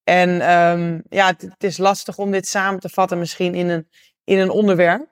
En 0.03 0.29
um, 0.51 1.03
ja, 1.09 1.27
het, 1.27 1.63
is 1.63 1.77
lastig 1.77 2.17
om 2.17 2.31
dit 2.31 2.47
samen 2.47 2.79
te 2.79 2.89
vatten 2.89 3.19
misschien 3.19 3.55
in 3.55 3.69
een, 3.69 3.89
in 4.23 4.39
een 4.39 4.49
onderwerp. 4.49 5.09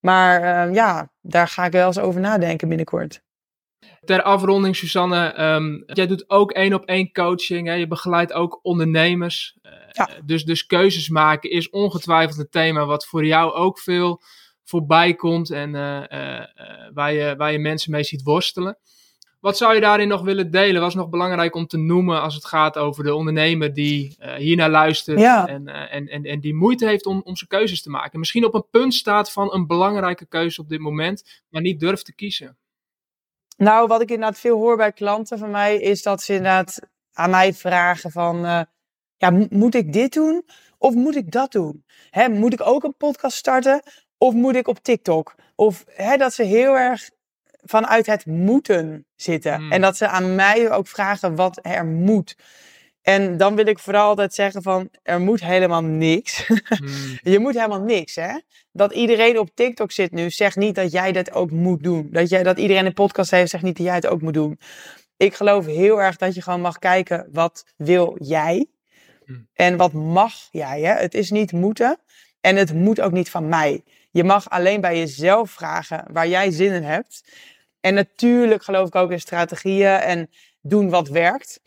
Maar 0.00 0.68
uh, 0.68 0.74
ja, 0.74 1.12
daar 1.20 1.48
ga 1.48 1.64
ik 1.64 1.72
wel 1.72 1.86
eens 1.86 1.98
over 1.98 2.20
nadenken 2.20 2.68
binnenkort. 2.68 3.22
Ter 4.04 4.22
afronding, 4.22 4.76
Susanne, 4.76 5.42
um, 5.54 5.82
jij 5.86 6.06
doet 6.06 6.30
ook 6.30 6.52
één 6.52 6.74
op 6.74 6.84
één 6.84 7.12
coaching. 7.12 7.66
Hè? 7.66 7.74
Je 7.74 7.86
begeleidt 7.86 8.32
ook 8.32 8.58
ondernemers. 8.62 9.58
Uh, 9.62 9.72
ja. 9.90 10.10
dus, 10.24 10.44
dus 10.44 10.66
keuzes 10.66 11.08
maken 11.08 11.50
is 11.50 11.70
ongetwijfeld 11.70 12.38
een 12.38 12.48
thema 12.50 12.84
wat 12.84 13.06
voor 13.06 13.26
jou 13.26 13.52
ook 13.52 13.78
veel 13.78 14.22
voorbij 14.64 15.14
komt 15.14 15.50
en 15.50 15.74
uh, 15.74 16.02
uh, 16.08 16.40
waar, 16.94 17.12
je, 17.12 17.34
waar 17.36 17.52
je 17.52 17.58
mensen 17.58 17.90
mee 17.90 18.02
ziet 18.02 18.22
worstelen. 18.22 18.78
Wat 19.40 19.56
zou 19.56 19.74
je 19.74 19.80
daarin 19.80 20.08
nog 20.08 20.22
willen 20.22 20.50
delen? 20.50 20.80
Wat 20.80 20.90
is 20.90 20.96
nog 20.96 21.08
belangrijk 21.08 21.54
om 21.54 21.66
te 21.66 21.78
noemen 21.78 22.20
als 22.20 22.34
het 22.34 22.44
gaat 22.44 22.78
over 22.78 23.04
de 23.04 23.14
ondernemer 23.14 23.74
die 23.74 24.16
hiernaar 24.36 24.70
luistert 24.70 25.18
en, 25.48 25.66
en, 25.68 26.08
en, 26.08 26.22
en 26.22 26.40
die 26.40 26.54
moeite 26.54 26.86
heeft 26.86 27.06
om, 27.06 27.20
om 27.24 27.36
zijn 27.36 27.50
keuzes 27.50 27.82
te 27.82 27.90
maken? 27.90 28.18
Misschien 28.18 28.44
op 28.44 28.54
een 28.54 28.66
punt 28.70 28.94
staat 28.94 29.32
van 29.32 29.52
een 29.52 29.66
belangrijke 29.66 30.26
keuze 30.26 30.60
op 30.60 30.68
dit 30.68 30.80
moment, 30.80 31.42
maar 31.48 31.62
niet 31.62 31.80
durft 31.80 32.04
te 32.04 32.14
kiezen. 32.14 32.58
Nou, 33.60 33.86
wat 33.86 34.00
ik 34.00 34.10
inderdaad 34.10 34.38
veel 34.38 34.58
hoor 34.58 34.76
bij 34.76 34.92
klanten 34.92 35.38
van 35.38 35.50
mij, 35.50 35.76
is 35.76 36.02
dat 36.02 36.22
ze 36.22 36.32
inderdaad 36.32 36.78
aan 37.12 37.30
mij 37.30 37.54
vragen 37.54 38.10
van, 38.10 38.44
uh, 38.44 38.60
ja, 39.16 39.30
moet 39.50 39.74
ik 39.74 39.92
dit 39.92 40.12
doen 40.12 40.44
of 40.78 40.94
moet 40.94 41.16
ik 41.16 41.30
dat 41.30 41.52
doen? 41.52 41.84
Hè, 42.10 42.28
moet 42.28 42.52
ik 42.52 42.60
ook 42.66 42.84
een 42.84 42.96
podcast 42.96 43.36
starten 43.36 43.82
of 44.18 44.34
moet 44.34 44.56
ik 44.56 44.68
op 44.68 44.78
TikTok? 44.78 45.34
Of 45.54 45.84
hè, 45.86 46.16
dat 46.16 46.34
ze 46.34 46.42
heel 46.42 46.78
erg 46.78 47.10
vanuit 47.62 48.06
het 48.06 48.26
moeten 48.26 49.06
zitten. 49.16 49.54
Hmm. 49.54 49.72
En 49.72 49.80
dat 49.80 49.96
ze 49.96 50.08
aan 50.08 50.34
mij 50.34 50.70
ook 50.70 50.86
vragen 50.86 51.34
wat 51.34 51.58
er 51.62 51.86
moet. 51.86 52.36
En 53.02 53.36
dan 53.36 53.56
wil 53.56 53.66
ik 53.66 53.78
vooral 53.78 54.08
altijd 54.08 54.34
zeggen 54.34 54.62
van, 54.62 54.88
er 55.02 55.20
moet 55.20 55.40
helemaal 55.40 55.82
niks. 55.82 56.46
Hmm. 56.46 57.18
je 57.32 57.38
moet 57.38 57.54
helemaal 57.54 57.82
niks, 57.82 58.14
hè. 58.14 58.38
Dat 58.72 58.92
iedereen 58.92 59.38
op 59.38 59.50
TikTok 59.54 59.92
zit 59.92 60.12
nu, 60.12 60.30
zegt 60.30 60.56
niet 60.56 60.74
dat 60.74 60.92
jij 60.92 61.12
dat 61.12 61.32
ook 61.32 61.50
moet 61.50 61.82
doen. 61.82 62.08
Dat, 62.10 62.28
jij, 62.28 62.42
dat 62.42 62.58
iedereen 62.58 62.86
een 62.86 62.92
podcast 62.92 63.30
heeft, 63.30 63.50
zegt 63.50 63.62
niet 63.62 63.76
dat 63.76 63.86
jij 63.86 63.94
het 63.94 64.06
ook 64.06 64.22
moet 64.22 64.34
doen. 64.34 64.58
Ik 65.16 65.34
geloof 65.34 65.66
heel 65.66 66.02
erg 66.02 66.16
dat 66.16 66.34
je 66.34 66.42
gewoon 66.42 66.60
mag 66.60 66.78
kijken, 66.78 67.28
wat 67.32 67.64
wil 67.76 68.16
jij? 68.18 68.66
Hmm. 69.24 69.48
En 69.54 69.76
wat 69.76 69.92
mag 69.92 70.32
jij, 70.50 70.80
hè? 70.80 70.92
Het 70.92 71.14
is 71.14 71.30
niet 71.30 71.52
moeten. 71.52 71.98
En 72.40 72.56
het 72.56 72.74
moet 72.74 73.00
ook 73.00 73.12
niet 73.12 73.30
van 73.30 73.48
mij. 73.48 73.82
Je 74.10 74.24
mag 74.24 74.50
alleen 74.50 74.80
bij 74.80 74.98
jezelf 74.98 75.50
vragen 75.50 76.04
waar 76.12 76.28
jij 76.28 76.50
zin 76.50 76.72
in 76.72 76.82
hebt. 76.82 77.32
En 77.80 77.94
natuurlijk 77.94 78.62
geloof 78.62 78.86
ik 78.86 78.94
ook 78.94 79.10
in 79.10 79.20
strategieën 79.20 79.96
en 79.96 80.30
doen 80.60 80.90
wat 80.90 81.08
werkt 81.08 81.60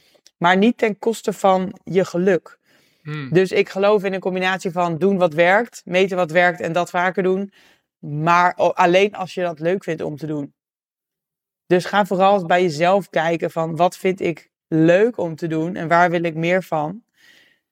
maar 0.43 0.57
niet 0.57 0.77
ten 0.77 0.99
koste 0.99 1.33
van 1.33 1.79
je 1.83 2.05
geluk. 2.05 2.59
Hmm. 3.01 3.29
Dus 3.33 3.51
ik 3.51 3.69
geloof 3.69 4.03
in 4.03 4.13
een 4.13 4.19
combinatie 4.19 4.71
van 4.71 4.97
doen 4.97 5.17
wat 5.17 5.33
werkt, 5.33 5.81
meten 5.85 6.17
wat 6.17 6.31
werkt 6.31 6.61
en 6.61 6.73
dat 6.73 6.89
vaker 6.89 7.23
doen. 7.23 7.53
Maar 7.99 8.53
alleen 8.55 9.15
als 9.15 9.33
je 9.33 9.41
dat 9.41 9.59
leuk 9.59 9.83
vindt 9.83 10.01
om 10.01 10.17
te 10.17 10.25
doen. 10.25 10.53
Dus 11.65 11.85
ga 11.85 12.05
vooral 12.05 12.45
bij 12.45 12.61
jezelf 12.61 13.09
kijken 13.09 13.51
van 13.51 13.75
wat 13.75 13.97
vind 13.97 14.21
ik 14.21 14.49
leuk 14.67 15.17
om 15.17 15.35
te 15.35 15.47
doen 15.47 15.75
en 15.75 15.87
waar 15.87 16.09
wil 16.09 16.23
ik 16.23 16.35
meer 16.35 16.63
van. 16.63 17.03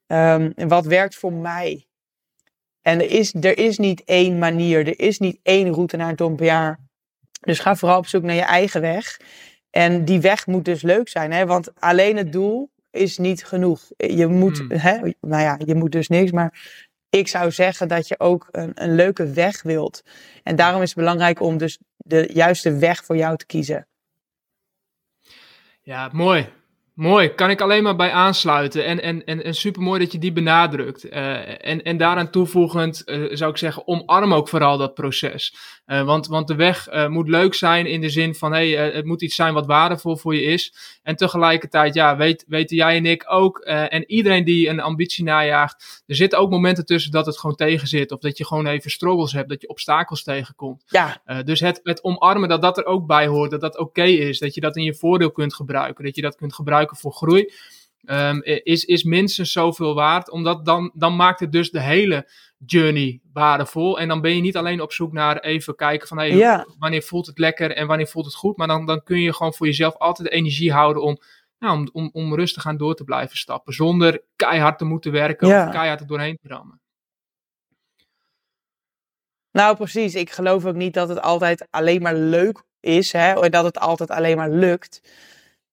Um, 0.08 0.52
en 0.56 0.68
wat 0.68 0.86
werkt 0.86 1.16
voor 1.16 1.34
mij. 1.34 1.88
En 2.82 3.00
er 3.00 3.10
is, 3.10 3.34
er 3.34 3.58
is 3.58 3.78
niet 3.78 4.04
één 4.04 4.40
manier, 4.40 4.88
er 4.88 5.00
is 5.00 5.20
niet 5.20 5.40
één 5.44 5.74
route 5.74 5.98
naar 5.98 6.10
een 6.10 6.16
ton 6.16 6.36
per 6.36 6.46
jaar. 6.46 6.80
Dus 7.42 7.60
ga 7.60 7.76
vooral 7.76 7.98
op 7.98 8.08
zoek 8.08 8.24
naar 8.24 8.36
je 8.36 8.42
eigen 8.42 8.82
weg. 8.82 9.18
En 9.72 10.06
die 10.06 10.22
weg 10.22 10.48
moet 10.48 10.66
dus 10.66 10.82
leuk 10.82 11.10
zijn, 11.10 11.32
hè? 11.32 11.46
want 11.46 11.80
alleen 11.80 12.18
het 12.18 12.32
doel 12.32 12.70
is 12.90 13.18
niet 13.18 13.46
genoeg. 13.46 13.82
Je 13.98 14.28
moet, 14.28 14.58
hmm. 14.58 14.72
hè, 14.72 14.98
nou 15.20 15.42
ja, 15.42 15.60
je 15.66 15.76
moet 15.76 15.92
dus 15.92 16.08
niks, 16.08 16.32
maar 16.32 16.80
ik 17.10 17.28
zou 17.28 17.52
zeggen 17.52 17.88
dat 17.88 18.08
je 18.08 18.20
ook 18.20 18.48
een, 18.52 18.72
een 18.74 18.96
leuke 18.96 19.32
weg 19.32 19.62
wilt. 19.62 20.04
En 20.44 20.56
daarom 20.56 20.82
is 20.82 20.90
het 20.90 20.98
belangrijk 20.98 21.42
om 21.42 21.58
dus 21.58 21.80
de 21.98 22.30
juiste 22.34 22.78
weg 22.78 23.06
voor 23.06 23.18
jou 23.18 23.38
te 23.38 23.46
kiezen. 23.46 23.88
Ja, 25.82 26.10
mooi. 26.14 26.50
Mooi, 27.02 27.34
kan 27.34 27.50
ik 27.50 27.62
alleen 27.62 27.84
maar 27.84 27.96
bij 27.96 28.12
aansluiten. 28.12 28.86
En, 28.86 29.02
en, 29.02 29.26
en, 29.26 29.44
en 29.44 29.54
super 29.54 29.82
mooi 29.82 30.00
dat 30.00 30.12
je 30.12 30.18
die 30.18 30.32
benadrukt. 30.32 31.06
Uh, 31.06 31.68
en, 31.68 31.84
en 31.84 31.98
daaraan 31.98 32.30
toevoegend 32.30 33.02
uh, 33.06 33.36
zou 33.36 33.52
ik 33.52 33.58
zeggen, 33.58 33.88
omarm 33.88 34.34
ook 34.34 34.50
vooral 34.50 34.78
dat 34.78 34.94
proces. 34.94 35.56
Uh, 35.88 36.04
want, 36.04 36.28
want 36.28 36.48
de 36.48 36.56
weg 36.56 36.88
moet 37.08 37.28
leuk 37.28 37.54
zijn 37.54 37.86
in 37.86 38.02
de 38.02 38.10
zin 38.10 38.36
van, 38.36 38.52
hey, 38.52 38.70
het 38.70 39.06
moet 39.06 39.22
iets 39.22 39.36
zijn 39.36 39.54
wat 39.54 39.66
waardevol 39.66 40.18
voor 40.18 40.36
je 40.36 40.42
is. 40.42 40.74
En 41.04 41.16
tegelijkertijd, 41.16 41.94
ja, 41.94 42.18
weet, 42.18 42.46
weten 42.48 42.76
jij 42.76 42.96
en 42.96 43.06
ik 43.06 43.24
ook, 43.28 43.60
en 43.60 44.12
iedereen 44.12 44.44
die 44.44 44.70
een 44.70 44.80
ambitie 44.80 45.24
najaagt, 45.24 46.04
er 46.08 46.16
zitten 46.16 46.40
ook 46.40 46.50
momenten 46.50 46.86
tussen 46.86 47.12
dat 47.12 47.26
het 47.26 47.40
gewoon 47.40 47.56
tegen 47.56 47.88
zit. 47.88 48.12
Of 48.12 48.20
dat 48.20 48.38
je 48.38 48.46
gewoon 48.46 48.68
even 48.68 48.92
struggles 48.92 49.32
hebt, 49.32 49.50
dat 49.50 49.62
je 49.62 49.70
obstakels 49.70 50.24
tegenkomt. 50.24 50.84
Ja. 50.88 51.22
dus 51.46 51.60
het, 51.60 51.80
het 51.84 52.04
omarmen 52.04 52.50
dat 52.50 52.62
dat 52.62 52.78
er 52.78 52.86
ook 52.86 53.08
bij 53.08 53.28
hoort, 53.28 53.52
dat 53.52 53.62
dat 53.62 53.78
oké 53.78 54.04
is. 54.04 54.40
Dat 54.40 54.54
je 54.54 54.62
dat 54.62 54.76
in 54.76 54.84
je 54.84 54.96
voordeel 54.96 55.32
kunt 55.32 55.54
gebruiken, 55.54 56.04
dat 56.04 56.16
je 56.16 56.22
dat 56.22 56.36
kunt 56.36 56.54
gebruiken 56.54 56.90
voor 56.98 57.14
groei. 57.14 57.54
ehm, 58.02 58.40
is, 58.44 58.86
is 58.86 59.04
minstens 59.04 59.52
zoveel 59.52 59.94
waard. 59.94 60.32
Omdat 60.32 60.66
dan, 60.66 60.92
dan 60.94 61.16
maakt 61.16 61.40
het 61.40 61.52
dus 61.52 61.72
de 61.72 61.82
hele 61.82 62.30
journey 62.66 63.22
waardevol. 63.34 64.00
En 64.00 64.08
dan 64.08 64.22
ben 64.22 64.36
je 64.36 64.42
niet 64.42 64.58
alleen 64.58 64.82
op 64.82 64.92
zoek 64.92 65.14
naar 65.14 65.40
even 65.40 65.76
kijken 65.76 66.08
van 66.08 66.18
hey, 66.18 66.66
wanneer 66.78 67.02
voelt 67.02 67.28
het 67.28 67.38
lekker 67.38 67.72
en 67.72 67.88
wanneer 67.88 68.08
voelt 68.08 68.26
het 68.26 68.36
goed. 68.36 68.58
Maar 68.58 68.68
dan, 68.68 68.86
dan 68.86 69.04
kun 69.04 69.20
je 69.20 69.34
gewoon 69.34 69.54
voor 69.54 69.66
jezelf 69.66 69.98
altijd 69.98 70.28
de 70.28 70.34
energie 70.36 70.72
houden 70.72 71.04
om, 71.04 71.18
nou, 71.60 71.78
om, 71.78 71.90
om, 71.92 72.10
om 72.14 72.36
rustig 72.36 72.66
aan 72.66 72.78
door 72.78 72.96
te 72.96 73.04
blijven 73.04 73.38
stappen. 73.38 73.74
Zonder 73.74 74.24
keihard 74.36 74.78
te 74.78 74.86
moeten 74.86 75.12
werken 75.12 75.48
of 75.48 75.72
keihard 75.72 76.00
er 76.00 76.08
doorheen 76.08 76.38
te 76.42 76.48
rammen. 76.48 76.80
Nou, 79.52 79.76
precies. 79.76 80.16
Ik 80.16 80.32
geloof 80.32 80.66
ook 80.66 80.76
niet 80.76 80.94
dat 80.94 81.10
het 81.10 81.22
altijd 81.22 81.68
alleen 81.70 82.02
maar 82.02 82.16
leuk 82.16 82.64
is. 82.80 83.12
Hè? 83.12 83.50
Dat 83.50 83.64
het 83.64 83.80
altijd 83.80 84.10
alleen 84.10 84.38
maar 84.38 84.50
lukt. 84.50 85.02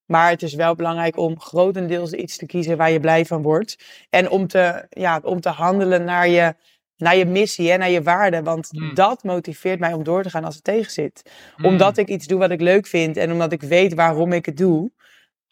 Maar 0.09 0.31
het 0.31 0.43
is 0.43 0.55
wel 0.55 0.75
belangrijk 0.75 1.17
om 1.17 1.41
grotendeels 1.41 2.13
iets 2.13 2.37
te 2.37 2.47
kiezen 2.47 2.77
waar 2.77 2.91
je 2.91 3.01
blij 3.01 3.25
van 3.25 3.43
wordt. 3.43 3.85
En 4.11 4.31
om 4.31 4.47
te, 4.47 4.87
ja, 4.91 5.21
om 5.23 5.41
te 5.41 5.49
handelen 5.49 6.05
naar 6.05 6.29
je, 6.29 6.55
naar 6.97 7.17
je 7.17 7.27
missie 7.27 7.71
en 7.71 7.79
naar 7.79 7.91
je 7.91 8.03
waarde. 8.03 8.43
Want 8.43 8.69
hmm. 8.71 8.95
dat 8.95 9.23
motiveert 9.23 9.81
mij 9.81 9.93
om 9.93 10.05
door 10.05 10.23
te 10.23 10.31
gaan 10.31 10.45
als 10.45 10.55
het 10.55 10.65
tegen 10.65 10.93
zit. 10.93 11.31
Hmm. 11.57 11.65
Omdat 11.65 11.97
ik 11.97 12.09
iets 12.09 12.27
doe 12.27 12.39
wat 12.39 12.51
ik 12.51 12.61
leuk 12.61 12.87
vind 12.87 13.17
en 13.17 13.33
omdat 13.33 13.53
ik 13.53 13.63
weet 13.63 13.95
waarom 13.95 14.33
ik 14.33 14.47
het 14.47 14.57
doe. 14.57 14.91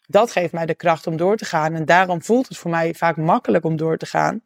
Dat 0.07 0.31
geeft 0.31 0.53
mij 0.53 0.65
de 0.65 0.75
kracht 0.75 1.07
om 1.07 1.17
door 1.17 1.37
te 1.37 1.45
gaan. 1.45 1.73
En 1.73 1.85
daarom 1.85 2.21
voelt 2.21 2.47
het 2.47 2.57
voor 2.57 2.71
mij 2.71 2.93
vaak 2.93 3.17
makkelijk 3.17 3.65
om 3.65 3.75
door 3.75 3.97
te 3.97 4.05
gaan. 4.05 4.41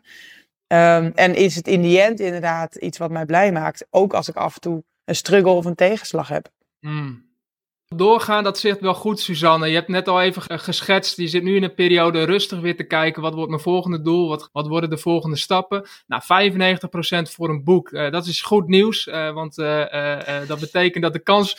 Ehm, 0.67 1.11
en 1.15 1.35
is 1.35 1.55
het 1.55 1.67
in 1.67 1.81
die 1.81 2.01
end 2.01 2.19
inderdaad 2.19 2.75
iets 2.75 2.97
wat 2.97 3.11
mij 3.11 3.25
blij 3.25 3.51
maakt. 3.51 3.87
Ook 3.89 4.13
als 4.13 4.29
ik 4.29 4.35
af 4.35 4.55
en 4.55 4.61
toe 4.61 4.83
een 5.05 5.15
struggle 5.15 5.51
of 5.51 5.65
een 5.65 5.75
tegenslag 5.75 6.27
heb. 6.27 6.49
Mm. 6.79 7.30
Doorgaan, 7.95 8.43
dat 8.43 8.59
zegt 8.59 8.79
wel 8.79 8.93
goed, 8.93 9.19
Suzanne. 9.19 9.67
Je 9.67 9.75
hebt 9.75 9.87
net 9.87 10.07
al 10.07 10.21
even 10.21 10.59
geschetst. 10.59 11.17
Je 11.17 11.27
zit 11.27 11.43
nu 11.43 11.55
in 11.55 11.63
een 11.63 11.73
periode 11.73 12.23
rustig 12.23 12.59
weer 12.59 12.75
te 12.75 12.83
kijken. 12.83 13.21
Wat 13.21 13.33
wordt 13.33 13.49
mijn 13.49 13.61
volgende 13.61 14.01
doel? 14.01 14.27
Wat, 14.27 14.49
wat 14.51 14.67
worden 14.67 14.89
de 14.89 14.97
volgende 14.97 15.35
stappen? 15.37 15.87
Nou, 16.07 16.21
95% 17.27 17.31
voor 17.31 17.49
een 17.49 17.63
boek. 17.63 17.91
Uh, 17.91 18.11
dat 18.11 18.25
is 18.25 18.41
goed 18.41 18.67
nieuws. 18.67 19.07
Uh, 19.07 19.33
want 19.33 19.57
uh, 19.57 20.47
dat 20.47 20.59
betekent 20.59 21.03
dat 21.03 21.13
de 21.13 21.23
kans 21.23 21.57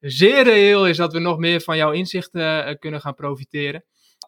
zeer 0.00 0.42
reëel 0.42 0.86
is 0.86 0.96
dat 0.96 1.12
we 1.12 1.18
nog 1.18 1.38
meer 1.38 1.60
van 1.60 1.76
jouw 1.76 1.90
inzichten 1.90 2.78
kunnen 2.78 3.00
gaan 3.00 3.14
profiteren 3.14 3.84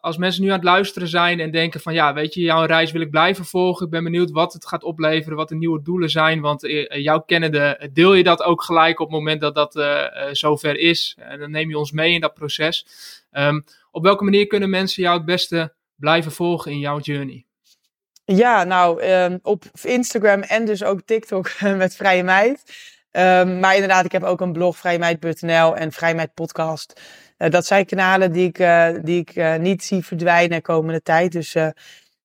als 0.07 0.17
mensen 0.17 0.41
nu 0.43 0.47
aan 0.47 0.55
het 0.55 0.63
luisteren 0.63 1.07
zijn 1.07 1.39
en 1.39 1.51
denken 1.51 1.79
van 1.79 1.93
ja, 1.93 2.13
weet 2.13 2.33
je, 2.33 2.41
jouw 2.41 2.65
reis 2.65 2.91
wil 2.91 3.01
ik 3.01 3.09
blijven 3.09 3.45
volgen. 3.45 3.85
Ik 3.85 3.91
ben 3.91 4.03
benieuwd 4.03 4.31
wat 4.31 4.53
het 4.53 4.67
gaat 4.67 4.83
opleveren, 4.83 5.37
wat 5.37 5.49
de 5.49 5.55
nieuwe 5.55 5.81
doelen 5.81 6.09
zijn. 6.09 6.41
Want 6.41 6.63
uh, 6.63 6.85
jouw 6.89 7.19
kennende 7.19 7.89
deel 7.93 8.13
je 8.13 8.23
dat 8.23 8.43
ook 8.43 8.63
gelijk 8.63 8.99
op 8.99 9.07
het 9.07 9.15
moment 9.15 9.41
dat 9.41 9.55
dat 9.55 9.75
uh, 9.75 10.03
zover 10.31 10.77
is. 10.79 11.17
En 11.19 11.39
dan 11.39 11.51
neem 11.51 11.69
je 11.69 11.77
ons 11.77 11.91
mee 11.91 12.13
in 12.13 12.21
dat 12.21 12.33
proces. 12.33 12.85
Um, 13.31 13.63
op 13.91 14.03
welke 14.03 14.23
manier 14.23 14.47
kunnen 14.47 14.69
mensen 14.69 15.03
jou 15.03 15.17
het 15.17 15.25
beste 15.25 15.73
blijven 15.95 16.31
volgen 16.31 16.71
in 16.71 16.79
jouw 16.79 16.99
journey? 16.99 17.45
Ja, 18.25 18.63
nou, 18.63 19.03
um, 19.03 19.39
op 19.41 19.63
Instagram 19.83 20.41
en 20.41 20.65
dus 20.65 20.83
ook 20.83 21.01
TikTok 21.05 21.61
met 21.83 21.95
Vrije 21.95 22.23
Meid. 22.23 22.63
Um, 23.11 23.59
maar 23.59 23.73
inderdaad, 23.73 24.05
ik 24.05 24.11
heb 24.11 24.23
ook 24.23 24.41
een 24.41 24.53
blog, 24.53 24.77
vrijmeid.nl 24.77 25.75
en 25.75 25.91
Vrijmeid 25.91 26.33
Podcast. 26.33 27.01
Uh, 27.37 27.49
dat 27.49 27.65
zijn 27.65 27.85
kanalen 27.85 28.31
die 28.31 28.47
ik, 28.47 28.59
uh, 28.59 28.89
die 29.01 29.19
ik 29.19 29.35
uh, 29.35 29.55
niet 29.55 29.83
zie 29.83 30.05
verdwijnen 30.05 30.57
de 30.57 30.61
komende 30.61 31.01
tijd. 31.01 31.31
Dus 31.31 31.55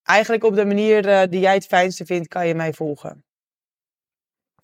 eigenlijk 0.02 0.44
op 0.44 0.54
de 0.54 0.64
manier 0.64 1.28
die 1.30 1.40
jij 1.40 1.54
het 1.54 1.66
fijnste 1.66 2.04
vindt, 2.04 2.28
kan 2.28 2.46
je 2.46 2.54
mij 2.54 2.72
volgen. 2.72 3.24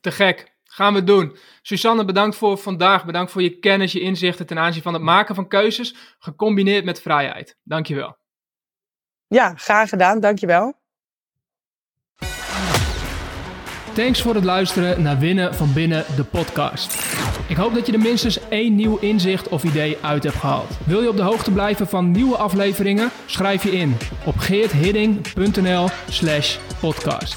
Te 0.00 0.10
gek. 0.10 0.56
Gaan 0.64 0.94
we 0.94 1.04
doen. 1.04 1.36
Susanne, 1.62 2.04
bedankt 2.04 2.36
voor 2.36 2.58
vandaag. 2.58 3.04
Bedankt 3.04 3.32
voor 3.32 3.42
je 3.42 3.58
kennis, 3.58 3.92
je 3.92 4.00
inzichten 4.00 4.46
ten 4.46 4.58
aanzien 4.58 4.82
van 4.82 4.92
het 4.92 5.02
maken 5.02 5.34
van 5.34 5.48
keuzes, 5.48 5.94
gecombineerd 6.18 6.84
met 6.84 7.00
vrijheid. 7.00 7.56
Dankjewel. 7.62 8.16
Ja, 9.26 9.54
graag 9.54 9.88
gedaan. 9.88 10.20
Dankjewel. 10.20 10.74
Thanks 13.94 14.22
voor 14.22 14.34
het 14.34 14.44
luisteren 14.44 15.02
naar 15.02 15.18
Winnen 15.18 15.54
van 15.54 15.72
Binnen, 15.72 16.04
de 16.16 16.24
podcast. 16.24 16.94
Ik 17.48 17.56
hoop 17.56 17.74
dat 17.74 17.86
je 17.86 17.92
er 17.92 17.98
minstens 17.98 18.48
één 18.48 18.74
nieuw 18.74 18.98
inzicht 19.00 19.48
of 19.48 19.64
idee 19.64 19.96
uit 20.00 20.22
hebt 20.22 20.36
gehaald. 20.36 20.70
Wil 20.84 21.02
je 21.02 21.08
op 21.08 21.16
de 21.16 21.22
hoogte 21.22 21.50
blijven 21.50 21.88
van 21.88 22.10
nieuwe 22.10 22.36
afleveringen? 22.36 23.10
Schrijf 23.26 23.62
je 23.62 23.70
in 23.70 23.96
op 24.24 24.38
geerthidding.nl 24.38 25.88
slash 26.08 26.56
podcast. 26.80 27.36